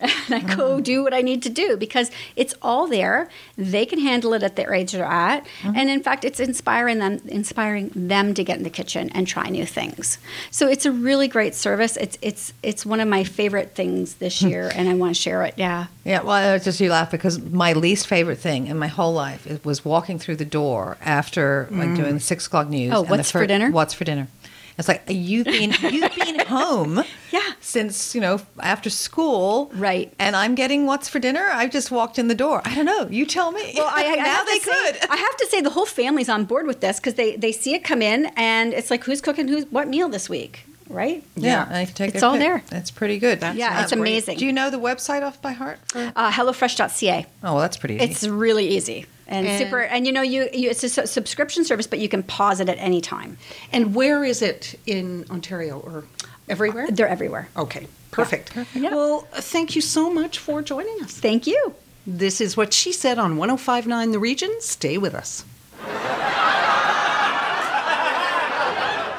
And 0.26 0.36
I 0.36 0.56
go 0.56 0.78
mm. 0.78 0.82
do 0.82 1.02
what 1.02 1.12
I 1.12 1.20
need 1.20 1.42
to 1.42 1.50
do 1.50 1.76
because 1.76 2.10
it's 2.34 2.54
all 2.62 2.86
there. 2.86 3.28
They 3.58 3.84
can 3.84 3.98
handle 3.98 4.32
it 4.32 4.42
at 4.42 4.56
their 4.56 4.72
age 4.72 4.92
they're 4.92 5.04
at, 5.04 5.44
mm-hmm. 5.44 5.76
and 5.76 5.90
in 5.90 6.02
fact, 6.02 6.24
it's 6.24 6.40
inspiring 6.40 6.98
them, 6.98 7.20
inspiring 7.26 7.90
them 7.94 8.32
to 8.34 8.42
get 8.42 8.56
in 8.56 8.62
the 8.62 8.70
kitchen 8.70 9.10
and 9.10 9.26
try 9.26 9.50
new 9.50 9.66
things. 9.66 10.18
So 10.50 10.66
it's 10.66 10.86
a 10.86 10.92
really 10.92 11.28
great 11.28 11.54
service. 11.54 11.98
It's 11.98 12.16
it's 12.22 12.54
it's 12.62 12.86
one 12.86 13.00
of 13.00 13.08
my 13.08 13.24
favorite 13.24 13.74
things 13.74 14.14
this 14.14 14.40
hmm. 14.40 14.48
year, 14.48 14.72
and 14.74 14.88
I 14.88 14.94
want 14.94 15.14
to 15.14 15.20
share 15.20 15.42
it. 15.42 15.54
Yeah. 15.56 15.86
Yeah, 16.04 16.22
well, 16.22 16.54
it's 16.54 16.64
just 16.64 16.80
you 16.80 16.90
laugh 16.90 17.10
because 17.10 17.40
my 17.40 17.72
least 17.72 18.06
favorite 18.06 18.38
thing 18.38 18.66
in 18.66 18.78
my 18.78 18.88
whole 18.88 19.14
life 19.14 19.64
was 19.64 19.84
walking 19.84 20.18
through 20.18 20.36
the 20.36 20.44
door 20.44 20.98
after 21.02 21.68
like 21.70 21.94
Mm. 21.94 21.96
doing 21.96 22.14
the 22.14 22.20
six 22.20 22.46
o'clock 22.46 22.68
news. 22.68 22.92
Oh, 22.94 23.02
what's 23.02 23.30
for 23.30 23.46
dinner? 23.46 23.70
What's 23.70 23.94
for 23.94 24.04
dinner? 24.04 24.28
It's 24.76 24.88
like 24.88 25.02
you've 25.08 25.44
been 25.44 25.72
you've 25.82 26.14
been 26.16 26.40
home, 26.46 27.04
yeah, 27.30 27.52
since 27.60 28.14
you 28.14 28.20
know 28.20 28.40
after 28.60 28.90
school, 28.90 29.70
right? 29.74 30.12
And 30.18 30.34
I'm 30.34 30.54
getting 30.56 30.86
what's 30.86 31.08
for 31.08 31.20
dinner. 31.20 31.48
I've 31.52 31.70
just 31.70 31.90
walked 31.92 32.18
in 32.18 32.26
the 32.28 32.34
door. 32.34 32.60
I 32.64 32.74
don't 32.74 32.84
know. 32.84 33.06
You 33.08 33.24
tell 33.24 33.52
me. 33.52 33.74
Well, 33.76 33.88
I, 33.92 34.04
I 34.12 34.14
now 34.16 34.42
they 34.44 34.58
say, 34.58 34.72
could. 34.72 35.10
I 35.10 35.16
have 35.16 35.36
to 35.36 35.46
say 35.46 35.60
the 35.60 35.70
whole 35.70 35.86
family's 35.86 36.28
on 36.28 36.44
board 36.44 36.66
with 36.66 36.80
this 36.80 36.98
because 36.98 37.14
they 37.14 37.36
they 37.36 37.52
see 37.52 37.74
it 37.74 37.84
come 37.84 38.02
in 38.02 38.26
and 38.36 38.72
it's 38.72 38.90
like 38.90 39.04
who's 39.04 39.20
cooking 39.20 39.46
who's 39.46 39.64
what 39.66 39.86
meal 39.86 40.08
this 40.08 40.28
week, 40.28 40.64
right? 40.88 41.22
Yeah, 41.36 41.66
and 41.66 41.76
I 41.76 41.84
can 41.84 41.94
take 41.94 42.14
It's 42.14 42.24
all 42.24 42.32
pick. 42.32 42.40
there. 42.40 42.62
That's 42.68 42.90
pretty 42.90 43.18
good. 43.20 43.42
Yeah, 43.42 43.80
it's 43.82 43.92
great. 43.92 44.00
amazing. 44.00 44.38
Do 44.38 44.46
you 44.46 44.52
know 44.52 44.70
the 44.70 44.78
website 44.80 45.22
off 45.22 45.40
by 45.40 45.52
heart? 45.52 45.78
Uh, 45.94 46.30
HelloFresh.ca. 46.32 47.26
Oh, 47.44 47.52
well, 47.54 47.58
that's 47.60 47.76
pretty 47.76 47.94
easy. 47.96 48.04
It's 48.06 48.24
really 48.26 48.66
easy 48.68 49.06
and, 49.26 49.46
And- 49.46 49.64
super. 49.64 49.80
And 49.80 50.06
you 50.06 50.12
know, 50.12 50.22
you, 50.22 50.48
you 50.52 50.70
it's 50.70 50.84
a 50.84 50.88
su- 50.88 51.06
subscription 51.06 51.64
service, 51.64 51.86
but 51.86 51.98
you 51.98 52.08
can 52.08 52.22
pause 52.22 52.60
it 52.60 52.68
at 52.68 52.78
any 52.78 53.00
time. 53.00 53.38
And 53.72 53.94
where 53.94 54.24
is 54.24 54.42
it 54.42 54.78
in 54.86 55.24
Ontario 55.30 55.78
or 55.80 56.04
everywhere? 56.48 56.86
They're 56.90 57.08
everywhere. 57.08 57.48
Okay, 57.56 57.86
perfect. 58.10 58.54
Well, 58.74 59.20
thank 59.32 59.74
you 59.74 59.80
so 59.80 60.10
much 60.12 60.38
for 60.38 60.62
joining 60.62 61.02
us. 61.02 61.12
Thank 61.18 61.46
you. 61.46 61.74
This 62.06 62.40
is 62.40 62.56
what 62.56 62.74
she 62.74 62.92
said 62.92 63.18
on 63.18 63.36
1059 63.38 64.12
The 64.12 64.18
Region. 64.18 64.54
Stay 64.60 64.98
with 64.98 65.14
us. 65.14 65.44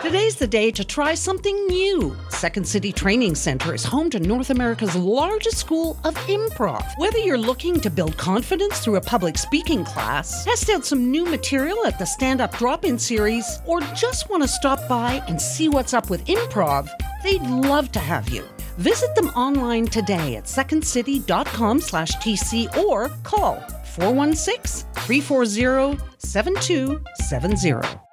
Today's 0.06 0.36
the 0.36 0.46
day 0.46 0.70
to 0.70 0.86
try 0.86 1.16
something 1.16 1.66
new. 1.66 2.16
Second 2.30 2.68
City 2.68 2.92
Training 2.92 3.34
Center 3.34 3.74
is 3.74 3.84
home 3.84 4.12
to 4.12 4.20
North 4.20 4.52
America's 4.52 4.96
largest 4.96 5.58
school 5.58 5.98
of 6.04 6.14
improv. 6.28 6.86
Whether 6.98 7.18
you're 7.18 7.40
looking 7.40 7.82
to 7.82 7.90
build 7.90 8.16
confidence 8.16 8.82
through 8.82 8.98
a 8.98 9.02
public 9.02 9.36
speaking 9.36 9.84
class, 9.84 10.46
test 10.46 10.70
out 10.70 10.86
some 10.86 11.10
new 11.10 11.26
material 11.26 11.88
at 11.88 11.98
the 11.98 12.06
Stand 12.06 12.40
Up 12.40 12.56
Drop 12.56 12.86
In 12.86 13.00
series, 13.00 13.48
or 13.66 13.82
just 13.96 14.30
want 14.30 14.44
to 14.44 14.48
stop 14.48 14.88
by 14.88 15.24
and 15.28 15.42
see 15.42 15.70
what's 15.70 15.96
up 15.96 16.12
with 16.12 16.24
improv, 16.26 16.88
they'd 17.24 17.42
love 17.42 17.92
to 17.94 18.00
have 18.00 18.30
you. 18.30 18.44
Visit 18.78 19.16
them 19.16 19.30
online 19.30 19.88
today 19.88 20.36
at 20.36 20.44
secondcity.com 20.44 21.82
slash 21.82 22.12
TC 22.18 22.78
or 22.78 23.10
call 23.24 23.60
416 23.96 24.88
340 24.94 25.98
7270. 26.20 28.05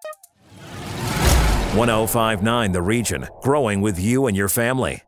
1059 1.74 2.72
The 2.72 2.82
Region, 2.82 3.28
growing 3.40 3.80
with 3.80 3.98
you 3.98 4.26
and 4.26 4.36
your 4.36 4.48
family. 4.48 5.00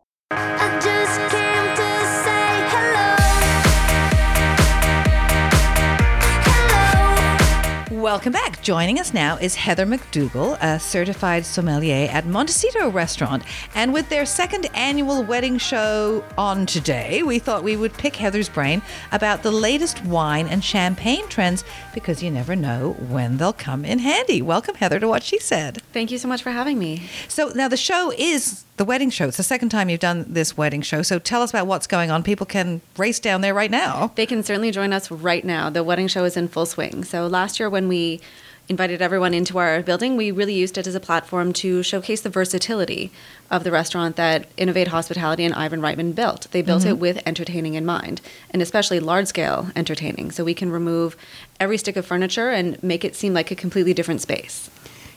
Welcome 8.15 8.33
back. 8.33 8.62
Joining 8.62 9.01
us 9.01 9.12
now 9.12 9.39
is 9.39 9.57
Heather 9.57 9.85
McDougall, 9.85 10.57
a 10.61 10.79
certified 10.79 11.45
sommelier 11.45 12.09
at 12.12 12.25
Montecito 12.25 12.89
Restaurant. 12.89 13.43
And 13.75 13.93
with 13.93 14.09
their 14.09 14.25
second 14.25 14.67
annual 14.73 15.25
wedding 15.25 15.59
show 15.59 16.25
on 16.39 16.65
today, 16.65 17.25
we 17.25 17.41
thought 17.41 17.65
we 17.65 17.77
would 17.77 17.93
pick 17.95 18.15
Heather's 18.15 18.49
brain 18.49 18.83
about 19.11 19.43
the 19.43 19.51
latest 19.51 20.05
wine 20.05 20.47
and 20.47 20.62
champagne 20.62 21.27
trends 21.29 21.65
because 21.93 22.23
you 22.23 22.31
never 22.31 22.55
know 22.55 22.93
when 23.09 23.37
they'll 23.37 23.53
come 23.53 23.85
in 23.85 23.99
handy. 23.99 24.41
Welcome, 24.41 24.77
Heather, 24.77 25.01
to 25.01 25.09
What 25.09 25.25
She 25.25 25.41
Said. 25.41 25.83
Thank 25.93 26.12
you 26.12 26.19
so 26.19 26.29
much 26.29 26.41
for 26.41 26.53
having 26.53 26.79
me. 26.79 27.09
So 27.27 27.49
now 27.49 27.67
the 27.67 27.77
show 27.77 28.12
is 28.17 28.62
the 28.77 28.85
wedding 28.85 29.11
show. 29.11 29.29
It's 29.29 29.37
the 29.37 29.43
second 29.43 29.68
time 29.68 29.89
you've 29.89 30.01
done 30.01 30.25
this 30.29 30.57
wedding 30.57 30.83
show. 30.83 31.03
So 31.03 31.18
tell 31.18 31.43
us 31.43 31.51
about 31.51 31.66
what's 31.66 31.87
going 31.87 32.11
on. 32.11 32.22
People 32.22 32.47
can 32.47 32.81
race 32.97 33.20
down 33.20 33.41
there 33.41 33.55
right 33.55 33.70
now. 33.70 34.12
They 34.16 34.27
can 34.27 34.43
certainly 34.43 34.70
join 34.70 34.93
us 34.93 35.11
right 35.11 35.45
now. 35.45 35.70
The 35.70 35.85
wedding 35.85 36.09
show 36.09 36.25
is 36.25 36.37
in 36.37 36.49
full 36.49 36.66
swing. 36.66 37.05
So 37.05 37.27
last 37.27 37.61
year, 37.61 37.70
when 37.70 37.87
we 37.89 38.20
invited 38.66 39.03
everyone 39.03 39.35
into 39.35 39.59
our 39.59 39.83
building, 39.83 40.16
we 40.16 40.31
really 40.31 40.55
used 40.55 40.79
it 40.79 40.87
as 40.87 40.95
a 40.95 41.01
platform 41.01 41.53
to 41.53 41.83
showcase 41.83 42.22
the 42.22 42.31
versatility 42.31 43.12
of 43.51 43.62
the 43.62 43.70
restaurant 43.70 44.16
that 44.16 44.47
Innovate 44.57 44.89
Hospitality 44.89 45.45
and 45.45 45.55
Ivan 45.55 45.83
Reitman 45.83 46.14
built. 46.14 46.47
They 46.51 46.62
built 46.62 46.83
Mhm. 46.83 46.89
it 46.89 46.99
with 46.99 47.20
entertaining 47.27 47.75
in 47.75 47.85
mind, 47.85 48.22
and 48.51 48.62
especially 48.62 49.01
large 49.01 49.27
scale 49.27 49.68
entertaining. 49.77 50.31
So 50.31 50.45
we 50.45 50.55
can 50.55 50.70
remove 50.70 51.14
every 51.61 51.77
stick 51.77 51.97
of 51.97 52.07
furniture 52.07 52.49
and 52.49 52.83
make 52.83 53.05
it 53.05 53.14
seem 53.14 53.35
like 53.35 53.51
a 53.51 53.55
completely 53.55 53.93
different 53.93 54.22
space. 54.22 54.70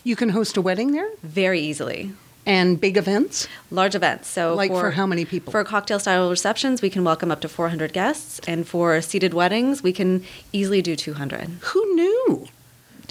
You 0.03 0.17
can 0.17 0.29
host 0.29 0.57
a 0.57 0.61
wedding 0.61 0.91
there? 0.91 1.09
Very 1.23 1.61
easily. 1.61 2.11
And 2.47 2.79
big 2.79 2.95
events? 2.95 3.45
Large 3.71 3.95
events. 3.95 4.29
So 4.29 4.55
Like 4.55 4.71
for 4.71 4.91
how 4.91 5.05
many 5.05 5.25
people? 5.25 5.51
For 5.51 5.65
cocktail 5.65 5.99
style 5.99 6.29
receptions, 6.29 6.81
we 6.81 6.89
can 6.89 7.03
welcome 7.03 7.29
up 7.29 7.41
to 7.41 7.49
400 7.49 7.91
guests, 7.91 8.39
and 8.47 8.65
for 8.65 9.01
seated 9.01 9.33
weddings, 9.33 9.83
we 9.83 9.91
can 9.91 10.23
easily 10.53 10.81
do 10.81 10.95
200. 10.95 11.49
Who 11.59 11.95
knew? 11.95 12.47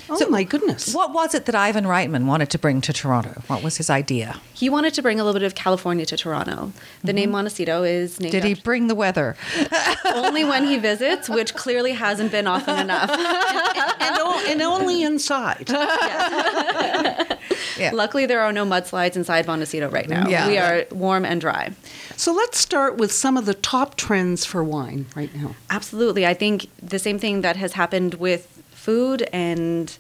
Oh 0.08 0.28
my 0.28 0.44
goodness. 0.44 0.94
What 0.94 1.12
was 1.12 1.34
it 1.34 1.46
that 1.46 1.54
Ivan 1.54 1.84
Reitman 1.84 2.26
wanted 2.26 2.50
to 2.50 2.58
bring 2.58 2.80
to 2.82 2.92
Toronto? 2.92 3.42
What 3.46 3.62
was 3.62 3.76
his 3.76 3.90
idea? 3.90 4.40
He 4.54 4.68
wanted 4.68 4.94
to 4.94 5.02
bring 5.02 5.18
a 5.18 5.24
little 5.24 5.38
bit 5.40 5.46
of 5.46 5.54
California 5.54 6.06
to 6.06 6.16
Toronto. 6.16 6.72
The 7.02 7.08
mm-hmm. 7.08 7.16
name 7.16 7.30
Montecito 7.30 7.82
is 7.82 8.20
named 8.20 8.32
Did 8.32 8.44
he 8.44 8.54
bring 8.54 8.86
the 8.86 8.94
weather? 8.94 9.36
only 10.04 10.44
when 10.44 10.66
he 10.66 10.78
visits, 10.78 11.28
which 11.28 11.54
clearly 11.54 11.92
hasn't 11.92 12.30
been 12.30 12.46
often 12.46 12.78
enough. 12.78 13.10
and, 14.00 14.18
o- 14.18 14.44
and 14.48 14.62
only 14.62 15.02
inside. 15.02 15.70
Yeah. 17.78 17.90
Luckily, 17.92 18.26
there 18.26 18.40
are 18.40 18.52
no 18.52 18.64
mudslides 18.64 19.16
inside 19.16 19.46
Montecito 19.46 19.90
right 19.90 20.08
now. 20.08 20.26
Yeah. 20.28 20.48
We 20.48 20.58
are 20.58 20.86
warm 20.92 21.24
and 21.24 21.40
dry. 21.40 21.72
So 22.16 22.32
let's 22.32 22.58
start 22.58 22.96
with 22.96 23.12
some 23.12 23.36
of 23.36 23.44
the 23.44 23.54
top 23.54 23.96
trends 23.96 24.44
for 24.44 24.64
wine 24.64 25.06
right 25.14 25.34
now. 25.34 25.54
Absolutely. 25.70 26.26
I 26.26 26.34
think 26.34 26.68
the 26.82 26.98
same 26.98 27.18
thing 27.18 27.42
that 27.42 27.56
has 27.56 27.74
happened 27.74 28.14
with 28.14 28.55
food 28.86 29.28
and 29.32 29.98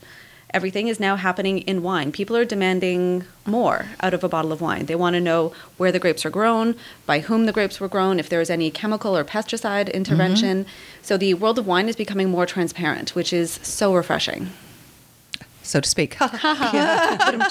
everything 0.50 0.86
is 0.86 1.00
now 1.00 1.16
happening 1.16 1.58
in 1.70 1.82
wine. 1.82 2.12
People 2.12 2.36
are 2.36 2.44
demanding 2.44 3.24
more 3.44 3.86
out 4.00 4.14
of 4.14 4.22
a 4.22 4.28
bottle 4.28 4.52
of 4.52 4.60
wine. 4.60 4.86
They 4.86 4.94
want 4.94 5.14
to 5.14 5.20
know 5.20 5.52
where 5.76 5.90
the 5.90 5.98
grapes 5.98 6.24
are 6.24 6.30
grown, 6.30 6.76
by 7.04 7.18
whom 7.18 7.46
the 7.46 7.52
grapes 7.52 7.80
were 7.80 7.88
grown, 7.88 8.20
if 8.20 8.28
there 8.28 8.40
is 8.40 8.48
any 8.48 8.70
chemical 8.70 9.16
or 9.16 9.24
pesticide 9.24 9.92
intervention. 9.92 10.66
So 11.02 11.16
the 11.16 11.34
world 11.34 11.58
of 11.58 11.66
wine 11.66 11.88
is 11.88 11.96
becoming 11.96 12.30
more 12.30 12.46
transparent, 12.46 13.16
which 13.16 13.32
is 13.32 13.58
so 13.62 13.92
refreshing. 13.92 14.50
so 15.62 15.80
to 15.80 15.88
speak. 15.88 16.16
and 16.30 17.42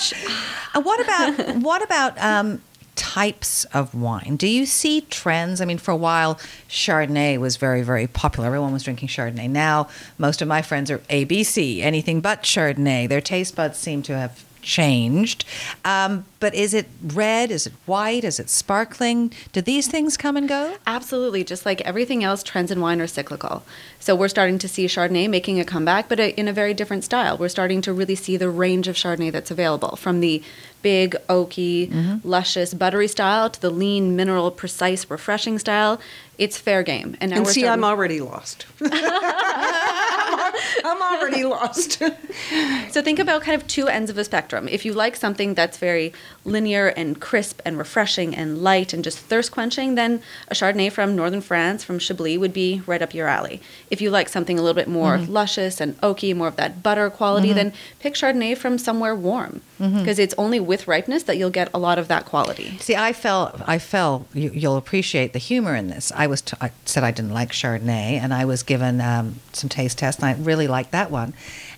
what 0.88 1.00
about 1.06 1.58
what 1.58 1.84
about 1.84 2.14
um, 2.32 2.62
types 2.96 3.66
of 3.66 3.94
wine? 3.94 4.36
Do 4.36 4.48
you 4.48 4.66
see 4.66 5.02
trends? 5.02 5.62
I 5.62 5.66
mean, 5.66 5.78
for 5.78 5.92
a 5.92 5.96
while, 5.96 6.36
Chardonnay 6.70 7.38
was 7.38 7.58
very, 7.58 7.82
very 7.82 8.08
popular. 8.08 8.48
Everyone 8.48 8.74
was 8.74 8.84
drinking 8.84 9.10
Chardonnay. 9.10 9.50
Now, 9.50 9.88
most 10.18 10.42
of 10.42 10.48
my 10.48 10.62
friends 10.62 10.90
are 10.92 11.00
ABC, 11.00 11.82
anything 11.82 12.22
but 12.22 12.44
Chardonnay. 12.44 13.08
Their 13.08 13.22
taste 13.22 13.56
buds 13.56 13.78
seem 13.78 14.02
to 14.04 14.18
have 14.18 14.44
changed. 14.66 15.46
Um, 15.86 16.26
but 16.40 16.54
is 16.54 16.74
it 16.74 16.88
red? 17.02 17.52
Is 17.52 17.68
it 17.68 17.74
white? 17.86 18.24
Is 18.24 18.40
it 18.40 18.50
sparkling? 18.50 19.32
Do 19.54 19.62
these 19.62 19.88
things 19.88 20.18
come 20.18 20.36
and 20.36 20.50
go? 20.50 20.76
Absolutely. 20.86 21.44
Just 21.44 21.66
like 21.66 21.82
everything 21.82 22.24
else, 22.24 22.44
trends 22.44 22.72
in 22.72 22.82
wine 22.82 23.00
are 23.00 23.08
cyclical. 23.08 23.64
So 24.00 24.16
we're 24.16 24.28
starting 24.28 24.58
to 24.60 24.68
see 24.68 24.88
Chardonnay 24.88 25.30
making 25.30 25.60
a 25.60 25.66
comeback, 25.66 26.10
but 26.10 26.20
in 26.20 26.48
a 26.48 26.54
very 26.54 26.74
different 26.74 27.04
style. 27.04 27.38
We're 27.38 27.50
starting 27.50 27.82
to 27.82 27.94
really 27.94 28.16
see 28.16 28.36
the 28.36 28.50
range 28.50 28.88
of 28.88 28.96
Chardonnay 28.96 29.32
that's 29.32 29.52
available 29.52 29.96
from 29.96 30.20
the 30.20 30.44
big, 30.86 31.16
oaky, 31.30 31.90
Mm-hmm. 31.90 32.28
luscious, 32.36 32.74
buttery 32.76 33.08
style 33.08 33.50
to 33.50 33.60
the 33.60 33.70
lean, 33.82 34.16
mineral, 34.16 34.52
precise, 34.52 35.10
refreshing 35.10 35.58
style. 35.60 36.00
It's 36.38 36.58
fair 36.58 36.84
game. 36.84 37.10
And 37.20 37.32
now 37.32 37.38
and 37.38 37.46
we're 37.46 37.52
see, 37.54 37.62
starting- 37.62 37.84
I'm 37.84 37.90
already 37.92 38.20
lost. 38.22 38.66
I'm 40.90 41.02
already 41.02 41.44
lost. 41.44 42.02
So 42.92 43.02
think 43.02 43.20
about 43.20 43.42
kind 43.42 43.60
of 43.60 43.68
two 43.68 43.88
ends 43.88 44.10
of 44.12 44.18
a 44.18 44.24
spectrum. 44.24 44.68
If 44.68 44.86
you 44.86 44.94
like 44.94 45.16
something 45.16 45.54
that's 45.56 45.78
very 45.78 46.14
linear 46.46 46.88
and 46.90 47.20
crisp 47.20 47.60
and 47.66 47.78
refreshing 47.78 48.36
and 48.36 48.60
light 48.64 48.94
and 48.94 49.04
just 49.04 49.18
thirst 49.20 49.52
quenching, 49.52 49.96
then 49.96 50.22
a 50.48 50.54
Chardonnay 50.54 50.92
from 50.92 51.16
northern 51.16 51.42
France, 51.42 51.84
from 51.84 51.98
Chablis, 52.00 52.38
would 52.38 52.54
be 52.54 52.82
right 52.86 53.02
up 53.02 53.14
your 53.14 53.28
alley. 53.28 53.62
If 53.90 54.00
you 54.00 54.12
like 54.12 54.30
something 54.30 54.58
a 54.58 54.62
little 54.62 54.76
bit 54.76 54.88
more 54.88 55.18
Mhm. 55.18 55.30
luscious 55.30 55.82
and 55.82 56.00
oaky, 56.02 56.36
more 56.36 56.48
of 56.48 56.56
that 56.58 56.84
butter 56.84 57.10
quality, 57.10 57.50
Mhm. 57.50 57.56
then 57.56 57.74
pick 58.00 58.14
Chardonnay 58.14 58.56
from 58.58 58.78
somewhere 58.78 59.16
warm 59.16 59.62
because 59.78 60.20
it's 60.20 60.34
only 60.38 60.60
with 60.60 60.88
ripeness 60.88 61.24
that 61.24 61.38
you'll 61.38 61.50
get 61.50 61.70
a 61.74 61.80
lot 61.80 62.00
of 62.00 62.08
that 62.08 62.26
quality. 62.26 62.78
See, 62.80 62.96
I 62.96 63.12
felt, 63.12 63.60
I 63.68 63.78
felt 63.78 64.26
you, 64.34 64.50
you'll 64.54 64.78
appreciate 64.78 65.34
the 65.34 65.40
humor 65.40 65.76
in 65.76 65.88
this. 65.90 66.12
I 66.16 66.28
was, 66.28 66.42
t- 66.42 66.56
I 66.62 66.72
said 66.86 67.04
I 67.04 67.12
didn't 67.12 67.34
like 67.34 67.52
Chardonnay, 67.52 68.20
and 68.22 68.34
I 68.34 68.46
was 68.46 68.64
given 68.64 69.02
um, 69.02 69.40
some 69.52 69.70
taste 69.70 69.98
tests, 69.98 70.22
and 70.22 70.30
I 70.30 70.42
really 70.42 70.68
liked 70.68 70.92
that 70.92 71.12
one. 71.12 71.34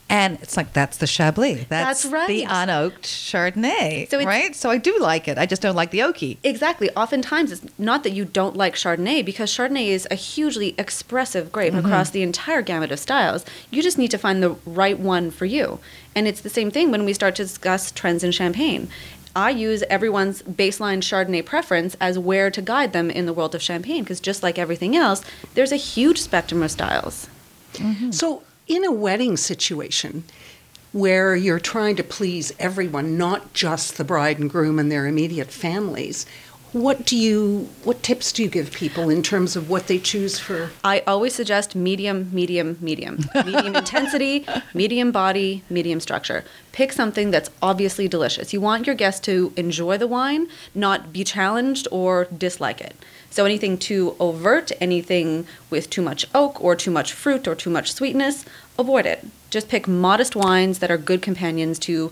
And 0.10 0.40
it's 0.42 0.56
like 0.56 0.72
that's 0.72 0.98
the 0.98 1.06
Chablis. 1.06 1.66
That's, 1.68 2.04
That's 2.04 2.06
right. 2.06 2.28
the 2.28 2.44
unoaked 2.46 3.02
Chardonnay, 3.02 4.10
So 4.10 4.24
right? 4.24 4.56
So 4.56 4.70
I 4.70 4.78
do 4.78 4.98
like 5.00 5.28
it. 5.28 5.38
I 5.38 5.46
just 5.46 5.62
don't 5.62 5.76
like 5.76 5.92
the 5.92 6.00
oaky. 6.00 6.38
Exactly. 6.44 6.90
Oftentimes, 6.96 7.52
it's 7.52 7.66
not 7.78 8.04
that 8.04 8.12
you 8.12 8.24
don't 8.24 8.56
like 8.56 8.76
Chardonnay 8.76 9.26
because 9.26 9.52
Chardonnay 9.52 9.88
is 9.88 10.08
a 10.10 10.16
hugely 10.16 10.76
expressive 10.78 11.52
grape 11.52 11.74
Mhm. 11.74 11.80
across 11.86 12.10
the 12.10 12.22
entire 12.22 12.62
gamut 12.62 12.92
of 12.92 13.00
styles. 13.00 13.44
You 13.70 13.82
just 13.84 13.98
need 13.98 14.12
to 14.12 14.18
find 14.18 14.42
the 14.42 14.56
right 14.66 14.98
one 14.98 15.30
for 15.30 15.46
you. 15.46 15.80
And 16.16 16.26
it's 16.26 16.40
the 16.42 16.50
same 16.50 16.72
thing 16.72 16.90
when 16.90 17.04
we 17.04 17.12
start 17.14 17.36
to 17.36 17.44
discuss 17.44 17.92
trends 17.92 18.24
in 18.24 18.32
champagne. 18.32 18.88
I 19.36 19.50
use 19.52 19.84
everyone's 19.90 20.42
baseline 20.44 21.02
Chardonnay 21.02 21.44
preference 21.46 21.96
as 22.00 22.18
where 22.18 22.50
to 22.50 22.62
guide 22.62 22.92
them 22.94 23.12
in 23.12 23.26
the 23.26 23.34
world 23.34 23.54
of 23.54 23.62
champagne 23.62 24.04
because 24.04 24.20
just 24.22 24.42
like 24.42 24.58
everything 24.58 24.96
else, 24.96 25.22
there's 25.54 25.72
a 25.74 25.76
huge 25.76 26.20
spectrum 26.22 26.64
of 26.64 26.72
styles. 26.72 27.28
So, 28.10 28.42
in 28.68 28.86
a 28.86 28.92
wedding 28.92 29.38
situation 29.38 30.24
where 30.92 31.36
you're 31.36 31.60
trying 31.60 31.96
to 31.96 32.04
please 32.04 32.54
everyone, 32.60 33.18
not 33.18 33.54
just 33.54 33.98
the 33.98 34.04
bride 34.04 34.40
and 34.40 34.50
groom 34.50 34.80
and 34.80 34.92
their 34.92 35.06
immediate 35.06 35.52
families, 35.52 36.26
what 36.74 37.06
do 37.06 37.16
you 37.16 37.70
what 37.84 38.04
tips 38.04 38.32
do 38.32 38.44
you 38.44 38.50
give 38.50 38.72
people 38.72 39.10
in 39.10 39.24
terms 39.24 39.56
of 39.56 39.70
what 39.70 39.88
they 39.88 39.98
choose 39.98 40.38
for 40.38 40.70
I 40.84 41.00
always 41.08 41.34
suggest 41.34 41.76
medium, 41.76 42.30
medium, 42.34 42.78
medium. 42.82 43.20
Medium 43.34 43.76
intensity, 43.84 44.46
medium 44.74 45.12
body, 45.12 45.64
medium 45.70 46.00
structure. 46.00 46.44
Pick 46.74 46.92
something 46.92 47.32
that's 47.32 47.50
obviously 47.62 48.08
delicious. 48.08 48.54
You 48.54 48.62
want 48.62 48.86
your 48.86 48.96
guests 48.96 49.22
to 49.22 49.54
enjoy 49.56 49.98
the 49.98 50.08
wine, 50.08 50.48
not 50.76 51.14
be 51.14 51.24
challenged 51.24 51.88
or 51.90 52.26
dislike 52.26 52.82
it. 52.82 52.96
So 53.30 53.46
anything 53.46 53.78
too 53.78 54.16
overt, 54.20 54.72
anything 54.82 55.46
with 55.70 55.90
too 55.90 56.02
much 56.02 56.26
oak 56.34 56.62
or 56.64 56.76
too 56.76 56.92
much 56.92 57.14
fruit 57.14 57.48
or 57.48 57.56
too 57.56 57.70
much 57.70 57.94
sweetness, 57.94 58.46
avoid 58.80 59.06
it. 59.06 59.26
Just 59.50 59.70
pick 59.70 59.88
modest 59.88 60.36
wines 60.36 60.80
that 60.80 60.92
are 60.92 60.98
good 60.98 61.22
companions 61.22 61.80
to 61.80 62.12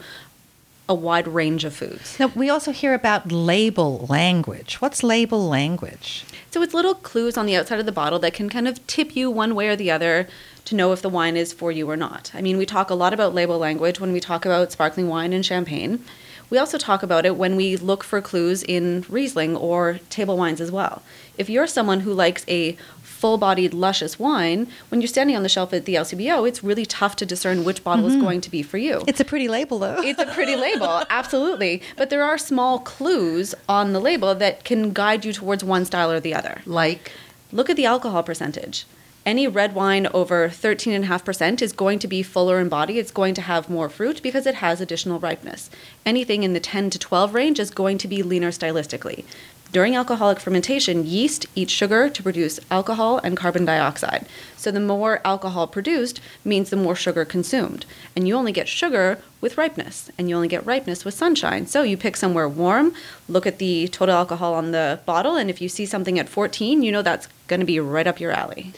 a 0.88 0.94
wide 0.94 1.28
range 1.28 1.64
of 1.64 1.74
foods. 1.74 2.20
Now, 2.20 2.28
we 2.36 2.50
also 2.50 2.72
hear 2.72 2.94
about 2.94 3.32
label 3.32 4.06
language. 4.08 4.76
What's 4.76 5.02
label 5.02 5.48
language? 5.48 6.26
So 6.52 6.62
it's 6.62 6.74
little 6.74 6.94
clues 6.94 7.38
on 7.38 7.48
the 7.48 7.56
outside 7.56 7.80
of 7.80 7.86
the 7.86 7.92
bottle 7.92 8.20
that 8.20 8.34
can 8.34 8.50
kind 8.50 8.68
of 8.68 8.86
tip 8.86 9.16
you 9.16 9.32
one 9.32 9.56
way 9.56 9.68
or 9.68 9.76
the 9.76 9.90
other 9.90 10.28
to 10.66 10.76
know 10.76 10.94
if 10.94 11.02
the 11.02 11.10
wine 11.10 11.38
is 11.38 11.54
for 11.54 11.72
you 11.72 11.90
or 11.90 11.98
not. 11.98 12.32
I 12.34 12.42
mean, 12.42 12.58
we 12.58 12.66
talk 12.66 12.90
a 12.90 12.96
lot 12.96 13.14
about 13.14 13.34
label 13.34 13.58
language 13.58 14.00
when 14.00 14.12
we 14.12 14.20
talk 14.20 14.46
about 14.46 14.72
sparkling 14.72 15.08
wine 15.08 15.34
and 15.34 15.46
champagne. 15.46 16.04
We 16.50 16.58
also 16.58 16.78
talk 16.78 17.04
about 17.04 17.26
it 17.26 17.36
when 17.38 17.56
we 17.56 17.76
look 17.78 18.04
for 18.04 18.22
clues 18.22 18.64
in 18.64 19.06
Riesling 19.10 19.56
or 19.56 20.00
table 20.10 20.38
wines 20.38 20.62
as 20.62 20.72
well. 20.72 21.02
If 21.38 21.50
you're 21.50 21.68
someone 21.68 22.02
who 22.02 22.14
likes 22.14 22.46
a 22.48 22.78
full 23.02 23.38
bodied, 23.38 23.74
luscious 23.74 24.20
wine, 24.20 24.68
when 24.90 25.02
you're 25.02 25.08
standing 25.08 25.36
on 25.36 25.44
the 25.44 25.50
shelf 25.50 25.74
at 25.74 25.86
the 25.86 25.96
LCBO, 25.96 26.48
it's 26.48 26.64
really 26.64 26.86
tough 26.86 27.16
to 27.16 27.26
discern 27.26 27.64
which 27.64 27.84
bottle 27.84 28.06
Mhm. 28.06 28.16
is 28.16 28.22
going 28.22 28.42
to 28.42 28.52
be 28.52 28.62
for 28.62 28.78
you. 28.78 29.04
It's 29.08 29.20
a 29.20 29.26
pretty 29.26 29.48
label, 29.48 29.80
though. 29.80 30.02
It's 30.04 30.20
a 30.20 30.26
pretty 30.26 30.56
label, 30.56 31.04
absolutely. 31.10 31.82
But 31.98 32.10
there 32.10 32.24
are 32.24 32.38
small 32.38 32.80
clues 32.80 33.56
on 33.68 33.94
the 33.94 34.00
label 34.02 34.36
that 34.36 34.64
can 34.66 34.92
guide 34.92 35.26
you 35.26 35.34
towards 35.34 35.64
one 35.64 35.86
style 35.86 36.12
or 36.12 36.20
the 36.20 36.34
other. 36.36 36.62
Like? 36.66 37.12
Look 37.52 37.70
at 37.70 37.78
the 37.78 37.86
alcohol 37.86 38.22
percentage. 38.22 38.86
Any 39.26 39.48
red 39.48 39.74
wine 39.74 40.06
over 40.14 40.50
13.5% 40.50 41.60
is 41.64 41.74
going 41.74 41.98
to 41.98 42.08
be 42.08 42.22
fuller 42.22 42.60
in 42.60 42.70
body. 42.70 43.00
It's 43.00 43.10
going 43.10 43.34
to 43.34 43.42
have 43.42 43.72
more 43.72 43.90
fruit 43.90 44.22
because 44.22 44.46
it 44.46 44.56
has 44.56 44.80
additional 44.80 45.20
ripeness. 45.20 45.72
Anything 46.06 46.44
in 46.44 46.54
the 46.54 46.60
10 46.60 46.92
to 46.92 47.00
12 47.00 47.34
range 47.34 47.60
is 47.60 47.72
going 47.72 47.98
to 47.98 48.08
be 48.08 48.22
leaner 48.22 48.52
stylistically. 48.52 49.26
During 49.72 49.96
alcoholic 49.96 50.40
fermentation, 50.40 51.08
yeast 51.08 51.48
eats 51.56 51.74
sugar 51.74 52.08
to 52.08 52.22
produce 52.22 52.60
alcohol 52.70 53.18
and 53.18 53.36
carbon 53.36 53.66
dioxide. 53.66 54.28
So 54.58 54.70
the 54.70 54.80
more 54.80 55.22
alcohol 55.26 55.66
produced 55.66 56.22
means 56.46 56.70
the 56.70 56.76
more 56.76 56.96
sugar 56.96 57.26
consumed. 57.26 57.88
And 58.16 58.28
you 58.28 58.36
only 58.36 58.52
get 58.52 58.68
sugar 58.68 59.18
with 59.42 59.58
ripeness, 59.58 60.12
and 60.20 60.30
you 60.30 60.36
only 60.36 60.48
get 60.48 60.64
ripeness 60.68 61.04
with 61.04 61.16
sunshine. 61.16 61.66
So 61.66 61.82
you 61.82 61.98
pick 61.98 62.16
somewhere 62.16 62.48
warm, 62.48 62.94
look 63.28 63.48
at 63.48 63.58
the 63.58 63.88
total 63.88 64.16
alcohol 64.16 64.54
on 64.54 64.70
the 64.70 65.00
bottle, 65.08 65.36
and 65.36 65.50
if 65.50 65.60
you 65.60 65.68
see 65.68 65.88
something 65.88 66.20
at 66.20 66.30
14, 66.30 66.84
you 66.84 66.92
know 66.92 67.02
that's 67.02 67.28
going 67.48 67.60
to 67.60 67.66
be 67.66 67.80
right 67.80 68.06
up 68.06 68.20
your 68.20 68.32
alley. 68.32 68.72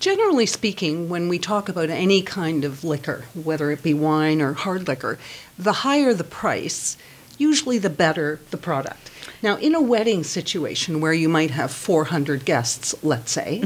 Generally 0.00 0.46
speaking, 0.46 1.10
when 1.10 1.28
we 1.28 1.38
talk 1.38 1.68
about 1.68 1.90
any 1.90 2.22
kind 2.22 2.64
of 2.64 2.82
liquor, 2.82 3.26
whether 3.34 3.70
it 3.70 3.82
be 3.82 3.92
wine 3.92 4.40
or 4.40 4.54
hard 4.54 4.88
liquor, 4.88 5.18
the 5.58 5.72
higher 5.84 6.14
the 6.14 6.24
price, 6.24 6.96
usually 7.36 7.76
the 7.76 7.90
better 7.90 8.40
the 8.50 8.56
product. 8.56 9.10
Now, 9.42 9.56
in 9.56 9.74
a 9.74 9.80
wedding 9.80 10.24
situation 10.24 11.02
where 11.02 11.12
you 11.12 11.28
might 11.28 11.50
have 11.50 11.70
400 11.70 12.46
guests, 12.46 12.94
let's 13.02 13.30
say, 13.30 13.60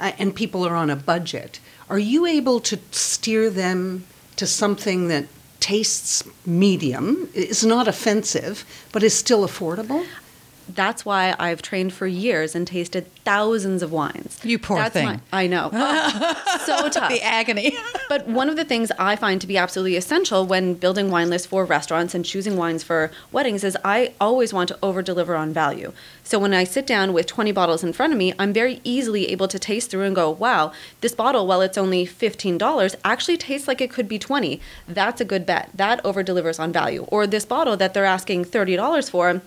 uh, 0.00 0.12
and 0.18 0.34
people 0.34 0.66
are 0.66 0.74
on 0.74 0.90
a 0.90 0.96
budget, 0.96 1.60
are 1.88 2.00
you 2.00 2.26
able 2.26 2.58
to 2.60 2.80
steer 2.90 3.48
them 3.48 4.06
to 4.34 4.46
something 4.46 5.06
that 5.06 5.26
tastes 5.60 6.24
medium, 6.44 7.28
is 7.32 7.64
not 7.64 7.86
offensive, 7.86 8.64
but 8.90 9.04
is 9.04 9.14
still 9.14 9.46
affordable? 9.46 10.04
That's 10.68 11.04
why 11.04 11.34
I've 11.38 11.62
trained 11.62 11.92
for 11.92 12.06
years 12.06 12.54
and 12.54 12.66
tasted 12.66 13.12
thousands 13.24 13.82
of 13.82 13.92
wines. 13.92 14.40
You 14.44 14.58
poor 14.58 14.78
That's 14.78 14.92
thing. 14.92 15.06
my- 15.06 15.20
I 15.32 15.46
know. 15.46 15.70
so 16.64 16.88
tough. 16.88 17.10
The 17.10 17.20
agony. 17.22 17.76
but 18.08 18.26
one 18.26 18.48
of 18.48 18.56
the 18.56 18.64
things 18.64 18.90
I 18.98 19.16
find 19.16 19.40
to 19.40 19.46
be 19.46 19.56
absolutely 19.56 19.96
essential 19.96 20.44
when 20.46 20.74
building 20.74 21.10
wine 21.10 21.30
lists 21.30 21.46
for 21.46 21.64
restaurants 21.64 22.14
and 22.14 22.24
choosing 22.24 22.56
wines 22.56 22.82
for 22.82 23.10
weddings 23.32 23.64
is 23.64 23.76
I 23.84 24.12
always 24.20 24.52
want 24.52 24.68
to 24.68 24.78
over 24.82 25.02
deliver 25.02 25.36
on 25.36 25.52
value. 25.52 25.92
So 26.24 26.38
when 26.38 26.52
I 26.52 26.64
sit 26.64 26.86
down 26.86 27.12
with 27.12 27.26
20 27.26 27.52
bottles 27.52 27.84
in 27.84 27.92
front 27.92 28.12
of 28.12 28.18
me, 28.18 28.32
I'm 28.38 28.52
very 28.52 28.80
easily 28.82 29.28
able 29.30 29.46
to 29.48 29.58
taste 29.60 29.90
through 29.90 30.02
and 30.02 30.16
go, 30.16 30.30
wow, 30.30 30.72
this 31.00 31.14
bottle, 31.14 31.46
while 31.46 31.60
it's 31.60 31.78
only 31.78 32.04
$15, 32.04 32.96
actually 33.04 33.36
tastes 33.36 33.68
like 33.68 33.80
it 33.80 33.90
could 33.90 34.08
be 34.08 34.18
20. 34.18 34.60
That's 34.88 35.20
a 35.20 35.24
good 35.24 35.46
bet. 35.46 35.70
That 35.74 36.04
over 36.04 36.24
delivers 36.24 36.58
on 36.58 36.72
value. 36.72 37.04
Or 37.08 37.26
this 37.26 37.44
bottle 37.44 37.76
that 37.76 37.94
they're 37.94 38.04
asking 38.04 38.46
$30 38.46 39.08
for 39.08 39.40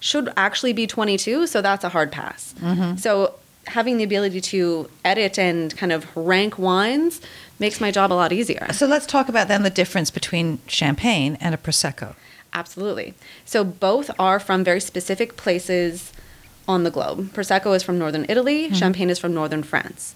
should 0.00 0.32
actually 0.36 0.72
be 0.72 0.86
22, 0.86 1.46
so 1.46 1.60
that's 1.62 1.84
a 1.84 1.88
hard 1.88 2.12
pass. 2.12 2.54
Mhm. 2.60 2.98
So 3.00 3.34
having 3.68 3.96
the 3.98 4.04
ability 4.04 4.40
to 4.40 4.88
edit 5.04 5.38
and 5.38 5.76
kind 5.76 5.90
of 5.92 6.06
rank 6.16 6.58
wines 6.58 7.20
makes 7.58 7.80
my 7.80 7.90
job 7.90 8.12
a 8.12 8.14
lot 8.14 8.32
easier. 8.32 8.72
So 8.72 8.86
let's 8.86 9.06
talk 9.06 9.28
about 9.28 9.48
then 9.48 9.62
the 9.62 9.70
difference 9.70 10.10
between 10.10 10.58
champagne 10.66 11.36
and 11.40 11.54
a 11.54 11.58
prosecco. 11.58 12.14
Absolutely. 12.52 13.14
So 13.44 13.64
both 13.64 14.10
are 14.18 14.38
from 14.38 14.62
very 14.62 14.80
specific 14.80 15.36
places 15.36 16.12
on 16.68 16.84
the 16.84 16.90
globe. 16.90 17.32
Prosecco 17.34 17.74
is 17.74 17.82
from 17.82 17.98
northern 17.98 18.24
Italy, 18.28 18.68
Mhm. 18.70 18.76
Champagne 18.76 19.10
is 19.10 19.18
from 19.18 19.34
northern 19.34 19.62
France. 19.62 20.14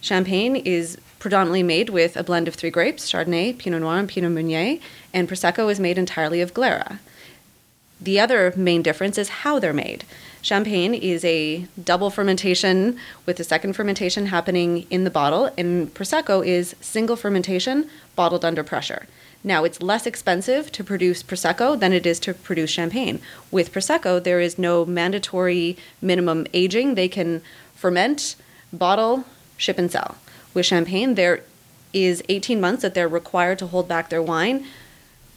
Champagne 0.00 0.56
is 0.56 0.96
predominantly 1.18 1.62
made 1.62 1.90
with 1.90 2.16
a 2.16 2.22
blend 2.22 2.48
of 2.48 2.54
three 2.54 2.70
grapes, 2.70 3.10
Chardonnay, 3.10 3.56
Pinot 3.58 3.82
Noir, 3.82 3.98
and 3.98 4.08
Pinot 4.08 4.32
Meunier, 4.32 4.78
and 5.12 5.28
Prosecco 5.28 5.70
is 5.70 5.78
made 5.78 5.98
entirely 5.98 6.40
of 6.40 6.54
Glera. 6.54 6.98
The 8.00 8.18
other 8.18 8.54
main 8.56 8.82
difference 8.82 9.18
is 9.18 9.28
how 9.28 9.58
they're 9.58 9.74
made. 9.74 10.04
Champagne 10.40 10.94
is 10.94 11.22
a 11.22 11.66
double 11.82 12.08
fermentation 12.08 12.96
with 13.26 13.36
the 13.36 13.44
second 13.44 13.74
fermentation 13.74 14.26
happening 14.26 14.86
in 14.88 15.04
the 15.04 15.10
bottle, 15.10 15.50
and 15.58 15.92
Prosecco 15.92 16.44
is 16.44 16.74
single 16.80 17.16
fermentation 17.16 17.90
bottled 18.16 18.44
under 18.44 18.64
pressure. 18.64 19.06
Now, 19.44 19.64
it's 19.64 19.82
less 19.82 20.06
expensive 20.06 20.72
to 20.72 20.84
produce 20.84 21.22
Prosecco 21.22 21.78
than 21.78 21.92
it 21.92 22.06
is 22.06 22.20
to 22.20 22.32
produce 22.32 22.70
champagne. 22.70 23.20
With 23.50 23.72
Prosecco, 23.72 24.22
there 24.22 24.40
is 24.40 24.58
no 24.58 24.86
mandatory 24.86 25.76
minimum 26.00 26.46
aging. 26.54 26.94
They 26.94 27.08
can 27.08 27.42
ferment, 27.74 28.36
bottle, 28.72 29.24
ship, 29.58 29.78
and 29.78 29.90
sell. 29.90 30.16
With 30.54 30.66
champagne, 30.66 31.14
there 31.14 31.44
is 31.92 32.22
18 32.28 32.60
months 32.60 32.82
that 32.82 32.94
they're 32.94 33.08
required 33.08 33.58
to 33.58 33.66
hold 33.66 33.88
back 33.88 34.08
their 34.08 34.22
wine 34.22 34.66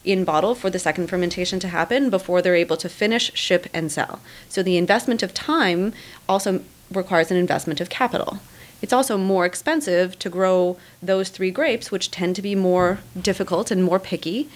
in 0.04 0.24
bottle 0.24 0.56
for 0.56 0.70
the 0.70 0.80
second 0.80 1.08
fermentation 1.08 1.60
to 1.60 1.68
happen 1.68 2.10
before 2.10 2.42
they're 2.42 2.56
able 2.56 2.78
to 2.78 2.90
finish, 2.90 3.32
ship, 3.34 3.68
and 3.74 3.92
sell. 3.92 4.20
So 4.50 4.62
the 4.62 4.78
investment 4.78 5.24
of 5.24 5.34
time 5.34 5.94
also 6.28 6.62
requires 6.92 7.32
an 7.32 7.38
investment 7.38 7.82
of 7.82 7.90
capital. 7.90 8.40
It's 8.82 8.94
also 8.94 9.18
more 9.18 9.46
expensive 9.46 10.20
to 10.20 10.30
grow 10.30 10.78
those 11.02 11.30
three 11.30 11.52
grapes, 11.52 11.90
which 11.90 12.12
tend 12.12 12.36
to 12.36 12.42
be 12.42 12.54
more 12.54 13.00
difficult 13.20 13.72
and 13.72 13.84
more 13.84 14.00
picky, 14.00 14.50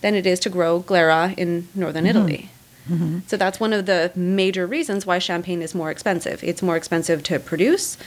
than 0.00 0.14
it 0.14 0.26
is 0.26 0.40
to 0.40 0.50
grow 0.50 0.82
Glera 0.82 1.36
in 1.36 1.68
northern 1.74 2.04
mm-hmm. 2.04 2.18
Italy. 2.18 2.50
Mm-hmm. 2.88 3.18
So 3.26 3.36
that's 3.36 3.60
one 3.60 3.74
of 3.74 3.84
the 3.84 4.10
major 4.16 4.66
reasons 4.66 5.04
why 5.04 5.18
champagne 5.18 5.60
is 5.60 5.74
more 5.74 5.90
expensive. 5.90 6.42
It's 6.42 6.62
more 6.62 6.76
expensive 6.76 7.22
to 7.24 7.38
produce. 7.38 7.98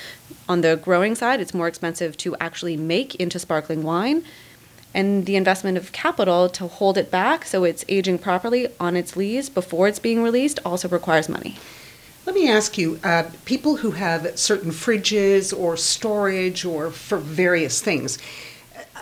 On 0.49 0.61
the 0.61 0.76
growing 0.76 1.13
side, 1.13 1.39
it's 1.39 1.53
more 1.53 1.67
expensive 1.67 2.17
to 2.17 2.36
actually 2.38 2.76
make 2.76 3.13
into 3.15 3.38
sparkling 3.38 3.84
wine. 3.84 4.26
And 4.93 5.25
the 5.25 5.35
investment 5.35 5.77
of 5.77 5.91
capital 5.91 6.49
to 6.49 6.67
hold 6.67 6.97
it 6.97 7.09
back 7.09 7.45
so 7.45 7.63
it's 7.63 7.83
aging 7.89 8.19
properly 8.19 8.67
on 8.79 8.95
its 8.95 9.15
lees 9.15 9.49
before 9.49 9.87
it's 9.87 9.99
being 9.99 10.21
released 10.21 10.59
also 10.63 10.87
requires 10.87 11.27
money. 11.27 11.57
Let 12.25 12.35
me 12.35 12.49
ask 12.49 12.77
you 12.77 12.99
uh, 13.03 13.23
people 13.45 13.77
who 13.77 13.91
have 13.91 14.37
certain 14.39 14.71
fridges 14.71 15.57
or 15.57 15.75
storage 15.75 16.63
or 16.63 16.89
for 16.89 17.17
various 17.17 17.81
things. 17.81 18.17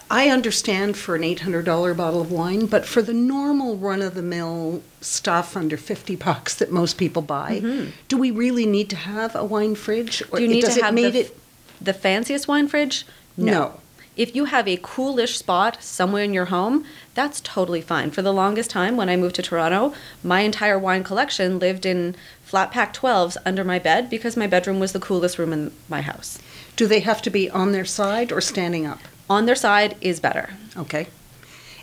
I 0.10 0.30
understand 0.30 0.98
for 0.98 1.16
an 1.16 1.22
$800 1.22 1.96
bottle 1.96 2.20
of 2.22 2.32
wine, 2.32 2.66
but 2.66 2.86
for 2.86 3.02
the 3.02 3.14
normal 3.14 3.78
run 3.78 4.02
of 4.02 4.16
the 4.16 4.22
mill 4.22 4.82
stuff 5.00 5.56
under 5.56 5.78
50 5.78 6.16
bucks 6.18 6.56
that 6.56 6.72
most 6.72 6.98
people 6.98 7.22
buy, 7.22 7.62
do 8.08 8.18
we 8.18 8.32
really 8.32 8.66
need 8.66 8.90
to 8.90 8.96
have 8.96 9.36
a 9.36 9.46
wine 9.46 9.76
fridge? 9.76 10.24
Do 10.34 10.42
you 10.42 10.50
need 10.50 10.62
does 10.62 10.74
to 10.74 10.80
it 10.80 10.84
have 10.86 10.94
made 10.94 11.14
the, 11.14 11.20
it 11.22 11.38
the 11.80 11.94
fanciest 11.94 12.48
wine 12.48 12.68
fridge? 12.68 13.06
No. 13.38 13.80
If 14.18 14.36
you 14.36 14.46
have 14.46 14.68
a 14.68 14.80
coolish 14.82 15.38
spot 15.38 15.82
somewhere 15.82 16.24
in 16.24 16.34
your 16.34 16.46
home, 16.46 16.86
that's 17.14 17.40
totally 17.40 17.80
fine. 17.80 18.12
For 18.12 18.22
the 18.22 18.34
longest 18.34 18.70
time, 18.70 18.98
when 18.98 19.08
I 19.08 19.16
moved 19.16 19.36
to 19.36 19.42
Toronto, 19.42 19.94
my 20.22 20.42
entire 20.42 20.78
wine 20.78 21.04
collection 21.04 21.60
lived 21.60 21.86
in 21.86 22.16
flat 22.44 22.72
pack 22.72 22.94
12s 22.94 23.38
under 23.46 23.64
my 23.64 23.80
bed 23.80 24.10
because 24.10 24.36
my 24.36 24.48
bedroom 24.48 24.82
was 24.82 24.92
the 24.92 25.00
coolest 25.00 25.40
room 25.40 25.54
in 25.54 25.72
my 25.88 26.02
house. 26.02 26.40
Do 26.76 26.88
they 26.88 27.00
have 27.00 27.22
to 27.22 27.30
be 27.30 27.50
on 27.50 27.72
their 27.72 27.86
side 27.86 28.34
or 28.34 28.42
standing 28.42 28.86
up? 28.86 29.00
On 29.30 29.46
their 29.46 29.56
side 29.56 29.96
is 30.02 30.20
better. 30.20 30.50
Okay. 30.76 31.08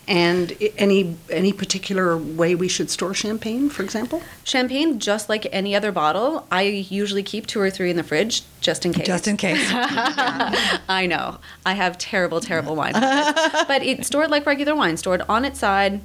And 0.09 0.57
any 0.75 1.15
any 1.29 1.53
particular 1.53 2.17
way 2.17 2.55
we 2.55 2.67
should 2.67 2.89
store 2.89 3.13
champagne, 3.13 3.69
for 3.69 3.83
example? 3.83 4.23
Champagne, 4.43 4.97
just 4.97 5.29
like 5.29 5.47
any 5.51 5.75
other 5.75 5.91
bottle, 5.91 6.47
I 6.51 6.63
usually 6.63 7.21
keep 7.21 7.45
two 7.45 7.61
or 7.61 7.69
three 7.69 7.91
in 7.91 7.95
the 7.95 8.01
fridge 8.01 8.41
just 8.59 8.87
in 8.87 8.93
case. 8.93 9.05
Just 9.05 9.27
in 9.27 9.37
case. 9.37 9.63
I 9.71 11.05
know. 11.07 11.37
I 11.63 11.73
have 11.73 11.99
terrible, 11.99 12.41
terrible 12.41 12.75
wine. 12.75 12.93
but 13.67 13.83
it's 13.83 14.07
stored 14.07 14.31
like 14.31 14.47
regular 14.47 14.75
wine, 14.75 14.97
stored 14.97 15.21
on 15.29 15.45
its 15.45 15.59
side, 15.59 16.01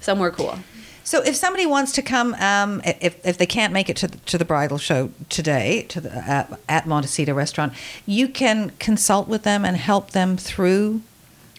somewhere 0.00 0.32
cool. 0.32 0.58
So, 1.04 1.22
if 1.22 1.36
somebody 1.36 1.66
wants 1.66 1.92
to 1.92 2.02
come, 2.02 2.34
um, 2.40 2.82
if, 2.84 3.24
if 3.24 3.38
they 3.38 3.46
can't 3.46 3.72
make 3.72 3.88
it 3.88 3.96
to 3.98 4.08
the, 4.08 4.18
to 4.18 4.38
the 4.38 4.44
bridal 4.44 4.76
show 4.76 5.12
today, 5.28 5.86
to 5.90 6.00
the 6.00 6.12
at, 6.12 6.58
at 6.68 6.88
Montecito 6.88 7.32
Restaurant, 7.32 7.72
you 8.06 8.26
can 8.26 8.72
consult 8.80 9.28
with 9.28 9.44
them 9.44 9.64
and 9.64 9.76
help 9.76 10.10
them 10.10 10.36
through. 10.36 11.02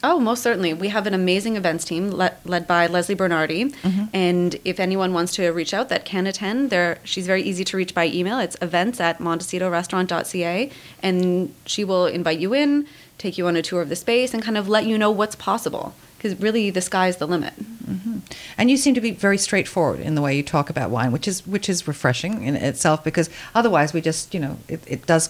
Oh, 0.04 0.20
most 0.20 0.44
certainly. 0.44 0.74
We 0.74 0.90
have 0.90 1.08
an 1.08 1.14
amazing 1.14 1.56
events 1.56 1.84
team 1.84 2.12
le- 2.12 2.36
led 2.46 2.68
by 2.68 2.88
Leslie 2.88 3.16
Bernardi. 3.16 3.66
Mm-hmm. 3.66 4.06
And 4.14 4.56
if 4.64 4.80
anyone 4.80 5.14
wants 5.14 5.34
to 5.36 5.50
reach 5.50 5.74
out 5.74 5.90
that 5.90 6.06
can 6.06 6.28
attend, 6.28 6.70
there 6.70 7.00
she's 7.04 7.26
very 7.26 7.42
easy 7.42 7.64
to 7.66 7.78
reach 7.78 7.96
by 7.96 8.08
email. 8.08 8.40
It's 8.40 8.56
events 8.62 9.00
at 9.00 9.20
montecitorestaurant.ca. 9.20 10.72
And 11.02 11.56
she 11.66 11.84
will 11.84 12.06
invite 12.06 12.40
you 12.40 12.54
in, 12.54 12.88
take 13.18 13.38
you 13.38 13.48
on 13.48 13.56
a 13.56 13.62
tour 13.62 13.82
of 13.82 13.90
the 13.90 13.96
space, 13.96 14.34
and 14.34 14.44
kind 14.44 14.58
of 14.58 14.70
let 14.70 14.86
you 14.86 14.98
know 14.98 15.10
what's 15.10 15.36
possible. 15.36 15.96
Because 16.18 16.40
really, 16.40 16.70
the 16.70 16.82
sky's 16.82 17.18
the 17.18 17.28
limit. 17.28 17.54
Mm-hmm. 17.58 18.20
And 18.58 18.72
you 18.72 18.78
seem 18.78 18.96
to 18.96 19.02
be 19.02 19.12
very 19.12 19.38
straightforward 19.38 20.00
in 20.00 20.16
the 20.16 20.22
way 20.22 20.36
you 20.36 20.42
talk 20.44 20.70
about 20.70 20.90
wine, 20.90 21.12
which 21.12 21.28
is 21.28 21.46
which 21.46 21.70
is 21.70 21.88
refreshing 21.88 22.44
in 22.44 22.56
itself. 22.56 23.04
Because 23.04 23.30
otherwise, 23.54 23.94
we 23.94 24.02
just 24.02 24.34
you 24.34 24.40
know 24.40 24.58
it, 24.68 24.84
it 24.88 25.06
does. 25.06 25.30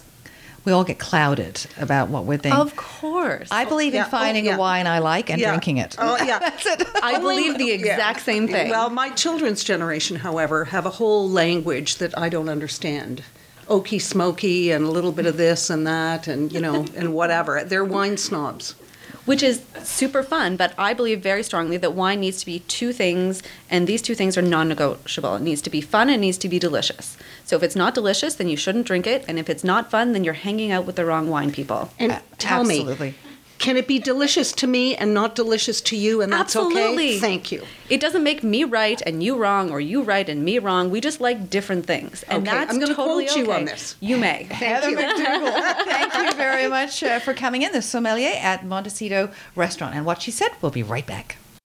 We 0.67 0.73
all 0.73 0.83
get 0.83 0.99
clouded 0.99 1.65
about 1.79 2.09
what 2.09 2.25
we're 2.25 2.37
thinking. 2.37 2.59
Of 2.59 2.75
course. 2.75 3.47
I 3.51 3.63
believe 3.63 3.93
Yeah. 3.93 4.03
in 4.03 4.11
finding 4.11 4.47
Oh, 4.47 4.49
yeah. 4.49 4.55
a 4.57 4.59
wine 4.59 4.85
I 4.85 4.99
like 4.99 5.29
and 5.29 5.39
Yeah. 5.39 5.51
drinking 5.51 5.77
it. 5.77 5.95
Oh, 5.97 6.17
yeah. 6.21 6.39
That's 6.41 6.65
it. 6.65 6.85
I 7.01 7.17
believe 7.19 7.57
the 7.57 7.71
exact 7.71 8.19
same 8.25 8.49
thing. 8.49 8.69
Well, 8.69 8.89
my 8.89 9.07
children's 9.11 9.63
generation, 9.63 10.17
however, 10.17 10.65
have 10.65 10.85
a 10.85 10.89
whole 10.89 11.29
language 11.29 11.95
that 11.99 12.17
I 12.19 12.27
don't 12.27 12.49
understand. 12.49 13.23
Oaky 13.69 14.01
smoky 14.01 14.69
and 14.71 14.83
a 14.85 14.91
little 14.91 15.13
bit 15.13 15.25
of 15.25 15.37
this 15.37 15.69
and 15.69 15.87
that 15.87 16.27
and, 16.27 16.51
you 16.51 16.59
know, 16.59 16.85
and 16.97 17.13
whatever. 17.13 17.63
They're 17.63 17.85
wine 17.85 18.17
snobs. 18.17 18.75
which 19.23 19.43
is 19.43 19.61
super 19.83 20.23
fun. 20.23 20.55
But 20.55 20.73
I 20.77 20.93
believe 20.93 21.19
very 21.21 21.43
strongly 21.43 21.75
that 21.77 21.91
wine 21.93 22.21
needs 22.21 22.39
to 22.39 22.45
be 22.45 22.59
two 22.59 22.93
things, 22.93 23.43
and 23.69 23.85
these 23.85 24.01
two 24.01 24.15
things 24.15 24.37
are 24.37 24.41
non 24.41 24.69
negotiable. 24.69 25.35
It 25.35 25.41
needs 25.41 25.61
to 25.63 25.69
be 25.69 25.81
fun, 25.81 26.07
and 26.07 26.15
it 26.15 26.19
needs 26.19 26.37
to 26.39 26.47
be 26.47 26.59
delicious. 26.59 27.16
So 27.47 27.55
if 27.55 27.63
it's 27.63 27.77
not 27.77 27.95
delicious, 27.95 28.35
then 28.35 28.49
you 28.49 28.57
shouldn't 28.57 28.85
drink 28.85 29.07
it. 29.07 29.23
And 29.25 29.39
if 29.39 29.49
it's 29.49 29.63
not 29.63 29.89
fun, 29.89 30.11
then 30.11 30.25
you're 30.25 30.33
hanging 30.33 30.69
out 30.69 30.85
with 30.85 30.97
the 30.97 31.05
wrong 31.05 31.29
wine 31.29 31.49
people. 31.49 31.89
And 31.97 32.19
tell 32.37 32.59
absolutely. 32.59 33.11
me, 33.11 33.15
can 33.57 33.77
it 33.77 33.87
be 33.87 33.99
delicious 33.99 34.51
to 34.51 34.67
me 34.67 34.97
and 34.97 35.13
not 35.13 35.33
delicious 35.33 35.79
to 35.81 35.95
you 35.95 36.21
and 36.21 36.31
that's 36.31 36.57
Absolutely. 36.57 37.11
okay? 37.11 37.19
Thank 37.19 37.53
you. 37.53 37.63
It 37.89 38.01
doesn't 38.01 38.21
make 38.21 38.43
me 38.43 38.65
right 38.65 39.01
and 39.05 39.23
you 39.23 39.37
wrong, 39.37 39.71
or 39.71 39.79
you 39.79 40.03
right 40.03 40.27
and 40.27 40.43
me 40.43 40.59
wrong. 40.59 40.91
We 40.91 40.99
just 40.99 41.21
like 41.21 41.49
different 41.49 41.85
things, 41.85 42.23
and 42.23 42.45
Okay, 42.45 42.55
that's 42.55 42.73
I'm 42.73 42.81
gonna 42.81 42.93
totally 42.93 43.25
quote 43.25 43.37
you 43.37 43.43
okay. 43.43 43.53
on 43.53 43.65
this. 43.65 43.95
You 44.01 44.17
may. 44.17 44.43
Heather 44.51 44.91
McDougall, 44.91 45.75
thank 45.85 46.13
you 46.13 46.33
very 46.35 46.67
much 46.67 47.01
uh, 47.01 47.19
for 47.19 47.33
coming 47.33 47.61
in. 47.61 47.71
The 47.71 47.81
sommelier 47.81 48.33
at 48.35 48.65
Montecito 48.65 49.31
Restaurant. 49.55 49.95
And 49.95 50.05
what 50.05 50.21
she 50.21 50.31
said, 50.31 50.49
we'll 50.61 50.71
be 50.71 50.83
right 50.83 51.07
back. 51.07 51.37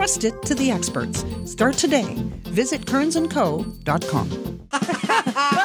Trust 0.00 0.24
it 0.24 0.40
to 0.44 0.54
the 0.54 0.70
experts. 0.70 1.26
Start 1.44 1.74
today. 1.74 2.14
Visit 2.44 2.86
kearnsandco.com. 2.86 4.30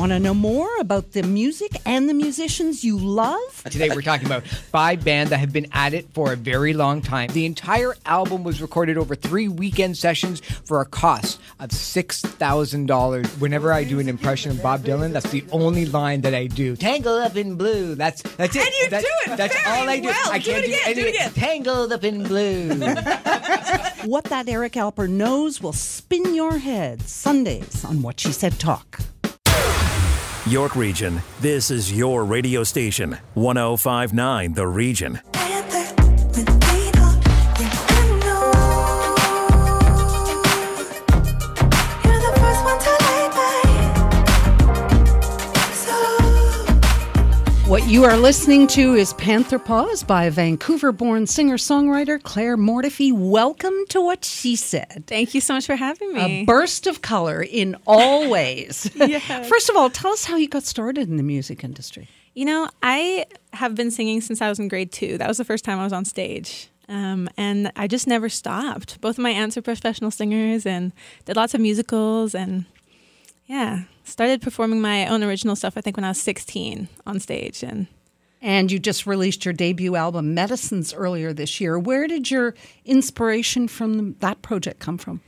Want 0.00 0.12
to 0.12 0.18
know 0.18 0.32
more 0.32 0.70
about 0.80 1.12
the 1.12 1.22
music 1.22 1.72
and 1.84 2.08
the 2.08 2.14
musicians 2.14 2.82
you 2.82 2.96
love? 2.96 3.62
Uh, 3.66 3.68
today 3.68 3.90
we're 3.90 4.00
talking 4.00 4.24
about 4.24 4.46
five 4.46 5.04
bands 5.04 5.28
that 5.28 5.36
have 5.40 5.52
been 5.52 5.66
at 5.72 5.92
it 5.92 6.08
for 6.14 6.32
a 6.32 6.36
very 6.36 6.72
long 6.72 7.02
time. 7.02 7.28
The 7.34 7.44
entire 7.44 7.94
album 8.06 8.42
was 8.42 8.62
recorded 8.62 8.96
over 8.96 9.14
three 9.14 9.46
weekend 9.46 9.98
sessions 9.98 10.40
for 10.40 10.80
a 10.80 10.86
cost 10.86 11.38
of 11.58 11.70
six 11.70 12.22
thousand 12.22 12.86
dollars. 12.86 13.26
Whenever 13.40 13.74
I 13.74 13.84
do 13.84 14.00
an 14.00 14.08
impression 14.08 14.50
of 14.52 14.62
Bob 14.62 14.84
Dylan, 14.84 15.12
that's 15.12 15.30
the 15.30 15.44
only 15.52 15.84
line 15.84 16.22
that 16.22 16.34
I 16.34 16.46
do. 16.46 16.76
Tangled 16.76 17.20
up 17.20 17.36
in 17.36 17.56
blue. 17.56 17.94
That's 17.94 18.22
that's 18.22 18.56
it. 18.56 18.62
And 18.64 18.74
you 18.80 18.88
That's- 18.88 19.02
do 19.26 19.32
it 19.32 19.36
That's 19.36 19.56
all 19.66 19.86
I 19.86 20.00
do. 20.00 20.06
well. 20.08 20.32
I 20.32 20.38
Do 20.38 20.50
can't 20.50 20.64
it 20.64 20.68
again, 20.68 20.94
do 20.94 21.00
it 21.02 21.06
any- 21.08 21.08
again. 21.10 21.32
Tangled 21.34 21.92
up 21.92 22.04
in 22.04 22.22
blue. 22.24 22.70
What 24.06 24.24
that 24.24 24.48
Eric 24.48 24.72
Alper 24.74 25.10
knows 25.10 25.60
will 25.60 25.74
spin 25.74 26.34
your 26.34 26.56
head 26.56 27.02
Sundays 27.02 27.84
on 27.84 28.00
What 28.00 28.18
She 28.18 28.32
Said 28.32 28.58
Talk. 28.58 28.98
York 30.46 30.74
Region. 30.74 31.20
This 31.40 31.70
is 31.70 31.92
your 31.92 32.24
radio 32.24 32.64
station. 32.64 33.18
1059 33.34 34.54
The 34.54 34.66
Region. 34.66 35.20
What 47.80 47.88
you 47.88 48.04
are 48.04 48.16
listening 48.18 48.66
to 48.68 48.94
is 48.94 49.14
Panther 49.14 49.58
Paws 49.58 50.04
by 50.04 50.28
Vancouver 50.28 50.92
born 50.92 51.26
singer 51.26 51.56
songwriter 51.56 52.22
Claire 52.22 52.58
Mortifee. 52.58 53.10
Welcome 53.10 53.74
to 53.88 54.02
What 54.02 54.22
She 54.22 54.54
Said. 54.54 55.04
Thank 55.06 55.34
you 55.34 55.40
so 55.40 55.54
much 55.54 55.64
for 55.64 55.76
having 55.76 56.12
me. 56.12 56.42
A 56.42 56.44
burst 56.44 56.86
of 56.86 57.00
color 57.00 57.42
in 57.42 57.76
all 57.86 58.28
ways. 58.30 58.88
Yes. 58.94 59.48
First 59.48 59.70
of 59.70 59.76
all, 59.76 59.88
tell 59.88 60.12
us 60.12 60.26
how 60.26 60.36
you 60.36 60.46
got 60.46 60.64
started 60.64 61.08
in 61.08 61.16
the 61.16 61.22
music 61.22 61.64
industry. 61.64 62.06
You 62.34 62.44
know, 62.44 62.68
I 62.82 63.24
have 63.54 63.74
been 63.74 63.90
singing 63.90 64.20
since 64.20 64.42
I 64.42 64.50
was 64.50 64.58
in 64.58 64.68
grade 64.68 64.92
two. 64.92 65.16
That 65.16 65.26
was 65.26 65.38
the 65.38 65.44
first 65.44 65.64
time 65.64 65.78
I 65.78 65.84
was 65.84 65.94
on 65.94 66.04
stage. 66.04 66.68
Um, 66.86 67.30
and 67.38 67.72
I 67.76 67.86
just 67.88 68.06
never 68.06 68.28
stopped. 68.28 69.00
Both 69.00 69.16
of 69.16 69.22
my 69.22 69.30
aunts 69.30 69.56
are 69.56 69.62
professional 69.62 70.10
singers 70.10 70.66
and 70.66 70.92
did 71.24 71.34
lots 71.34 71.54
of 71.54 71.62
musicals 71.62 72.34
and 72.34 72.66
yeah, 73.46 73.84
started 74.10 74.42
performing 74.42 74.80
my 74.80 75.06
own 75.06 75.22
original 75.22 75.56
stuff 75.56 75.74
I 75.76 75.80
think 75.80 75.96
when 75.96 76.04
I 76.04 76.08
was 76.08 76.20
16 76.20 76.88
on 77.06 77.20
stage 77.20 77.62
and 77.62 77.86
And 78.42 78.70
you 78.72 78.78
just 78.78 79.06
released 79.06 79.44
your 79.44 79.54
debut 79.54 79.96
album, 79.96 80.34
Medicines, 80.34 80.94
earlier 80.94 81.32
this 81.32 81.60
year. 81.60 81.78
Where 81.78 82.06
did 82.06 82.30
your 82.30 82.54
inspiration 82.84 83.68
from 83.68 84.14
that 84.20 84.42
project 84.42 84.80
come 84.80 84.98
from? 84.98 85.20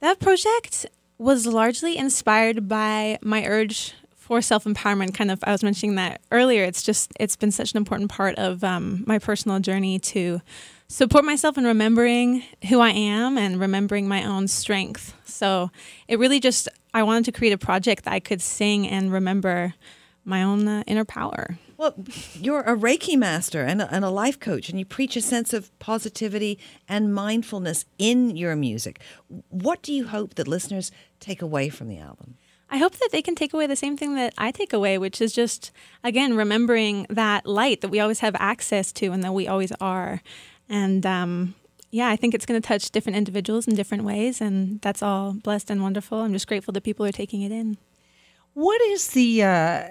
That 0.00 0.20
project, 0.20 0.86
was 1.18 1.46
largely 1.46 1.96
inspired 1.96 2.68
by 2.68 3.18
my 3.22 3.44
urge 3.44 3.94
for 4.16 4.40
self 4.40 4.64
empowerment. 4.64 5.14
Kind 5.14 5.30
of, 5.30 5.40
I 5.42 5.52
was 5.52 5.62
mentioning 5.62 5.96
that 5.96 6.20
earlier. 6.30 6.62
It's 6.64 6.82
just, 6.82 7.12
it's 7.18 7.36
been 7.36 7.50
such 7.50 7.72
an 7.72 7.76
important 7.76 8.10
part 8.10 8.36
of 8.36 8.62
um, 8.62 9.04
my 9.06 9.18
personal 9.18 9.58
journey 9.58 9.98
to 9.98 10.40
support 10.86 11.24
myself 11.24 11.58
in 11.58 11.64
remembering 11.64 12.44
who 12.68 12.80
I 12.80 12.90
am 12.90 13.36
and 13.36 13.60
remembering 13.60 14.08
my 14.08 14.24
own 14.24 14.48
strength. 14.48 15.14
So 15.24 15.70
it 16.06 16.18
really 16.18 16.40
just, 16.40 16.68
I 16.98 17.04
wanted 17.04 17.26
to 17.26 17.32
create 17.32 17.52
a 17.52 17.58
project 17.58 18.04
that 18.04 18.12
I 18.12 18.18
could 18.18 18.42
sing 18.42 18.88
and 18.88 19.12
remember 19.12 19.74
my 20.24 20.42
own 20.42 20.66
uh, 20.66 20.82
inner 20.88 21.04
power. 21.04 21.56
Well, 21.76 21.94
you're 22.34 22.62
a 22.62 22.76
Reiki 22.76 23.16
master 23.16 23.62
and 23.62 23.80
a, 23.80 23.94
and 23.94 24.04
a 24.04 24.10
life 24.10 24.40
coach, 24.40 24.68
and 24.68 24.80
you 24.80 24.84
preach 24.84 25.14
a 25.14 25.20
sense 25.20 25.52
of 25.52 25.70
positivity 25.78 26.58
and 26.88 27.14
mindfulness 27.14 27.84
in 27.98 28.36
your 28.36 28.56
music. 28.56 29.00
What 29.48 29.80
do 29.80 29.92
you 29.92 30.08
hope 30.08 30.34
that 30.34 30.48
listeners 30.48 30.90
take 31.20 31.40
away 31.40 31.68
from 31.68 31.86
the 31.86 31.98
album? 31.98 32.36
I 32.68 32.78
hope 32.78 32.96
that 32.96 33.10
they 33.12 33.22
can 33.22 33.36
take 33.36 33.54
away 33.54 33.68
the 33.68 33.76
same 33.76 33.96
thing 33.96 34.16
that 34.16 34.34
I 34.36 34.50
take 34.50 34.72
away, 34.72 34.98
which 34.98 35.20
is 35.20 35.32
just, 35.32 35.70
again, 36.02 36.34
remembering 36.34 37.06
that 37.08 37.46
light 37.46 37.80
that 37.80 37.90
we 37.90 38.00
always 38.00 38.20
have 38.20 38.34
access 38.40 38.90
to 38.94 39.12
and 39.12 39.22
that 39.22 39.32
we 39.32 39.46
always 39.46 39.70
are. 39.80 40.20
And 40.68 41.06
um, 41.06 41.54
yeah, 41.90 42.08
I 42.08 42.16
think 42.16 42.34
it's 42.34 42.46
going 42.46 42.60
to 42.60 42.66
touch 42.66 42.90
different 42.90 43.16
individuals 43.16 43.66
in 43.66 43.74
different 43.74 44.04
ways. 44.04 44.40
And 44.40 44.80
that's 44.80 45.02
all 45.02 45.32
blessed 45.32 45.70
and 45.70 45.82
wonderful. 45.82 46.20
I'm 46.20 46.32
just 46.32 46.46
grateful 46.46 46.72
that 46.72 46.82
people 46.82 47.06
are 47.06 47.12
taking 47.12 47.42
it 47.42 47.52
in. 47.52 47.78
What 48.54 48.80
is 48.82 49.08
the 49.08 49.42
uh, 49.44 49.88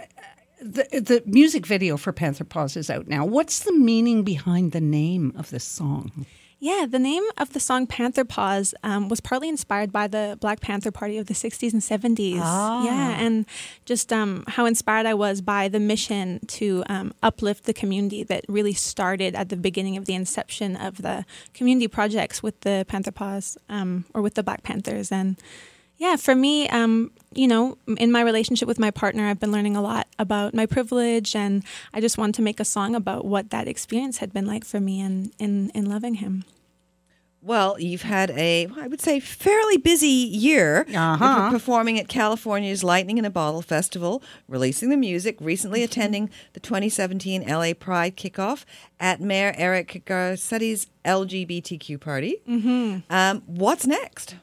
the 0.61 0.83
the 0.91 1.23
music 1.25 1.65
video 1.65 1.97
for 1.97 2.11
Panther 2.11 2.43
Paws 2.43 2.75
is 2.75 2.89
out 2.89 3.07
now? 3.07 3.25
What's 3.25 3.61
the 3.61 3.73
meaning 3.73 4.23
behind 4.23 4.71
the 4.71 4.81
name 4.81 5.33
of 5.37 5.49
this 5.49 5.63
song? 5.63 6.25
Yeah, 6.59 6.87
the 6.89 6.97
name 6.97 7.23
of 7.37 7.53
the 7.53 7.59
song 7.59 7.85
Panther 7.85 8.25
Paws 8.25 8.73
um, 8.81 9.09
was 9.09 9.19
partly 9.19 9.47
inspired 9.47 9.91
by 9.91 10.07
the 10.07 10.37
Black 10.41 10.59
Panther 10.59 10.89
Party 10.89 11.19
of 11.19 11.27
the 11.27 11.35
60s 11.35 11.71
and 11.71 11.81
70s. 11.83 12.39
Ah. 12.41 12.83
Yeah, 12.83 13.19
and 13.19 13.45
just 13.85 14.11
um, 14.11 14.43
how 14.47 14.65
inspired 14.65 15.05
I 15.05 15.13
was 15.13 15.41
by 15.41 15.67
the 15.67 15.79
mission 15.79 16.39
to 16.47 16.83
um, 16.89 17.13
uplift 17.21 17.65
the 17.65 17.75
community 17.75 18.23
that 18.23 18.43
really 18.47 18.73
started 18.73 19.35
at 19.35 19.49
the 19.49 19.55
beginning 19.55 19.97
of 19.97 20.05
the 20.05 20.15
inception 20.15 20.75
of 20.75 21.03
the 21.03 21.25
community 21.53 21.87
projects 21.87 22.41
with 22.41 22.59
the 22.61 22.85
Panther 22.87 23.11
Paws 23.11 23.57
um, 23.69 24.05
or 24.15 24.23
with 24.23 24.33
the 24.33 24.41
Black 24.41 24.63
Panthers. 24.63 25.11
And 25.11 25.37
yeah, 25.97 26.15
for 26.15 26.33
me, 26.33 26.67
um, 26.69 27.11
you 27.33 27.47
know, 27.47 27.77
in 27.97 28.11
my 28.11 28.21
relationship 28.21 28.67
with 28.67 28.79
my 28.79 28.91
partner, 28.91 29.27
I've 29.27 29.39
been 29.39 29.51
learning 29.51 29.75
a 29.75 29.81
lot 29.81 30.07
about 30.17 30.53
my 30.53 30.65
privilege, 30.65 31.35
and 31.35 31.63
I 31.93 32.01
just 32.01 32.17
wanted 32.17 32.35
to 32.35 32.41
make 32.41 32.59
a 32.59 32.65
song 32.65 32.95
about 32.95 33.25
what 33.25 33.49
that 33.49 33.67
experience 33.67 34.17
had 34.17 34.33
been 34.33 34.45
like 34.45 34.65
for 34.65 34.79
me 34.79 35.01
in 35.01 35.31
in, 35.39 35.69
in 35.71 35.89
loving 35.89 36.15
him. 36.15 36.45
Well, 37.39 37.79
you've 37.79 38.01
had 38.01 38.31
a, 38.31 38.67
I 38.77 38.87
would 38.87 38.99
say, 38.99 39.21
fairly 39.21 39.77
busy 39.77 40.07
year 40.07 40.85
Uh-huh. 40.93 41.49
Performing 41.49 41.97
at 41.97 42.09
California's 42.09 42.83
Lightning 42.83 43.17
in 43.17 43.23
a 43.25 43.29
Bottle 43.29 43.61
Festival, 43.61 44.21
releasing 44.49 44.89
the 44.89 44.97
music, 44.97 45.37
recently 45.39 45.81
attending 45.81 46.29
the 46.53 46.59
2017 46.59 47.47
LA 47.47 47.73
Pride 47.73 48.17
kickoff 48.17 48.65
at 48.99 49.21
Mayor 49.21 49.53
Eric 49.55 50.01
Garcetti's 50.05 50.87
LGBTQ 51.05 52.01
party. 52.01 52.41
Mm-hmm. 52.49 52.99
Um, 53.09 53.43
what's 53.45 53.85
next? 53.87 54.35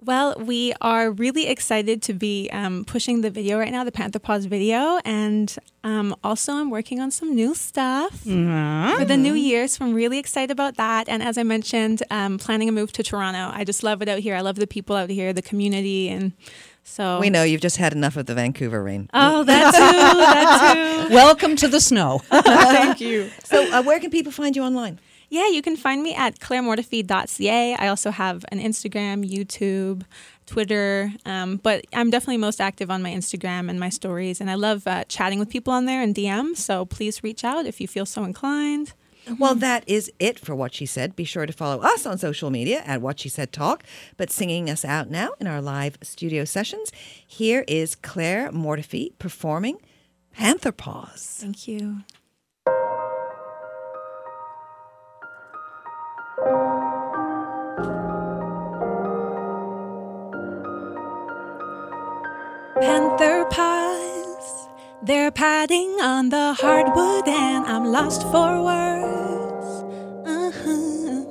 Well, 0.00 0.36
we 0.38 0.72
are 0.80 1.10
really 1.10 1.48
excited 1.48 2.02
to 2.02 2.12
be 2.14 2.48
um, 2.52 2.84
pushing 2.84 3.20
the 3.22 3.30
video 3.30 3.58
right 3.58 3.72
now, 3.72 3.82
the 3.82 3.90
Panther 3.90 4.20
Paws 4.20 4.44
video, 4.44 5.00
and 5.04 5.54
um, 5.82 6.14
also 6.22 6.52
I'm 6.52 6.70
working 6.70 7.00
on 7.00 7.10
some 7.10 7.34
new 7.34 7.52
stuff 7.54 8.12
for 8.20 9.04
the 9.04 9.16
new 9.16 9.34
year. 9.34 9.66
So 9.66 9.84
I'm 9.84 9.94
really 9.94 10.18
excited 10.18 10.52
about 10.52 10.76
that. 10.76 11.08
And 11.08 11.20
as 11.20 11.36
I 11.36 11.42
mentioned, 11.42 12.04
um, 12.12 12.38
planning 12.38 12.68
a 12.68 12.72
move 12.72 12.92
to 12.92 13.02
Toronto. 13.02 13.50
I 13.52 13.64
just 13.64 13.82
love 13.82 14.00
it 14.00 14.08
out 14.08 14.20
here. 14.20 14.36
I 14.36 14.40
love 14.40 14.54
the 14.56 14.68
people 14.68 14.94
out 14.94 15.10
here, 15.10 15.32
the 15.32 15.42
community, 15.42 16.08
and 16.08 16.32
so 16.84 17.18
We 17.20 17.28
know 17.28 17.42
you've 17.42 17.60
just 17.60 17.76
had 17.76 17.92
enough 17.92 18.16
of 18.16 18.26
the 18.26 18.34
Vancouver 18.34 18.82
rain. 18.82 19.10
Oh, 19.12 19.44
that 19.44 19.74
too, 19.74 20.18
that 20.18 21.06
too. 21.08 21.14
Welcome 21.14 21.54
to 21.56 21.68
the 21.68 21.80
snow. 21.80 22.22
Thank 22.30 23.00
you. 23.00 23.30
So, 23.44 23.70
uh, 23.72 23.82
where 23.82 24.00
can 24.00 24.10
people 24.10 24.32
find 24.32 24.56
you 24.56 24.62
online? 24.62 24.98
Yeah, 25.30 25.48
you 25.48 25.60
can 25.60 25.76
find 25.76 26.02
me 26.02 26.14
at 26.14 26.38
clairemortifee.ca. 26.38 27.74
I 27.74 27.88
also 27.88 28.10
have 28.10 28.44
an 28.50 28.60
Instagram, 28.60 29.28
YouTube, 29.28 30.04
Twitter, 30.46 31.12
um, 31.26 31.56
but 31.56 31.84
I'm 31.92 32.08
definitely 32.08 32.38
most 32.38 32.60
active 32.60 32.90
on 32.90 33.02
my 33.02 33.10
Instagram 33.10 33.68
and 33.68 33.78
my 33.78 33.90
stories. 33.90 34.40
And 34.40 34.50
I 34.50 34.54
love 34.54 34.86
uh, 34.86 35.04
chatting 35.04 35.38
with 35.38 35.50
people 35.50 35.72
on 35.72 35.84
there 35.84 36.02
and 36.02 36.14
DM. 36.14 36.56
So 36.56 36.86
please 36.86 37.22
reach 37.22 37.44
out 37.44 37.66
if 37.66 37.80
you 37.80 37.86
feel 37.86 38.06
so 38.06 38.24
inclined. 38.24 38.94
Well, 39.38 39.54
that 39.56 39.84
is 39.86 40.10
it 40.18 40.38
for 40.38 40.54
What 40.54 40.72
She 40.72 40.86
Said. 40.86 41.14
Be 41.14 41.24
sure 41.24 41.44
to 41.44 41.52
follow 41.52 41.82
us 41.82 42.06
on 42.06 42.16
social 42.16 42.48
media 42.50 42.82
at 42.86 43.02
What 43.02 43.20
She 43.20 43.28
Said 43.28 43.52
Talk. 43.52 43.84
But 44.16 44.30
singing 44.30 44.70
us 44.70 44.84
out 44.84 45.10
now 45.10 45.30
in 45.38 45.46
our 45.46 45.60
live 45.60 45.98
studio 46.00 46.46
sessions, 46.46 46.90
here 47.26 47.64
is 47.68 47.94
Claire 47.94 48.50
Mortifee 48.50 49.12
performing 49.18 49.82
Panther 50.32 50.72
Paws. 50.72 51.36
Thank 51.40 51.68
you. 51.68 51.98
Panther 62.80 63.44
paws, 63.50 64.68
they're 65.02 65.32
padding 65.32 66.00
on 66.00 66.28
the 66.28 66.54
hardwood, 66.54 67.26
and 67.26 67.66
I'm 67.66 67.86
lost 67.86 68.22
for 68.30 68.62
words. 68.62 69.66
Uh-huh. 70.24 71.24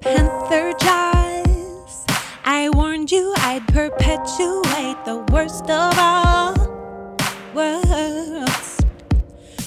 Panther 0.00 0.72
jaws, 0.80 2.04
I 2.44 2.68
warned 2.74 3.12
you 3.12 3.32
I'd 3.38 3.66
perpetuate 3.68 4.98
the 5.04 5.24
worst 5.32 5.70
of 5.70 5.94
all 5.96 6.54
worlds. 7.54 8.84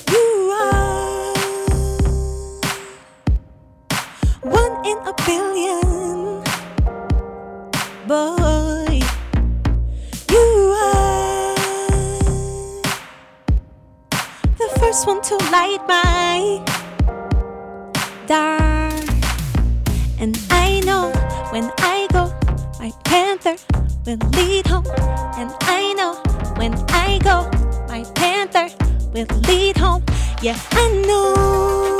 You 0.09 0.51
are 0.61 1.33
one 4.43 4.85
in 4.85 4.97
a 5.07 5.13
billion, 5.25 6.43
boy. 8.05 8.68
First 14.89 15.05
one 15.05 15.21
to 15.21 15.35
light 15.51 15.77
my 15.87 16.65
dark. 18.25 19.07
And 20.19 20.35
I 20.49 20.79
know 20.79 21.11
when 21.51 21.71
I 21.77 22.07
go, 22.11 22.33
my 22.79 22.91
panther 23.03 23.55
will 24.07 24.17
lead 24.31 24.65
home. 24.65 24.87
And 25.37 25.51
I 25.61 25.93
know 25.93 26.15
when 26.57 26.73
I 26.89 27.19
go, 27.19 27.37
my 27.87 28.03
panther 28.15 28.67
will 29.13 29.27
lead 29.47 29.77
home. 29.77 30.03
Yeah, 30.41 30.57
I 30.71 31.03
know 31.05 31.98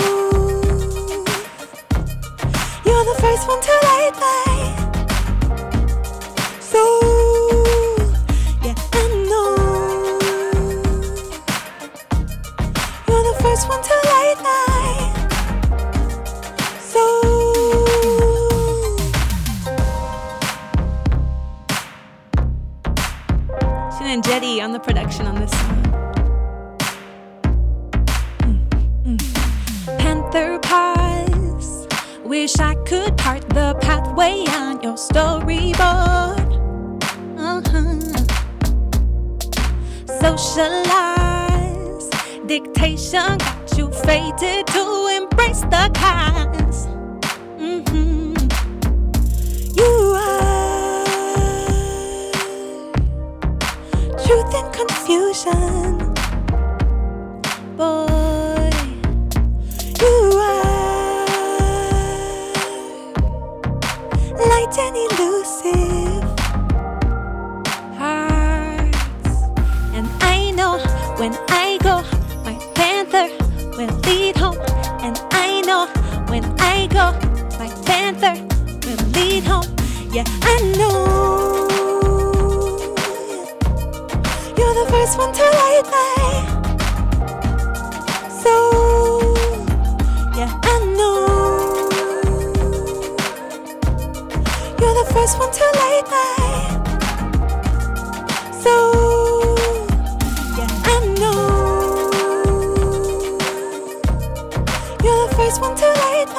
To 105.60 105.66
light. 105.66 106.30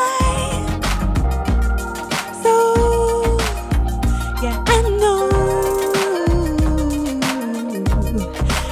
Yeah, 4.43 4.57
I 4.67 4.81
know. 4.99 5.29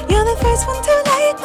You're 0.08 0.24
the 0.24 0.36
first 0.40 0.66
one 0.66 0.82
to 0.82 0.92
light. 1.06 1.38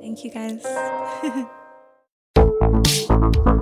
Thank 0.00 0.24
you 0.24 0.30
guys. 0.30 0.64